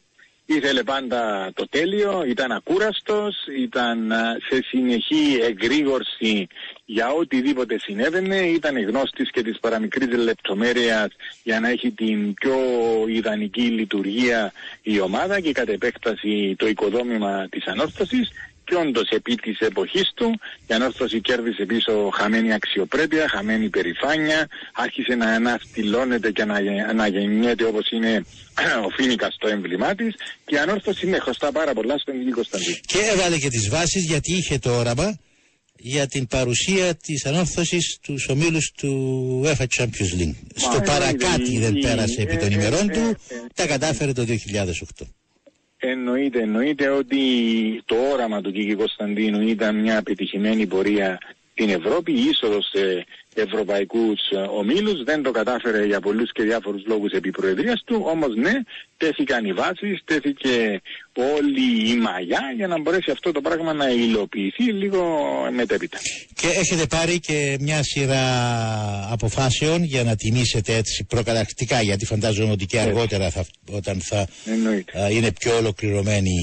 [0.47, 4.12] ήθελε πάντα το τέλειο, ήταν ακούραστος, ήταν
[4.49, 6.47] σε συνεχή εγρήγορση
[6.84, 11.09] για οτιδήποτε συνέβαινε, ήταν γνώστης και της παραμικρής λεπτομέρειας
[11.43, 12.59] για να έχει την πιο
[13.09, 18.30] ιδανική λειτουργία η ομάδα και κατ' επέκταση το οικοδόμημα της ανόρθωσης
[18.71, 25.14] και όντως επί της εποχής του η ανόρθωση κέρδισε πίσω χαμένη αξιοπρέπεια, χαμένη περηφάνεια, άρχισε
[25.14, 26.55] να αναστηλώνεται και να
[26.88, 28.25] αναγεννιέται όπως είναι
[28.87, 30.14] ο Φίνικας στο έμβλημά της
[30.45, 32.76] και η ανόρθωση είναι χρωστά πάρα πολλά στον Κίκη Κωνσταντίνο.
[32.87, 35.18] Και έβαλε και τις βάσεις γιατί είχε το όραμα
[35.76, 38.91] για την παρουσία της ανόρθωσης του ομίλους του
[39.45, 40.34] UEFA Champions League.
[40.55, 43.17] Στο παρακάτι δεν πέρασε επί των ημερών του,
[43.55, 45.07] τα κατάφερε το 2008.
[45.83, 47.19] Εννοείται, εννοείται ότι
[47.85, 51.19] το όραμα του Κίκη Κωνσταντίνου ήταν μια επιτυχημένη πορεία
[51.53, 54.21] στην Ευρώπη, η είσοδος σε ευρωπαϊκούς
[54.59, 58.53] ομίλους, δεν το κατάφερε για πολλούς και διάφορους λόγους επί προεδρίας του, όμως ναι,
[58.97, 60.81] τέθηκαν οι βάσεις, τέθηκε
[61.37, 65.03] όλη η μαγιά για να μπορέσει αυτό το πράγμα να υλοποιηθεί λίγο
[65.53, 65.99] μετέπειτα.
[66.35, 68.25] Και έχετε πάρει και μια σειρά
[69.11, 74.27] αποφάσεων για να τιμήσετε έτσι προκαταρκτικά, γιατί φαντάζομαι ότι και αργότερα θα, όταν θα α,
[75.11, 76.35] είναι πιο ολοκληρωμένη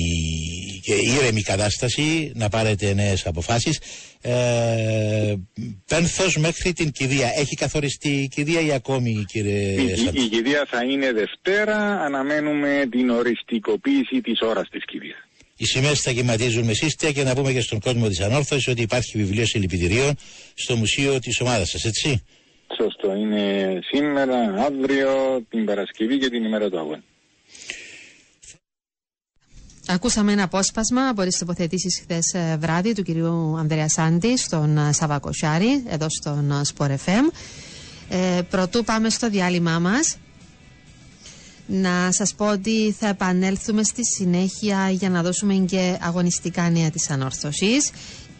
[0.84, 3.80] και ήρεμη κατάσταση να πάρετε νέες αποφάσεις.
[4.22, 5.35] Ε,
[5.88, 7.31] πένθος μέχρι την κηδεία.
[7.35, 12.88] Έχει καθοριστεί η κηδεία ή ακόμη κύριε Η, η, η κηδεία θα είναι Δευτέρα, αναμένουμε
[12.91, 15.18] την οριστικοποίηση της ώρας της κηδείας.
[15.57, 18.81] Οι σημαίες θα κυματίζουν με σύστια και να πούμε και στον κόσμο της Ανόρθωσης ότι
[18.81, 20.15] υπάρχει βιβλίο συλληπιτηρίων
[20.53, 22.23] στο μουσείο της ομάδας σας, έτσι;
[22.76, 23.15] Σωστό.
[23.15, 27.03] Είναι σήμερα, αύριο, την Παρασκευή και την ημέρα του αγώνα.
[29.90, 35.34] Ακούσαμε ένα απόσπασμα από τις τοποθετήσεις χθες βράδυ του κυρίου Ανδρέα Σάντη στον ε, Σαββακο
[35.34, 37.32] Σιάρη, εδώ στον ε, Sport FM.
[38.10, 40.18] Ε, πρωτού πάμε στο διάλειμμά μας
[41.68, 47.10] να σας πω ότι θα επανέλθουμε στη συνέχεια για να δώσουμε και αγωνιστικά νέα της
[47.10, 47.92] ανόρθωσης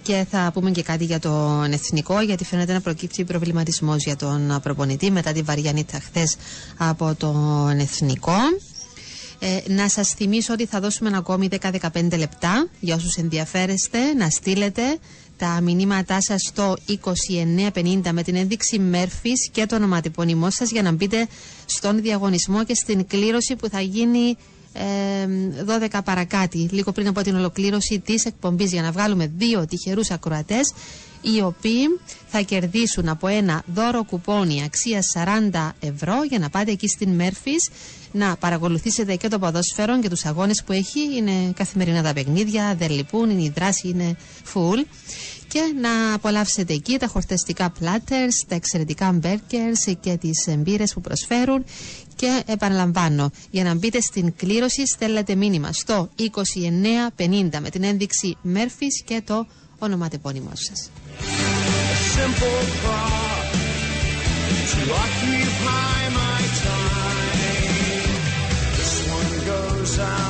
[0.04, 4.60] και θα πούμε και κάτι για τον εθνικό γιατί φαίνεται να προκύπτει προβληματισμός για τον
[4.64, 6.36] προπονητή μετά τη βαριανίτα χθες
[6.78, 8.38] από τον εθνικό.
[9.40, 11.48] Ε, να σας θυμίσω ότι θα δώσουμε ακόμη
[11.92, 14.82] 10-15 λεπτά για όσους ενδιαφέρεστε να στείλετε
[15.38, 20.92] τα μηνύματά σας στο 2950 με την ένδειξη Μέρφης και το ονοματεπώνυμό σας για να
[20.92, 21.28] μπείτε
[21.66, 24.38] στον διαγωνισμό και στην κλήρωση που θα γίνει
[25.92, 30.74] 12 παρακάτι, λίγο πριν από την ολοκλήρωση της εκπομπής για να βγάλουμε δύο τυχερούς ακροατές
[31.22, 35.06] οι οποίοι θα κερδίσουν από ένα δώρο κουπόνι αξίας
[35.52, 37.70] 40 ευρώ για να πάτε εκεί στην Μέρφης
[38.12, 41.00] να παρακολουθήσετε και το ποδόσφαιρο και τους αγώνες που έχει.
[41.18, 44.16] Είναι καθημερινά τα παιχνίδια, δεν λυπούν, η δράση είναι
[44.54, 44.86] full.
[45.48, 51.66] Και να απολαύσετε εκεί τα χορταστικά platters, τα εξαιρετικά μπέρκερς και τις μπύρες που προσφέρουν.
[52.16, 59.04] Και επαναλαμβάνω, για να μπείτε στην κλήρωση στέλνετε μήνυμα στο 2950 με την ένδειξη Murphys
[59.06, 59.48] και το
[59.80, 60.90] ονοματεπώνυμό σας.
[69.98, 70.27] sound.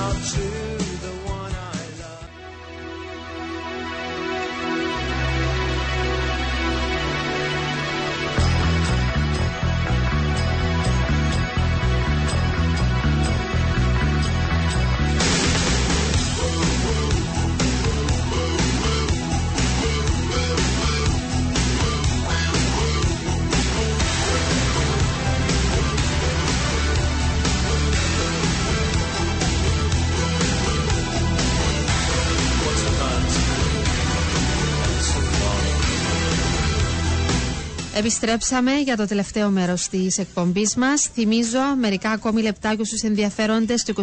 [37.97, 41.09] Επιστρέψαμε για το τελευταίο μέρος της εκπομπής μας.
[41.13, 43.93] Θυμίζω μερικά ακόμη λεπτάκια στου ενδιαφέροντε το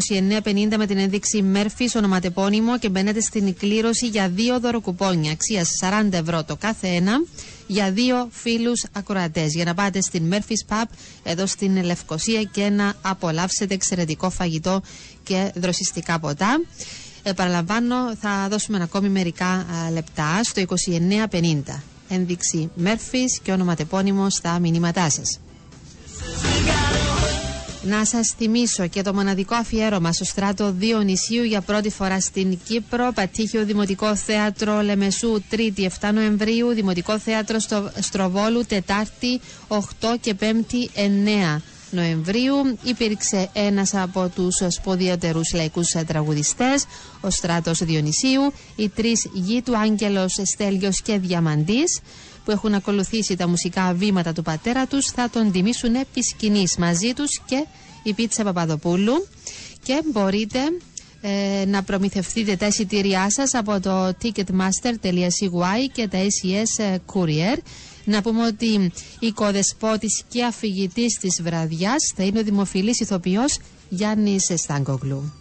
[0.42, 5.66] 2950 με την ένδειξη Μέρφυς, ονοματεπώνυμο και μπαίνετε στην κλήρωση για δύο δωροκουπόνια αξία
[6.08, 7.24] 40 ευρώ το κάθε ένα
[7.66, 9.54] για δύο φίλους ακροατές.
[9.54, 10.84] Για να πάτε στην Murphy's Pub
[11.22, 14.82] εδώ στην Λευκοσία και να απολαύσετε εξαιρετικό φαγητό
[15.22, 16.60] και δροσιστικά ποτά.
[17.22, 25.38] Επαναλαμβάνω, θα δώσουμε ακόμη μερικά λεπτά στο 2950 ένδειξη Μέρφης και ονοματεπώνυμο στα μηνύματά σας.
[27.86, 33.12] Να σας θυμίσω και το μοναδικό αφιέρωμα στο στράτο Διονυσίου για πρώτη φορά στην Κύπρο,
[33.14, 39.78] Πατήχιο Δημοτικό Θέατρο Λεμεσού, 3η 7 Νοεμβρίου, Δημοτικό Θέατρο στο Στροβόλου, Τετάρτη 8
[40.20, 40.98] και 5η
[41.56, 41.62] 9
[41.94, 46.84] Νοεμβρίου υπήρξε ένας από τους σπουδαιότερους λαϊκούς τραγουδιστές,
[47.20, 52.00] ο Στράτος Διονυσίου, οι τρεις γη του Άγγελος Στέλιος και Διαμαντής,
[52.44, 57.12] που έχουν ακολουθήσει τα μουσικά βήματα του πατέρα τους, θα τον τιμήσουν επί σκηνής μαζί
[57.12, 57.66] τους και
[58.02, 59.26] η Πίτσα Παπαδοπούλου.
[59.82, 60.58] Και μπορείτε
[61.20, 67.56] ε, να προμηθευτείτε τα εισιτήριά σας από το ticketmaster.cy και τα SES Courier
[68.04, 73.58] να πούμε ότι η κοδεσπότης και αφηγητής της βραδιάς θα είναι ο δημοφιλής ηθοποιός
[73.88, 75.32] Γιάννης Στάγκογλου.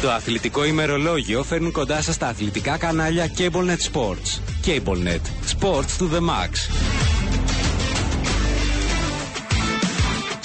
[0.00, 4.40] Το αθλητικό ημερολόγιο φέρνουν κοντά σας τα αθλητικά κανάλια CableNet Sports.
[4.66, 5.20] CableNet.
[5.60, 6.50] Sports to the max.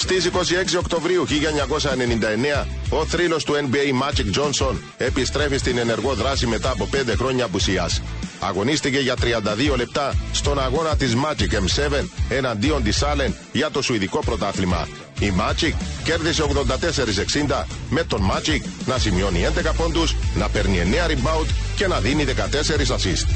[0.06, 6.70] Στις 26 Οκτωβρίου 1999, ο θρύλος του NBA Magic Johnson επιστρέφει στην ενεργό δράση μετά
[6.70, 8.02] από 5 χρόνια απουσίας.
[8.40, 9.14] Αγωνίστηκε για
[9.72, 14.88] 32 λεπτά στον αγώνα της Magic M7 εναντίον της Allen για το Σουηδικό πρωτάθλημα.
[15.20, 15.72] Η Magic
[16.04, 21.46] κέρδισε 84-60 με τον Magic να σημειώνει 11 πόντους, να παίρνει 9 rebound
[21.76, 23.26] και να δίνει 14 assist.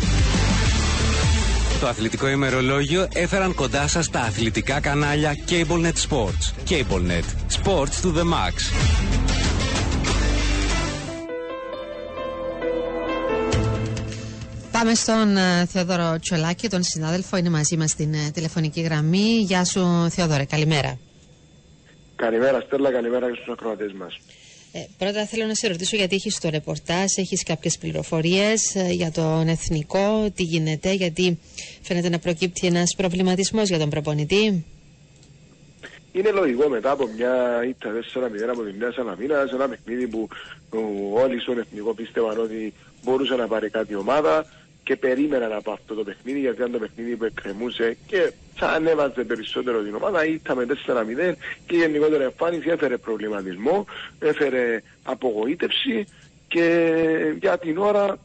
[1.81, 6.71] Το αθλητικό ημερολόγιο έφεραν κοντά σας τα αθλητικά κανάλια CableNet Sports.
[6.71, 7.27] CableNet.
[7.59, 8.55] Sports to the max.
[14.73, 19.39] Πάμε στον uh, Θεόδωρο Τσολάκη, τον συνάδελφο, είναι μαζί μας στην uh, τηλεφωνική γραμμή.
[19.41, 20.99] Γεια σου Θεόδωρε, καλημέρα.
[22.17, 24.19] Καλημέρα Στέλλα, καλημέρα και στους ακροατές μας.
[24.73, 29.11] Ε, πρώτα θέλω να σε ρωτήσω γιατί έχεις το ρεπορτάζ, έχεις κάποιες πληροφορίες ε, για
[29.11, 31.39] τον εθνικό, τι γίνεται, γιατί
[31.83, 34.65] φαίνεται να προκύπτει ένας προβληματισμός για τον προπονητή.
[36.13, 40.29] είναι λογικό μετά από μια ήττα 4-0 από την Νέα Σαλαμίνα, σε ένα παιχνίδι που
[40.71, 42.73] που όλοι στον εθνικό πίστευαν ότι
[43.05, 44.47] μπορούσε να πάρει κάτι ομάδα
[44.91, 49.25] και περίμεναν από αυτό το παιχνίδι γιατί ήταν το παιχνίδι που εκκρεμούσε και θα ανέβαζε
[49.25, 51.35] περισσότερο την ομάδα, ήταν με 4-0
[51.67, 53.85] και η γενικότερη εμφάνιση έφερε προβληματισμό,
[54.19, 56.07] έφερε απογοήτευση
[56.49, 56.95] και
[57.41, 58.19] για την ώρα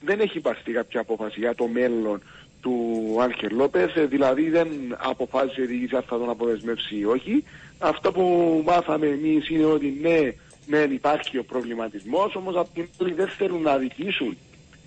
[0.00, 2.22] δεν έχει υπάρξει κάποια απόφαση για το μέλλον
[2.60, 7.44] του Άλκερ Λόπεθ, δηλαδή δεν αποφάσισε η διοίκηση αν θα τον αποδεσμεύσει ή όχι.
[7.78, 8.22] Αυτό που
[8.66, 10.32] μάθαμε εμείς είναι ότι ναι,
[10.66, 14.36] ναι υπάρχει ο προβληματισμός, όμως απ' την άλλη δεν θέλουν να αδικήσουν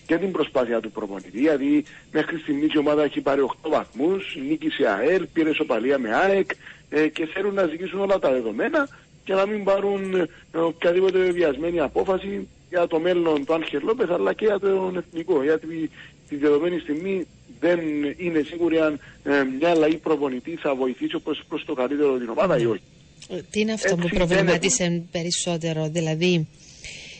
[0.09, 1.29] και την προσπάθεια του προπονητή.
[1.29, 6.49] Δηλαδή μέχρι στιγμής η ομάδα έχει πάρει 8 βαθμούς, νίκησε ΑΕΛ, πήρε σοπαλία με ΑΕΚ
[6.89, 8.87] ε, και θέλουν να ζητήσουν όλα τα δεδομένα
[9.23, 10.13] και να μην πάρουν
[10.51, 15.43] ε, οποιαδήποτε βιασμένη απόφαση για το μέλλον του Άγχερ Λόπεθ αλλά και για τον εθνικό.
[15.43, 15.89] Γιατί
[16.29, 17.27] τη δεδομένη στιγμή
[17.59, 17.79] δεν
[18.17, 22.57] είναι σίγουροι αν ε, μια αλλαγή προπονητή θα βοηθήσει όπως προς το καλύτερο την ομάδα
[22.57, 22.81] ή όχι.
[23.29, 26.47] Ε, τι είναι αυτό που προβλημάτισε περισσότερο, δηλαδή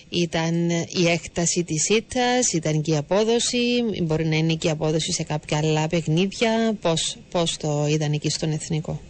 [0.10, 5.11] ήταν η έκταση της ήττας, ήταν και η απόδοση, μπορεί να είναι και η απόδοση
[5.11, 9.02] σε κάποια άλλα παιχνίδια, πώς, πώς το είδαν εκεί στον Εθνικό;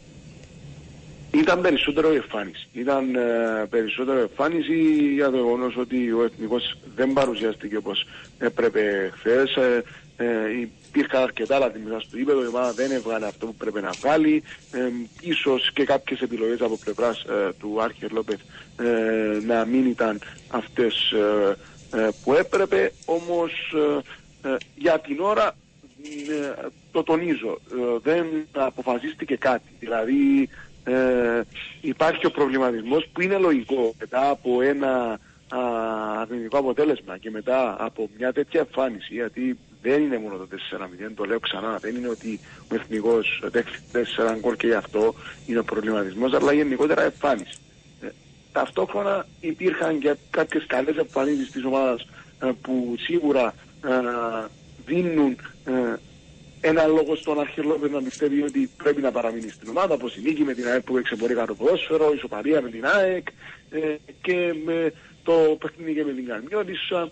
[1.33, 2.67] Ήταν περισσότερο η εμφάνιση.
[2.73, 4.77] Ήταν ε, περισσότερο εμφάνιση
[5.13, 8.05] για το γεγονός ότι ο εθνικός δεν παρουσιάστηκε όπως
[8.37, 9.55] έπρεπε χθες.
[9.55, 9.83] Ε,
[10.19, 10.59] ε,
[10.89, 14.43] υπήρχαν αρκετά λάθη μέσα στο ύπεδο, η ομάδα δεν έβγαλε αυτό που πρέπει να βγάλει.
[14.71, 14.89] Ε,
[15.21, 18.39] ίσως και κάποιες επιλογές από πλευράς ε, του Άρχερ Λόπεθ
[18.81, 21.55] ε, να μην ήταν αυτές ε,
[21.97, 23.51] ε, που έπρεπε, όμως
[24.75, 25.55] για την ώρα
[26.91, 27.59] το τονίζω,
[28.03, 29.69] δεν αποφασίστηκε κάτι.
[29.79, 30.49] Δηλαδή
[31.81, 35.19] υπάρχει ο προβληματισμός που είναι λογικό μετά από ένα
[36.19, 40.47] αρνητικό αποτέλεσμα και μετά από μια τέτοια εμφάνιση γιατί δεν είναι μόνο το
[41.07, 42.39] 4-0, το λέω ξανά, δεν είναι ότι
[42.71, 45.13] ο εθνικός δέχτηκε 4 γκολ και γι' αυτό
[45.45, 47.57] είναι ο προβληματισμός, αλλά γενικότερα εμφάνιση.
[48.01, 48.07] Ε,
[48.51, 52.07] ταυτόχρονα υπήρχαν και κάποιες καλές εμφανίσεις της ομάδας
[52.39, 53.53] ε, που σίγουρα
[53.85, 53.89] ε,
[54.85, 55.95] δίνουν ε,
[56.61, 60.43] ένα λόγο στον Αρχιλόπεδο να πιστεύει ότι πρέπει να παραμείνει στην ομάδα, όπως η νίκη
[60.43, 63.27] με την ΑΕΚ που εξεπορεί το ποδόσφαιρο, η ισοπαλία με την ΑΕΚ
[63.69, 64.93] ε, και με
[65.23, 67.11] το παιχνίδι με την Καρμιώτησα.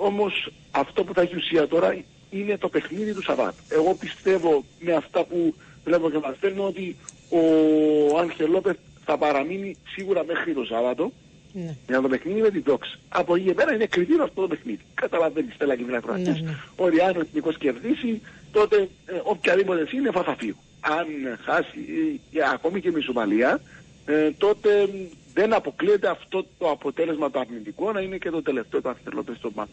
[0.00, 1.96] Ε, όμως αυτό που θα έχει ουσία τώρα
[2.30, 3.54] είναι το παιχνίδι του Σαββάτ.
[3.68, 5.54] Εγώ πιστεύω με αυτά που
[5.84, 6.96] βλέπω και μαθαίνω ότι
[7.28, 11.12] ο Άγχελ Λόπεθ θα παραμείνει σίγουρα μέχρι το Σάββατο
[11.52, 11.76] ναι.
[11.88, 12.98] για το παιχνίδι με την Δόξα.
[13.08, 14.80] Από εκεί πέρα είναι κριτήριο αυτό το παιχνίδι.
[14.94, 16.56] Καταλαβαίνεις Στέλλα και μην ναι, ναι.
[16.76, 18.20] Ότι αν ο εθνικός κερδίσει
[18.52, 20.56] τότε ε, οποιαδήποτε είναι θα, θα φύγει.
[20.80, 21.06] Αν
[21.44, 23.60] χάσει ε, ακόμη και με Σομαλία
[24.06, 24.88] ε, τότε
[25.34, 29.50] δεν αποκλείεται αυτό το αποτέλεσμα το αρνητικό να είναι και το τελευταίο του Άγχελ στο
[29.54, 29.70] μάτι.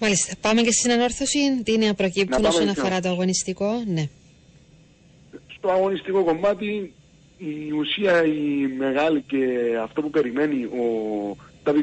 [0.00, 0.34] Μάλιστα.
[0.40, 1.62] Πάμε και στην ανόρθωση.
[1.64, 4.08] Τι νέα προκύπτουν όσον αφορά το αγωνιστικό; Ναι.
[5.56, 6.92] Στο αγωνιστικό κομμάτι
[7.38, 9.46] η ουσία η μεγάλη και
[9.82, 11.82] αυτό που περιμένει ο Νταβι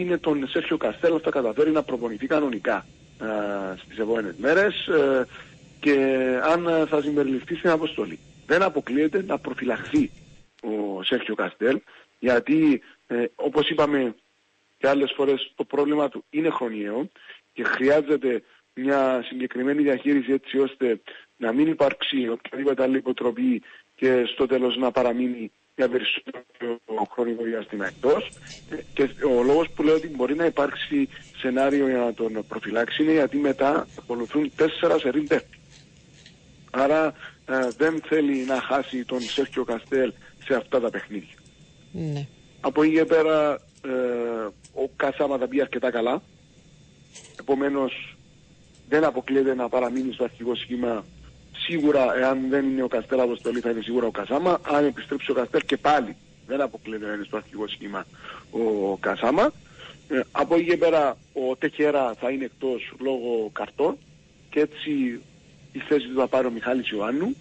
[0.00, 3.26] είναι τον Σέρχιο Καστέλο θα καταφέρει να προπονηθεί κανονικά α,
[3.84, 5.26] στις επόμενες μέρες ε,
[5.80, 5.96] και
[6.52, 8.18] αν θα συμπεριληφθεί στην αποστολή.
[8.46, 10.10] Δεν αποκλείεται να προφυλαχθεί
[10.64, 11.80] ο Σέρχιο Καστέλ
[12.18, 14.14] γιατί ε, όπως είπαμε
[14.78, 17.08] και άλλες φορές το πρόβλημα του είναι χρονιαίο
[17.52, 18.42] και χρειάζεται
[18.74, 21.00] μια συγκεκριμένη διαχείριση έτσι ώστε
[21.36, 23.62] να μην υπάρξει οποιαδήποτε άλλη υποτροπή
[23.94, 26.46] και στο τέλος να παραμείνει για περισσότερο
[27.10, 28.28] χρονικό διάστημα εκτός.
[28.94, 29.02] Και
[29.38, 33.36] ο λόγος που λέω ότι μπορεί να υπάρξει σενάριο για να τον προφυλάξει είναι γιατί
[33.36, 35.26] μετά ακολουθούν τέσσερα σερήν
[36.70, 37.14] Άρα
[37.46, 40.12] ε, δεν θέλει να χάσει τον Σέρχιο Καστέλ
[40.44, 41.36] σε αυτά τα παιχνίδια.
[41.92, 42.26] Ναι.
[42.60, 43.88] Από εκεί πέρα ε,
[44.74, 46.22] ο Κασάμα θα μπει αρκετά καλά.
[47.40, 48.16] Επομένως
[48.88, 51.04] δεν αποκλείεται να παραμείνει στο αρχικό σχήμα
[51.66, 54.60] σίγουρα εάν δεν είναι ο Καστέλ αποστολή θα είναι σίγουρα ο Κασάμα.
[54.62, 56.16] Αν επιστρέψει ο Καστέλ και πάλι
[56.46, 58.06] δεν αποκλείεται να είναι στο αρχικό σχήμα
[58.50, 59.52] ο Κασάμα.
[60.08, 63.96] Ε, από εκεί πέρα ο Τεχέρα θα είναι εκτός λόγω καρτών
[64.50, 65.20] και έτσι
[65.72, 67.36] η θέση του θα πάρει ο Μιχάλης Ιωάννου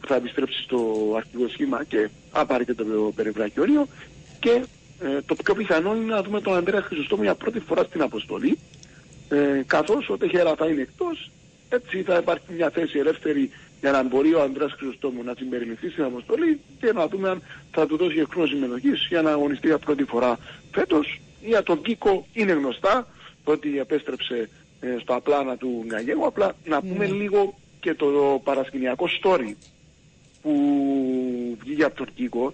[0.00, 3.86] που θα επιστρέψει στο αρχικό σχήμα και θα πάρει και το περιβρακιόριο
[4.40, 4.64] και
[5.00, 8.58] ε, το πιο πιθανό είναι να δούμε τον Ανδρέα Χρυσοστόμου για πρώτη φορά στην αποστολή
[9.28, 11.30] ε, καθώς ο Τεχέρα θα είναι εκτός,
[11.68, 13.50] έτσι θα υπάρχει μια θέση ελεύθερη
[13.80, 17.86] για να μπορεί ο Ανδρέας Χρυσοστόμου να συμπεριληφθεί στην αποστολή και να δούμε αν θα
[17.86, 20.38] του δώσει χρόνο συμμετοχής για να αγωνιστεί για πρώτη φορά
[20.72, 21.20] φέτος.
[21.42, 23.06] Για τον Κίκο είναι γνωστά
[23.44, 24.48] ότι επέστρεψε
[24.80, 26.26] ε, στα πλάνα του Γκαγέγου.
[26.26, 27.14] Απλά να πούμε ναι.
[27.14, 29.54] λίγο και το παρασκηνιακό story
[30.42, 30.52] που
[31.60, 32.52] βγήκε από τον Κίκο.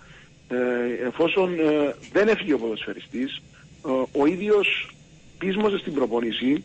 [0.48, 3.42] Ε, εφόσον ε, δεν έφυγε ο ποδοσφαιριστής,
[3.86, 4.90] ε, ο ίδιος
[5.38, 6.64] πείσμωσε στην προπόνηση,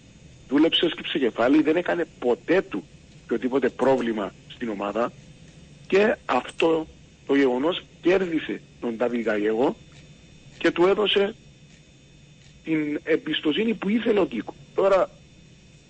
[0.49, 2.84] δούλεψε, σκύψε κεφάλι, δεν έκανε ποτέ του
[3.23, 5.11] οποιοδήποτε πρόβλημα στην ομάδα
[5.88, 6.88] Και αυτό
[7.26, 9.76] το γεγονός κέρδισε τον Νταβί Γαγέγο
[10.57, 11.35] και του έδωσε
[12.64, 14.56] την εμπιστοσύνη που ήθελε ο Κίκο.
[14.76, 15.10] Τώρα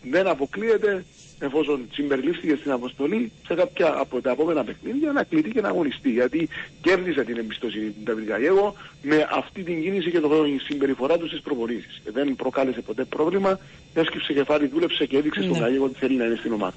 [0.03, 1.05] δεν αποκλείεται
[1.41, 6.09] εφόσον συμπεριλήφθηκε στην αποστολή σε κάποια από τα επόμενα παιχνίδια να κληθεί και να αγωνιστεί.
[6.09, 6.49] Γιατί
[6.81, 10.29] κέρδισε την εμπιστοσύνη του Νταβίδ Γαγέγο με αυτή την κίνηση και το
[10.67, 12.01] συμπεριφορά του στις προπονήσεις.
[12.05, 13.59] Δεν προκάλεσε ποτέ πρόβλημα,
[13.93, 15.59] έσκυψε κεφάλι, δούλεψε και έδειξε στον Ναι.
[15.59, 16.75] Γαγέγο ότι θέλει να είναι στην ομάδα.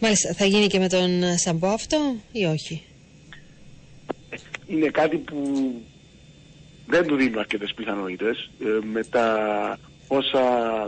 [0.00, 2.82] Μάλιστα, θα γίνει και με τον Σαμπό αυτό ή όχι;
[4.66, 5.72] είναι κάτι που
[6.86, 8.50] δεν του δίνουν αρκετές πιθανότητες.
[8.60, 10.42] Ε, με τα όσα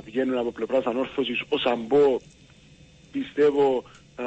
[0.05, 2.17] βγαίνουν από πλευράς ανόρθωσης, ο Σαμπό
[3.13, 3.85] πιστεύω
[4.17, 4.25] α,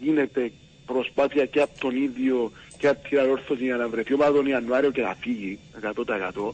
[0.00, 0.52] γίνεται
[0.86, 4.90] προσπάθεια και από τον ίδιο και από την ανόρθωση για να βρεθεί ομάδα τον Ιανουάριο
[4.90, 6.52] και να φύγει 100%.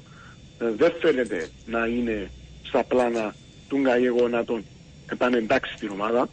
[0.59, 2.31] Ε, δεν φαίνεται να είναι
[2.63, 3.35] στα πλάνα
[3.69, 4.65] του Γκαγέγο να τον
[5.13, 6.29] επανεντάξει στην ομάδα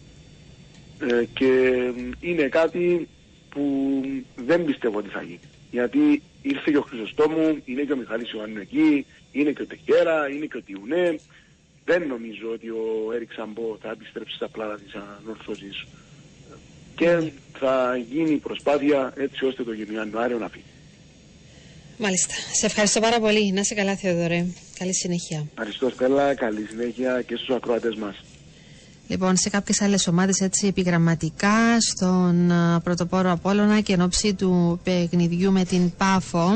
[0.99, 1.81] ε, και
[2.19, 3.07] είναι κάτι
[3.49, 4.01] που
[4.35, 5.39] δεν πιστεύω ότι θα γίνει.
[5.71, 6.21] Γιατί
[6.51, 10.45] ήρθε και ο Χρυσοστόμου, είναι και ο Μιχάλης Ιωάννου εκεί, είναι και ο Τεχέρα, είναι
[10.45, 11.19] και ο Τιουνέ.
[11.85, 15.85] Δεν νομίζω ότι ο Έρικ Σαμπό θα επιστρέψει στα πλάνα της ανορθώσης.
[16.95, 20.63] Και θα γίνει προσπάθεια έτσι ώστε το Ιανουάριο να φύγει.
[21.97, 22.33] Μάλιστα.
[22.53, 23.51] Σε ευχαριστώ πάρα πολύ.
[23.51, 24.45] Να είσαι καλά, Θεοδωρέ.
[24.79, 25.45] Καλή συνέχεια.
[25.49, 28.23] Ευχαριστώ Στέλλα, καλή συνέχεια και στους ακροατές μας.
[29.07, 34.79] Λοιπόν, σε κάποιες άλλες ομάδες έτσι επιγραμματικά στον α, πρωτοπόρο Απόλλωνα και εν ώψη του
[34.83, 36.49] παιχνιδιού με την Πάφο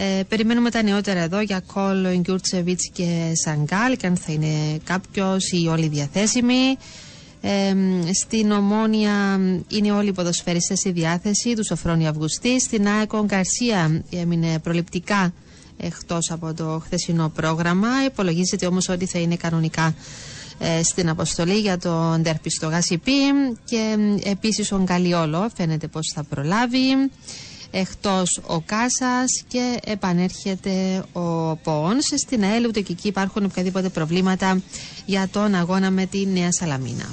[0.00, 5.50] ε, περιμένουμε τα νεότερα εδώ για Κόλ, Γκιούρτσεβιτς και Σαγκάλ και αν θα είναι κάποιος
[5.50, 6.76] ή όλοι διαθέσιμοι.
[7.40, 7.74] Ε,
[8.22, 12.60] στην Ομόνια είναι όλοι οι ποδοσφαιριστές στη διάθεση τους Σοφρόνη Αυγουστή.
[12.60, 15.32] Στην ΑΕΚ ο Γκαρσία έμεινε προληπτικά
[15.76, 17.88] εκτός από το χθεσινό πρόγραμμα.
[18.06, 19.92] Υπολογίζεται όμως ότι θα είναι κανονικά ε,
[20.82, 23.12] στην αποστολή για το ντέρπι στο Γασιπί
[23.64, 27.10] και ε, επίσης ο Γκαλιόλο φαίνεται πως θα προλάβει
[27.70, 34.62] εκτός ο Κάσας και επανέρχεται ο Πόονς στην ΑΕΛ ούτε και εκεί υπάρχουν οποιαδήποτε προβλήματα
[35.06, 37.10] για τον αγώνα με τη Νέα Σαλαμίνα.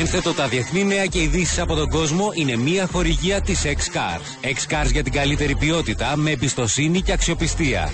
[0.00, 4.46] Ένθετο τα διεθνή νέα και ειδήσει από τον κόσμο είναι μία χορηγία της X-Cars.
[4.46, 7.92] X-Cars για την καλύτερη ποιότητα με εμπιστοσύνη και αξιοπιστία.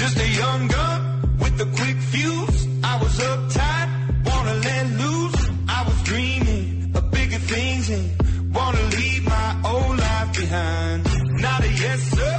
[0.00, 1.00] Just a young gun
[1.42, 2.60] with a quick fuse.
[2.92, 3.88] I was uptight,
[4.28, 5.42] wanna let loose.
[5.78, 6.64] I was dreaming
[6.96, 8.04] of bigger things and
[8.56, 11.00] wanna leave my old life behind.
[11.46, 12.34] Not a yes sir,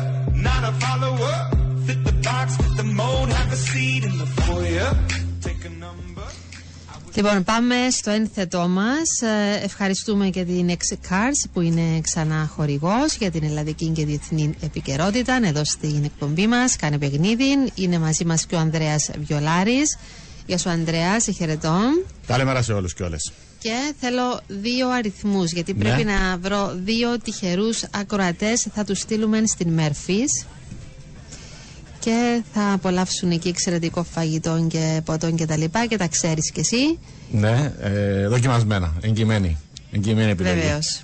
[0.49, 1.38] not a follower.
[1.85, 4.91] Fit the box, fit the mold, have a seat in the foyer.
[7.18, 7.34] Take a number.
[7.34, 9.22] Λοιπόν, πάμε στο ένθετό μας.
[9.22, 14.53] Ε, Ευχαριστούμε και την X Cars που είναι ξανά χορηγός για την ελλαδική και διεθνή
[14.61, 16.76] επικαιρότητα εδώ στην εκπομπή μας.
[16.76, 17.44] Κάνε παιχνίδι.
[17.76, 19.98] Είναι μαζί μας και ο Ανδρέας Βιολάρης.
[20.45, 21.80] Γεια σου Ανδρέα, σε χαιρετώ.
[22.27, 23.31] Καλημέρα σε όλους και όλες.
[23.60, 25.80] Και θέλω δύο αριθμούς γιατί Ναι.
[25.84, 28.68] πρέπει να βρω δύο τυχερούς ακροατές.
[28.73, 30.45] Θα τους στείλουμε στην Μέρφης
[31.99, 36.59] και θα απολαύσουν εκεί εξαιρετικό φαγητό και ποτό και τα λοιπά και τα ξέρεις κι
[36.59, 36.99] εσύ.
[37.31, 39.57] Ναι, ε, δοκιμασμένα, εγκυμένη.
[39.91, 40.59] Εγκυμένη επιλογή.
[40.59, 41.01] Βεβαίως.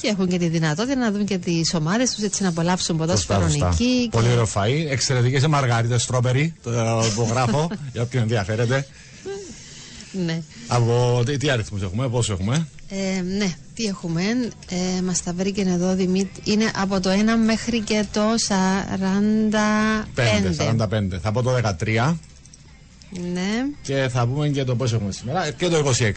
[0.00, 3.40] Και έχουν και τη δυνατότητα να δουν και τις ομάδες τους έτσι να απολαύσουν ποδόσφαιρο
[3.40, 3.84] Σωστά, σωστά.
[3.84, 4.08] εκεί.
[4.10, 4.86] Πολύ ωραίο φαΐ.
[4.90, 6.54] Εξαιρετικές μαργαρίτες στρόπερι.
[6.62, 6.70] Το
[7.12, 8.86] υπογράφω για όποιον ενδιαφέρεται.
[10.24, 10.42] Ναι.
[10.66, 14.22] Από τι, τι αριθμούς έχουμε, πόσο έχουμε; Ε, ναι, τι έχουμε.
[14.68, 16.52] Ε, Μας τα βρήκε εδώ Δημήτρη.
[16.52, 20.04] Είναι από το 1 μέχρι και το 45.
[20.14, 21.18] 5, 45.
[21.22, 21.50] Θα πω το
[21.80, 22.14] 13
[23.32, 23.50] Ναι,
[23.82, 25.50] και θα πούμε και το πόσο έχουμε σήμερα.
[25.50, 26.12] Και το 26.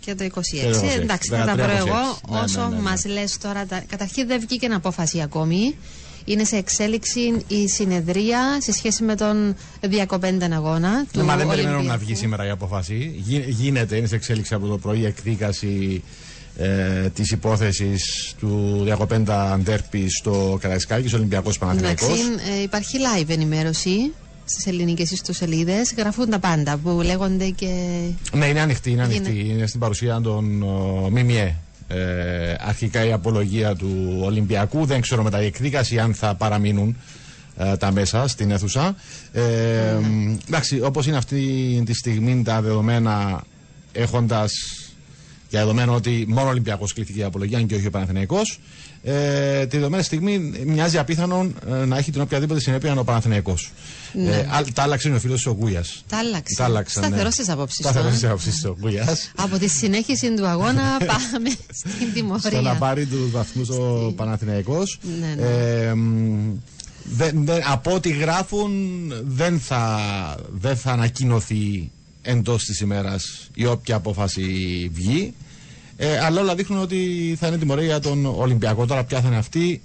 [0.00, 0.30] και το 26.
[0.50, 1.00] Και το 26.
[1.00, 1.76] Εντάξει, θα τα 13, βρω 26.
[1.76, 2.82] εγώ Ναι, όσο ναι, ναι, ναι.
[2.82, 3.66] μας λες τώρα.
[3.66, 3.82] Τα...
[3.88, 5.76] Καταρχήν δεν βγήκε απόφαση ακόμη.
[6.24, 11.46] Είναι σε εξέλιξη η συνεδρία σε σχέση με τον διακοπέντα αγώνα του Ναι, μα δεν
[11.48, 11.98] περιμένω Ολυμπιακού.
[12.00, 13.12] να βγει σήμερα η απόφαση.
[13.16, 16.02] Γι- γίνεται, είναι σε εξέλιξη από το πρωί εκδίκαση
[16.56, 22.08] ε, της υπόθεσης του διακοπέντα Αντέρπη στο Καραϊσκάκης, Ολυμπιακός Παναθηναϊκός.
[22.08, 24.12] Εντάξει, ε, υπάρχει live ενημέρωση
[24.44, 25.94] στις ελληνικές ιστοσελίδες.
[25.96, 27.66] Γραφούν τα πάντα που λέγονται και.
[28.32, 29.14] Ναι, είναι ανοιχτή, είναι Είναι.
[29.16, 29.48] ανοιχτή.
[29.48, 31.56] Είναι στην παρουσία των ο, ΜΜΕ.
[31.94, 34.84] Ε, αρχικά η απολογία του Ολυμπιακού.
[34.84, 36.96] Δεν ξέρω μετά η εκδίκαση αν θα παραμείνουν
[37.56, 38.94] ε, τα μέσα στην αίθουσα.
[39.32, 39.42] Ε,
[40.48, 43.44] Εντάξει, όπως είναι αυτή τη στιγμή τα δεδομένα
[43.92, 44.52] έχοντας
[45.52, 48.58] για δεδομένο ότι μόνο ο Ολυμπιακός κλείθηκε η απολογία, αν και όχι ο Παναθηναϊκός
[49.02, 53.70] ε, τη δεδομένη στιγμή μοιάζει απίθανον ε, να έχει την οποιαδήποτε συνέπεια ο Παναθηναϊκός.
[54.12, 54.30] Ναι.
[54.30, 55.84] Ε, α- τα άλλαξε είναι ο φίλος ο Γκούια.
[56.08, 56.54] Τα άλλαξε.
[56.56, 56.98] Τα άλλαξε.
[57.02, 58.12] Σταθερό στις απόψεις του, Σταθερό ε.
[58.16, 59.16] στι απόψει του Γκούια.
[59.36, 62.50] Από τη συνέχιση του αγώνα πάμε στην τιμωρία.
[62.50, 64.98] Στο να πάρει τους βαθμούς ο Παναθηναϊκός.
[65.20, 65.48] Ναι, ναι.
[65.86, 66.54] Ε, μ,
[67.04, 68.70] δεν- δεν- από ό,τι γράφουν
[69.26, 70.00] δεν θα,
[70.50, 71.90] δεν θα ανακοινωθεί
[72.22, 74.42] εντός της ημέρας η όποια απόφαση
[74.92, 75.34] βγει.
[75.96, 78.86] Ε, αλλά όλα δείχνουν ότι θα είναι τιμωρία για τον Ολυμπιακό.
[78.86, 79.82] Τώρα ποια θα είναι αυτή.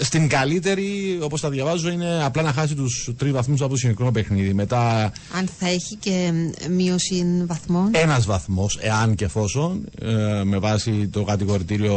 [0.00, 3.76] Ε, Στην καλύτερη, όπως τα διαβάζω, είναι απλά να χάσει τους τρεις βαθμούς από το
[3.76, 4.52] συγκεκριμένο παιχνίδι.
[4.54, 5.02] Μετά
[5.38, 7.88] Αν θα έχει και μ, μείωση βαθμών.
[7.92, 11.94] ένας βαθμός, εάν και εφόσον, ε, με βάση το κατηγορητήριο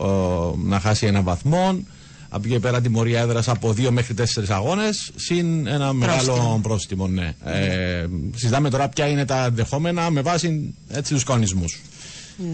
[0.00, 1.78] ε, να χάσει ένα βαθμό.
[2.34, 7.06] Από εκεί και πέρα τιμωρία έδρας από δύο μέχρι τέσσερις αγώνες, συν ένα μεγάλο πρόστιμο.
[7.08, 7.34] Ναι.
[7.44, 11.80] Ε, συζητάμε τώρα ποια είναι τα δεχόμενα με βάση έτσι, τους κανονισμούς.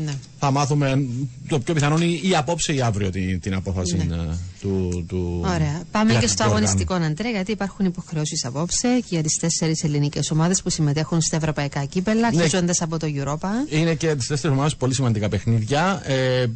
[0.04, 0.12] Ναι.
[0.38, 1.06] Θα μάθουμε
[1.48, 5.40] το πιο πιθανό είναι ή απόψε ή αύριο την, την απόφαση ε, του, του.
[5.42, 5.48] Ναι.
[5.48, 5.82] Ωραία.
[5.90, 10.30] Πάμε και στο του αγωνιστικό αντρέ, γιατί υπάρχουν υποχρεώσεις απόψε και για τι τέσσερις ελληνικές
[10.30, 12.42] ομάδες που συμμετέχουν στα ευρωπαϊκά κύπελα, Ναι.
[12.42, 13.48] αρχίζοντα από το Europa.
[13.74, 16.02] Είναι και τις τέσσερις ομάδες πολύ σημαντικά παιχνίδια.
[16.04, 16.46] Ε,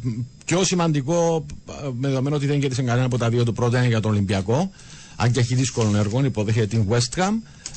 [0.45, 3.87] πιο σημαντικό, ε, με δεδομένο ότι δεν κέρδισε κανένα από τα δύο, το πρώτο είναι
[3.87, 4.71] για τον Ολυμπιακό.
[5.15, 7.31] Αν και έχει δύσκολο έργο, υποδέχεται την West Ham.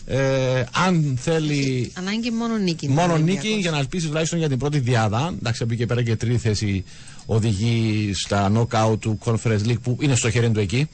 [0.09, 2.89] Ε, αν θέλει Ανάγκη μόνο νίκη.
[2.89, 3.61] μόνο τον νίκη Ολυμπιακό.
[3.61, 5.35] για να ελπίσει τουλάχιστον για την πρώτη διάδα.
[5.39, 6.85] Εντάξει, από εκεί και πέρα και τρίτη θέση
[7.27, 10.89] οδηγεί στα knockout του Conference League που είναι στο χέρι του εκεί.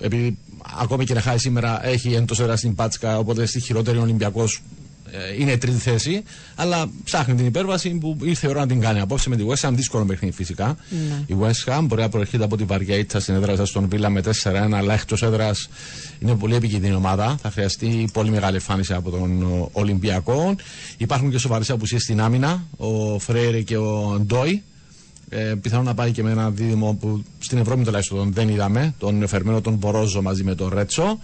[0.00, 0.38] Επειδή
[0.80, 4.62] ακόμη και να χάσει σήμερα έχει εντός έδρα στην Πάτσκα, οπότε στη χειρότερη ο Ολυμπιακός
[5.38, 6.22] είναι τρίτη θέση.
[6.54, 9.00] Αλλά ψάχνει την υπέρβαση που ήρθε η ώρα να την κάνει.
[9.00, 10.76] Απόψε με τη West Ham, δύσκολο παιχνίδι φυσικά.
[10.90, 11.34] Ναι.
[11.34, 14.22] Η West Ham μπορεί να προερχείται από τη βαριά ήττα στην έδρα στον Βίλα με
[14.42, 15.68] 4-1, αλλά εκτός έδρας
[16.18, 17.36] είναι πολύ επικίνδυνη ομάδα.
[17.42, 20.56] Θα χρειαστεί πολύ μεγάλη εμφάνιση από τον ο, Ολυμπιακό.
[20.96, 22.64] Υπάρχουν και σοβαρές απουσίες στην άμυνα.
[22.76, 24.62] Ο Φρέιρε και ο Ντόι.
[25.32, 28.94] Ε, πιθανόν να πάει και με ένα δίδυμο που στην Ευρώπη τουλάχιστον δεν είδαμε.
[28.98, 31.18] Τον Φερμένο, τον Μπορόζο μαζί με τον Ρέτσο.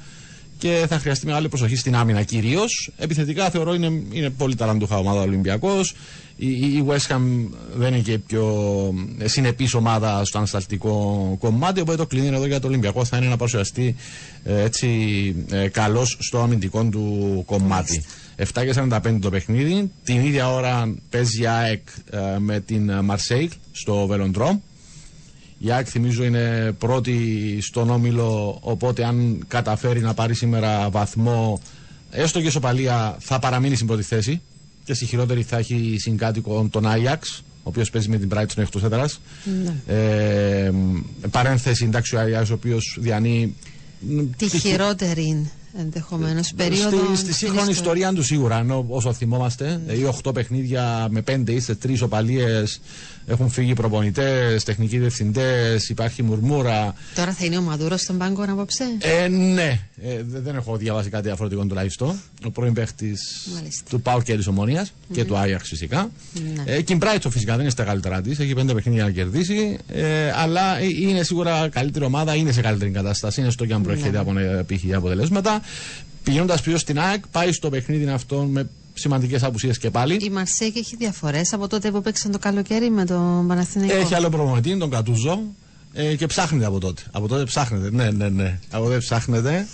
[0.59, 2.91] Και θα χρειαστεί μεγάλη προσοχή στην άμυνα κυρίως.
[2.97, 5.95] Επιθετικά θεωρώ είναι, είναι πολύ ταλαντούχα ομάδα ο Ολυμπιακός.
[6.37, 7.21] Η, η η West Ham
[7.75, 11.81] δεν είναι και η πιο συνεπής ομάδα στο ανασταλτικό κομμάτι.
[11.81, 13.97] Οπότε το κλείνει εδώ για το Ολυμπιακό θα είναι να παρουσιαστεί
[14.45, 14.89] ε, έτσι
[15.51, 18.05] ε, καλός στο αμυντικό του κομμάτι.
[18.37, 19.91] 7 και 45 το παιχνίδι.
[20.05, 24.59] Την ίδια ώρα παίζει η ΑΕΚ ε, με την Μαρσέικ στο Βελοντρόμ.
[25.59, 27.19] Η ΑΕΚ θυμίζω είναι πρώτη
[27.61, 31.61] στον όμιλο, οπότε αν καταφέρει να πάρει σήμερα βαθμό,
[32.11, 34.41] έστω και ισοπαλία, θα παραμείνει στην πρώτη θέση.
[34.85, 38.83] Και στη χειρότερη θα έχει συγκάτοικο τον Άγιαξ, ο οποίος παίζει με την Brighton εκτός
[38.83, 39.21] έδρας.
[39.65, 39.95] Ναι.
[39.95, 40.73] Ε,
[41.31, 43.55] παρένθεση, εντάξει, ο Άγιαξ, ο οποίος διανύει.
[44.37, 46.97] Τη χειρότερη ενδεχομένως περίοδο.
[47.07, 49.93] Στη, στη σύγχρονη ιστορίας του σίγουρα, ενώ όσο θυμόμαστε, Ναι.
[49.93, 52.81] οι 8 παιχνίδια με 5 είστε 3 οπαλίες,
[53.27, 56.95] έχουν φύγει προπονητές, τεχνικοί διευθυντές, υπάρχει μουρμούρα.
[57.15, 61.09] Τώρα θα είναι ο Μαδούρο στον πάγκο απόψε; Ε, ναι, ε, δε- δεν έχω διαβάσει
[61.09, 62.21] κάτι διαφορετικό τουλάχιστον.
[62.45, 63.49] Ο πρώην παίχτης
[63.89, 66.11] του Πάου και τη Ομόνια και του Άγιαξ φυσικά.
[66.55, 66.63] Ναι.
[66.73, 69.79] Ε, και η Μπράιτσο φυσικά δεν είναι στα καλύτερά της, έχει πέντε παιχνίδια να κερδίσει.
[69.89, 73.41] Ε, αλλά ε, είναι σίγουρα καλύτερη ομάδα, είναι σε καλύτερη κατάσταση.
[73.41, 74.19] Είναι στο και αν προέρχεται Ναι.
[74.19, 74.95] από ε, π.χ.
[74.97, 75.61] αποτελέσματα.
[76.23, 78.69] Πηγαίνοντας πιο στην ΑΕΚ, πάει στο παιχνίδι αυτό με
[78.99, 80.15] σημαντικές απουσίες και πάλι.
[80.15, 83.97] Η Μαρσέκ έχει διαφορές από τότε που παίξαν το καλοκαίρι με τον Παναθηναϊκό.
[83.97, 85.41] Έχει άλλο προπονητή, τον Κατούζο.
[85.93, 87.03] Ε, και ψάχνεται από τότε.
[87.13, 87.91] Από τότε ψάχνεται.
[87.91, 88.59] Ναι, ναι, ναι.
[88.71, 89.67] Από τότε ψάχνεται.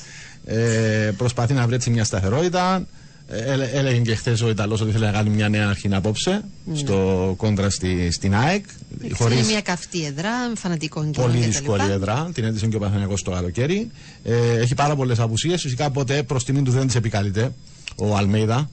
[0.44, 2.86] Ε, προσπαθεί να βρει έτσι μια σταθερότητα.
[3.28, 6.44] Ε, έλε- έλεγε και χθες ο Ιταλός ότι θέλει να κάνει μια νέα αρχή απόψε
[6.64, 6.76] Ναι.
[6.76, 8.64] στο κόντρα στη, στην ΑΕΚ.
[9.04, 11.46] Είναι Χωρίς μια καυτή εδρά, με φανατικό κοινό πολύ κτλ.
[11.46, 12.30] δύσκολη έδρα.
[12.34, 13.90] Την έδειξε και ο Παθηνακός το καλοκαίρι.
[14.24, 15.60] Ε, έχει πάρα πολλές απουσίες.
[15.60, 17.52] Φυσικά ποτέ προς τιμή του δεν τη επικαλείται
[17.96, 18.70] ο Αλμέιδα.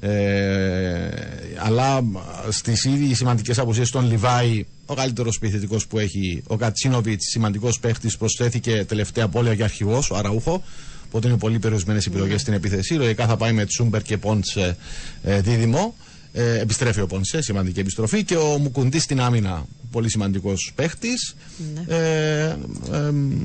[0.00, 1.08] Ε,
[1.56, 2.04] αλλά
[2.48, 8.16] στις ήδη σημαντικές απουσίες των Λιβάη, ο καλύτερος επιθετικό που έχει, ο Κατσίνοβιτς, σημαντικός παίχτης,
[8.16, 10.62] προσθέθηκε τελευταία πόλια και αρχηγός, ο Αραούχο.
[11.06, 12.94] Οπότε είναι πολύ περιορισμένες επιλογές στην επίθεση.
[12.94, 14.76] Λογικά θα πάει με Τσούμπερ και Πόντσε
[15.22, 15.94] ε, δίδυμο.
[16.32, 18.24] Ε, επιστρέφει ο Πόντσε, σημαντική επιστροφή.
[18.24, 21.34] Και ο Μουκουντής στην άμυνα, πολύ σημαντικός παίχτης.
[21.74, 21.96] Ναι.
[21.96, 22.56] Ε, ε,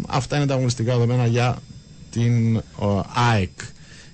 [0.08, 1.62] αυτά είναι τα αγωνιστικά δεδομένα για
[2.12, 3.60] την ο, ΑΕΚ.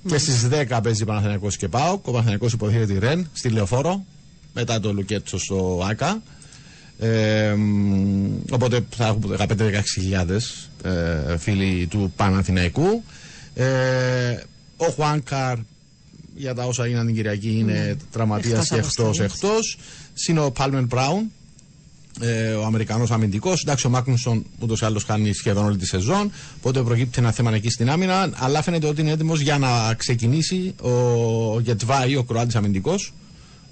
[0.08, 2.08] Και στις 10 παίζει Παναθηναϊκός και ΠΑΟΚ.
[2.08, 4.06] Ο Παναθηναϊκός υποδέχεται τη ΡΕΝ στη Λεωφόρο
[4.54, 6.22] μετά το Λουκέτσο στο ΆΚΑ.
[7.00, 13.04] Ε, μ, οπότε θα έχουμε 15-16 ε, φίλοι του Παναθηναϊκού.
[13.54, 14.38] Ε,
[14.78, 15.58] ο Χουάνκαρ
[16.36, 17.96] για τα όσα έγιναν την Κυριακή είναι Ναι.
[18.12, 19.34] τραυματίας Εκτός και εκτός αποστολής.
[19.34, 19.78] εκτός.
[20.14, 21.32] Συν ο Πάλμεν Μπράουν
[22.22, 23.62] ε, ο Αμερικανός αμυντικός.
[23.62, 26.32] Εντάξει, ο Μάκνουσον ούτως ή άλλως χάνει σχεδόν όλη τη σεζόν.
[26.58, 28.30] Οπότε προκύπτει ένα θέμα εκεί στην άμυνα.
[28.34, 33.14] Αλλά φαίνεται ότι είναι έτοιμος για να ξεκινήσει ο Γετβάη, ο Κροάτης αμυντικός.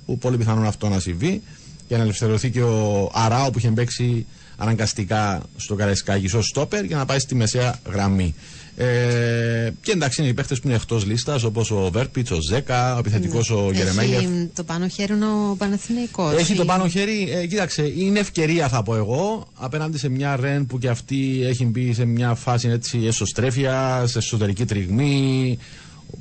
[0.05, 1.41] Που πολύ πιθανόν αυτό να συμβεί.
[1.87, 4.25] Για να ελευθερωθεί και ο Αράο που είχε παίξει
[4.57, 8.35] αναγκαστικά στο Καραϊσκάκη ως στόπερ για να πάει στη μεσαία γραμμή.
[8.79, 12.95] Ε, και εντάξει είναι οι παίχτες που είναι εκτός λίστας όπως ο Βέρπιτς, ο Ζέκα,
[12.95, 13.55] ο επιθετικός Ναι.
[13.55, 14.17] ο Γερεμέγεφ.
[14.23, 16.33] Έχει το πάνω χέρι είναι ο Παναθηναϊκός.
[16.35, 17.31] Έχει το πάνω χέρι.
[17.31, 21.65] Ε, κοίταξε, είναι ευκαιρία θα πω εγώ απέναντι σε μια Ρεν που και αυτή έχει
[21.65, 25.57] μπει σε μια φάση έτσι εσωστρέφειας, σε εσωτερική τριγμή.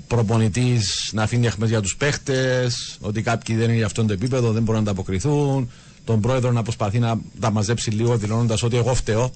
[0.06, 4.52] Προπονητής να αφήνει αχμές για τους παίχτες, ότι κάποιοι δεν είναι για αυτόν το επίπεδο,
[4.52, 5.70] δεν μπορούν να ανταποκριθούν.
[6.04, 9.30] Τον πρόεδρο να προσπαθεί να τα μαζέψει λίγο, δηλώνοντας ότι εγώ φταίω.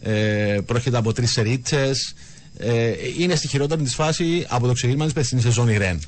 [0.00, 1.90] Ε, πρόκειται από τρεις σερίτσε.
[2.58, 6.00] Ε, είναι στη χειρότερη της φάση από το ξεκίνημα της περσινής σεζόν η Ρεν.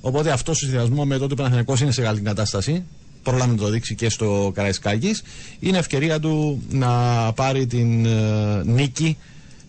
[0.00, 2.84] Οπότε αυτό στο συνδυασμό με το ότι ο Παναθηναϊκός είναι σε καλή κατάσταση,
[3.22, 5.22] πρόλαβε να το δείξει και στο Καραϊσκάκης,
[5.60, 6.92] είναι ευκαιρία του να
[7.32, 9.16] πάρει την ε, νίκη.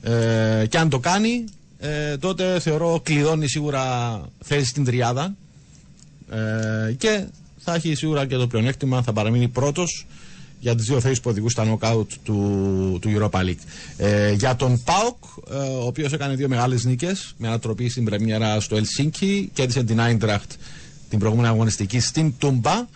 [0.02, 1.44] Ε, και αν το κάνει,
[1.80, 5.36] ε, τότε θεωρώ κλειδώνει σίγουρα θέση στην τριάδα
[6.32, 7.26] ε, και
[7.58, 10.06] θα έχει σίγουρα και το πλεονέκτημα, θα παραμείνει πρώτος
[10.60, 13.64] για τις δύο θέσεις που οδηγούν στα νοκάουτ του, του Europa League.
[13.98, 18.60] Ε, για τον ΠΑΟΚ, ε, ο οποίος έκανε δύο μεγάλες νίκες με ανατροπή στην πρεμιέρα
[18.60, 20.52] στο Ελσίνκι και έδισε την Άιντραχτ
[21.10, 22.88] την προηγούμενη αγωνιστική στην Τούμπα.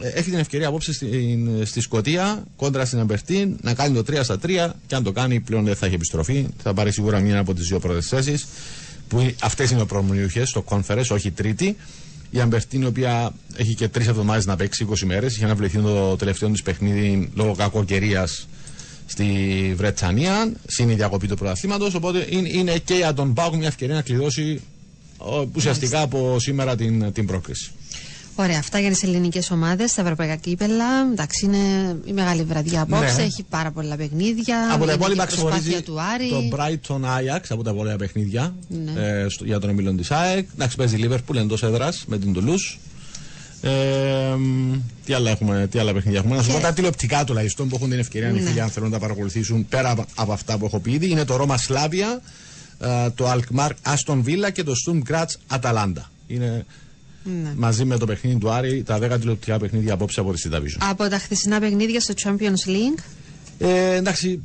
[0.00, 4.20] Ε, έχει την ευκαιρία απόψε στην, στη Σκωτία κόντρα στην Αμπερτίν να κάνει το 3
[4.22, 6.46] στα 3 και αν το κάνει πλέον δεν θα έχει επιστροφή.
[6.62, 8.46] Θα πάρει σίγουρα μία από τις δύο πρώτες θέσεις
[9.08, 11.76] που αυτές είναι οι προμονιούχες στο Conference, όχι τρίτη.
[12.30, 16.16] Η Αμπερτίν, η οποία έχει και τρεις εβδομάδες να παίξει 20 μέρες, είχε αναβληθεί το
[16.16, 18.48] τελευταίο της παιχνίδι λόγω κακοκαιρίας
[19.06, 19.24] στη
[19.76, 21.90] Βρετσανία, συν η διακοπή του πρωταθλήματο.
[21.96, 24.60] Οπότε είναι, είναι και για τον Πάουκ μια ευκαιρία να κλειδώσει
[25.18, 27.70] ο, ουσιαστικά από σήμερα την, την πρόκριση.
[28.40, 30.84] Ωραία, αυτά για τις ελληνικές ομάδες, τα ευρωπαϊκά κύπελα.
[31.12, 31.58] Εντάξει, είναι
[32.04, 33.16] η μεγάλη βραδιά απόψε.
[33.16, 33.22] Ναι.
[33.22, 34.68] Έχει πάρα πολλά παιχνίδια.
[34.72, 36.28] Από τα είναι υπόλοιπα και η προσπάθεια ξεχωρίζει του Άρη.
[36.28, 39.00] το Brighton Ajax από τα πολλά παιχνίδια Ναι.
[39.00, 40.48] ε, στο, για τον ομιλόν της ΑΕΚ.
[40.54, 42.78] Εντάξει, παίζει η Liverpool εντός έδρας με την Toulouse.
[43.60, 44.72] Ε, μ,
[45.04, 46.36] τι, άλλα έχουμε, τι άλλα παιχνίδια έχουμε.
[46.36, 48.40] Να σου πω τα τηλεοπτικά τουλάχιστον που έχουν την ευκαιρία Ναι.
[48.40, 48.60] να ναι.
[48.60, 51.10] αν θέλουν να τα παρακολουθήσουν πέρα από- από αυτά που έχω πει ήδη.
[51.10, 52.20] Είναι το Ρώμα Σλάβια,
[52.80, 56.02] ε, το Alkmaar Aston Villa και το Sturm Graz Atalanta.
[56.26, 56.64] Είναι
[57.42, 57.52] Ναι.
[57.56, 60.76] μαζί με το παιχνίδι του Άρη τα 10 τηλεοπτικά παιχνίδια απόψε από τη Division.
[60.90, 63.02] Από τα χθεσινά παιχνίδια στο Champions League.
[63.58, 64.40] Ε, εντάξει,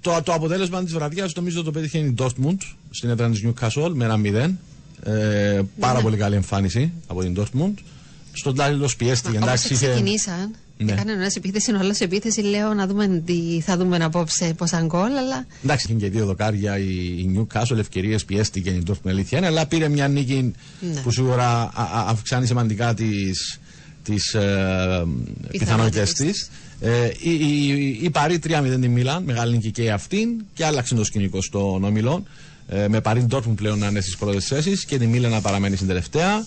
[0.00, 2.56] το, το αποτέλεσμα της βραδιάς νομίζω το πέτυχε η Dortmund
[2.90, 4.50] στην έδρα της Newcastle με ένα 0.
[5.02, 6.02] Ε, πάρα Ναι.
[6.02, 7.74] πολύ καλή εμφάνιση από την Dortmund.
[8.32, 9.36] Στον Τάλιλο πιέστηκε.
[9.36, 10.54] Όπω Εντάξει, είχε, ξεκινήσαν.
[10.84, 10.92] Ναι.
[10.92, 12.40] Έκανε ένα επίθεση, όλο επίθεση.
[12.40, 15.10] Λέω να δούμε τι θα δούμε απόψε, πόσα γκολ.
[15.16, 16.84] Αλλά εντάξει, είχε και δύο δοκάρια η,
[17.18, 21.00] η Newcastle, ευκαιρίες πιέστηκε η Dortmund, αλήθεια είναι, αλλά πήρε μια νίκη Ναι.
[21.00, 23.58] που σίγουρα α- α- αυξάνει σημαντικά τις
[24.04, 25.04] τις, ε,
[25.50, 26.50] πιθανότητες της.
[26.80, 31.04] Ε, η, η, η Παρή 3-0 τη Μίλαν, μεγάλη νίκη και αυτήν και άλλαξε το
[31.04, 32.22] σκηνικό στον όμιλο.
[32.68, 35.76] Ε, με Παρή Ντόρτμουν πλέον να είναι στις πρώτες θέσεις και τη Μίλαν να παραμένει
[35.76, 36.44] στην τελευταία.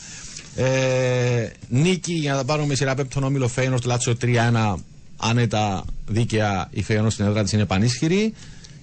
[0.56, 4.76] Ε, νίκη για να τα πάρουμε με σειρά πέμπτον όμιλο Φέινορτ Λάτσο 3-1
[5.18, 8.34] άνετα δίκαια η Φέινορτ στην έδρα της είναι πανίσχυρη.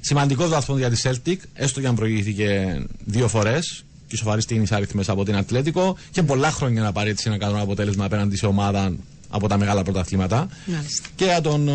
[0.01, 5.03] Σημαντικός βαθμός για τη Celtic, έστω και αν προηγήθηκε δύο φορές και σοφαρίστηκε οι άριθμε
[5.07, 8.93] από την Ατλέτικο και πολλά χρόνια να πάρει έτσι ένα καλό αποτέλεσμα απέναντι σε ομάδα
[9.29, 10.49] από τα μεγάλα πρωταθλήματα.
[10.67, 11.09] μάλιστα.
[11.17, 11.73] Και για τον ο,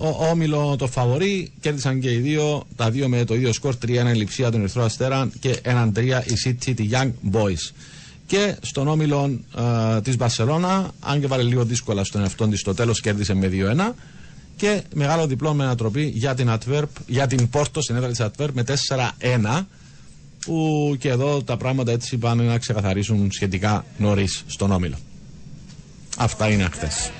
[0.00, 3.88] ο- όμιλο το φαβορή κέρδισαν και οι δύο, τα δύο με το ίδιο σκορ 3-1
[3.88, 7.72] η Λιψία των Ερυθρό Αστέρα και 1-3 η City τη Young Boys.
[8.26, 12.74] Και στον όμιλο ε, της Μπαρσελόνα, αν και βάλε λίγο δύσκολα στον εαυτό της, στο
[12.74, 13.92] τέλος κέρδισε με 2-1.
[14.56, 18.50] Και μεγάλο διπλό με ανατροπή για την, Adverb, για την Πόρτο στην έδρα της Adverb
[18.52, 18.64] με
[19.56, 19.64] 4-1.
[20.44, 24.96] Που και εδώ τα πράγματα έτσι πάνε να ξεκαθαρίσουν σχετικά νωρίς στον όμιλο.
[26.16, 27.10] Αυτά είναι χθες.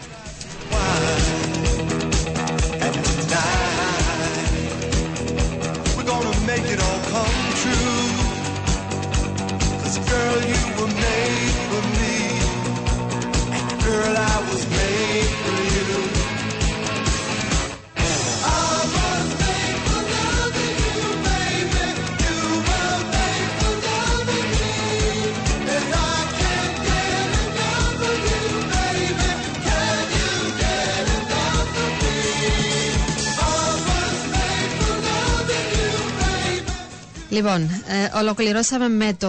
[37.34, 39.28] Λοιπόν, ε, ολοκληρώσαμε με το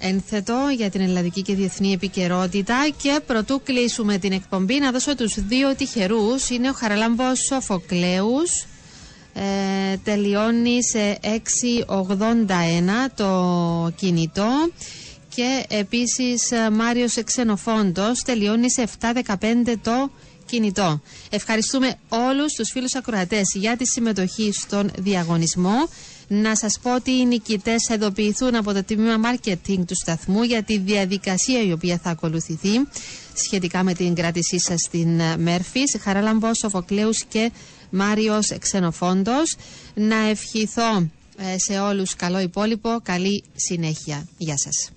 [0.00, 5.34] ένθετο για την ελλαδική και διεθνή επικαιρότητα και προτού κλείσουμε την εκπομπή να δώσω τους
[5.46, 6.50] δύο τυχερούς.
[6.50, 8.66] Είναι ο Χαραλάμπος Σοφοκλέους,
[9.34, 14.70] ε, τελειώνει σε 681 το κινητό
[15.34, 20.10] και επίσης ε, Μάριος Ξενοφόντος τελειώνει σε 715 το
[20.46, 21.00] κινητό.
[21.30, 25.88] Ευχαριστούμε όλους τους φίλους ακροατές για τη συμμετοχή στον διαγωνισμό.
[26.34, 30.62] Να σας πω ότι οι νικητές θα ειδοποιηθούν από το τμήμα marketing του σταθμού για
[30.62, 32.70] τη διαδικασία η οποία θα ακολουθηθεί
[33.34, 35.96] σχετικά με την κράτησή σας στην Μέρφης.
[36.00, 37.52] Χαράλαμπος, Σοφοκλέους και
[37.90, 39.56] Μάριος Ξενοφόντος.
[39.94, 44.26] Να ευχηθώ ε, σε όλους καλό υπόλοιπο, καλή συνέχεια.
[44.38, 44.90] Γεια σας.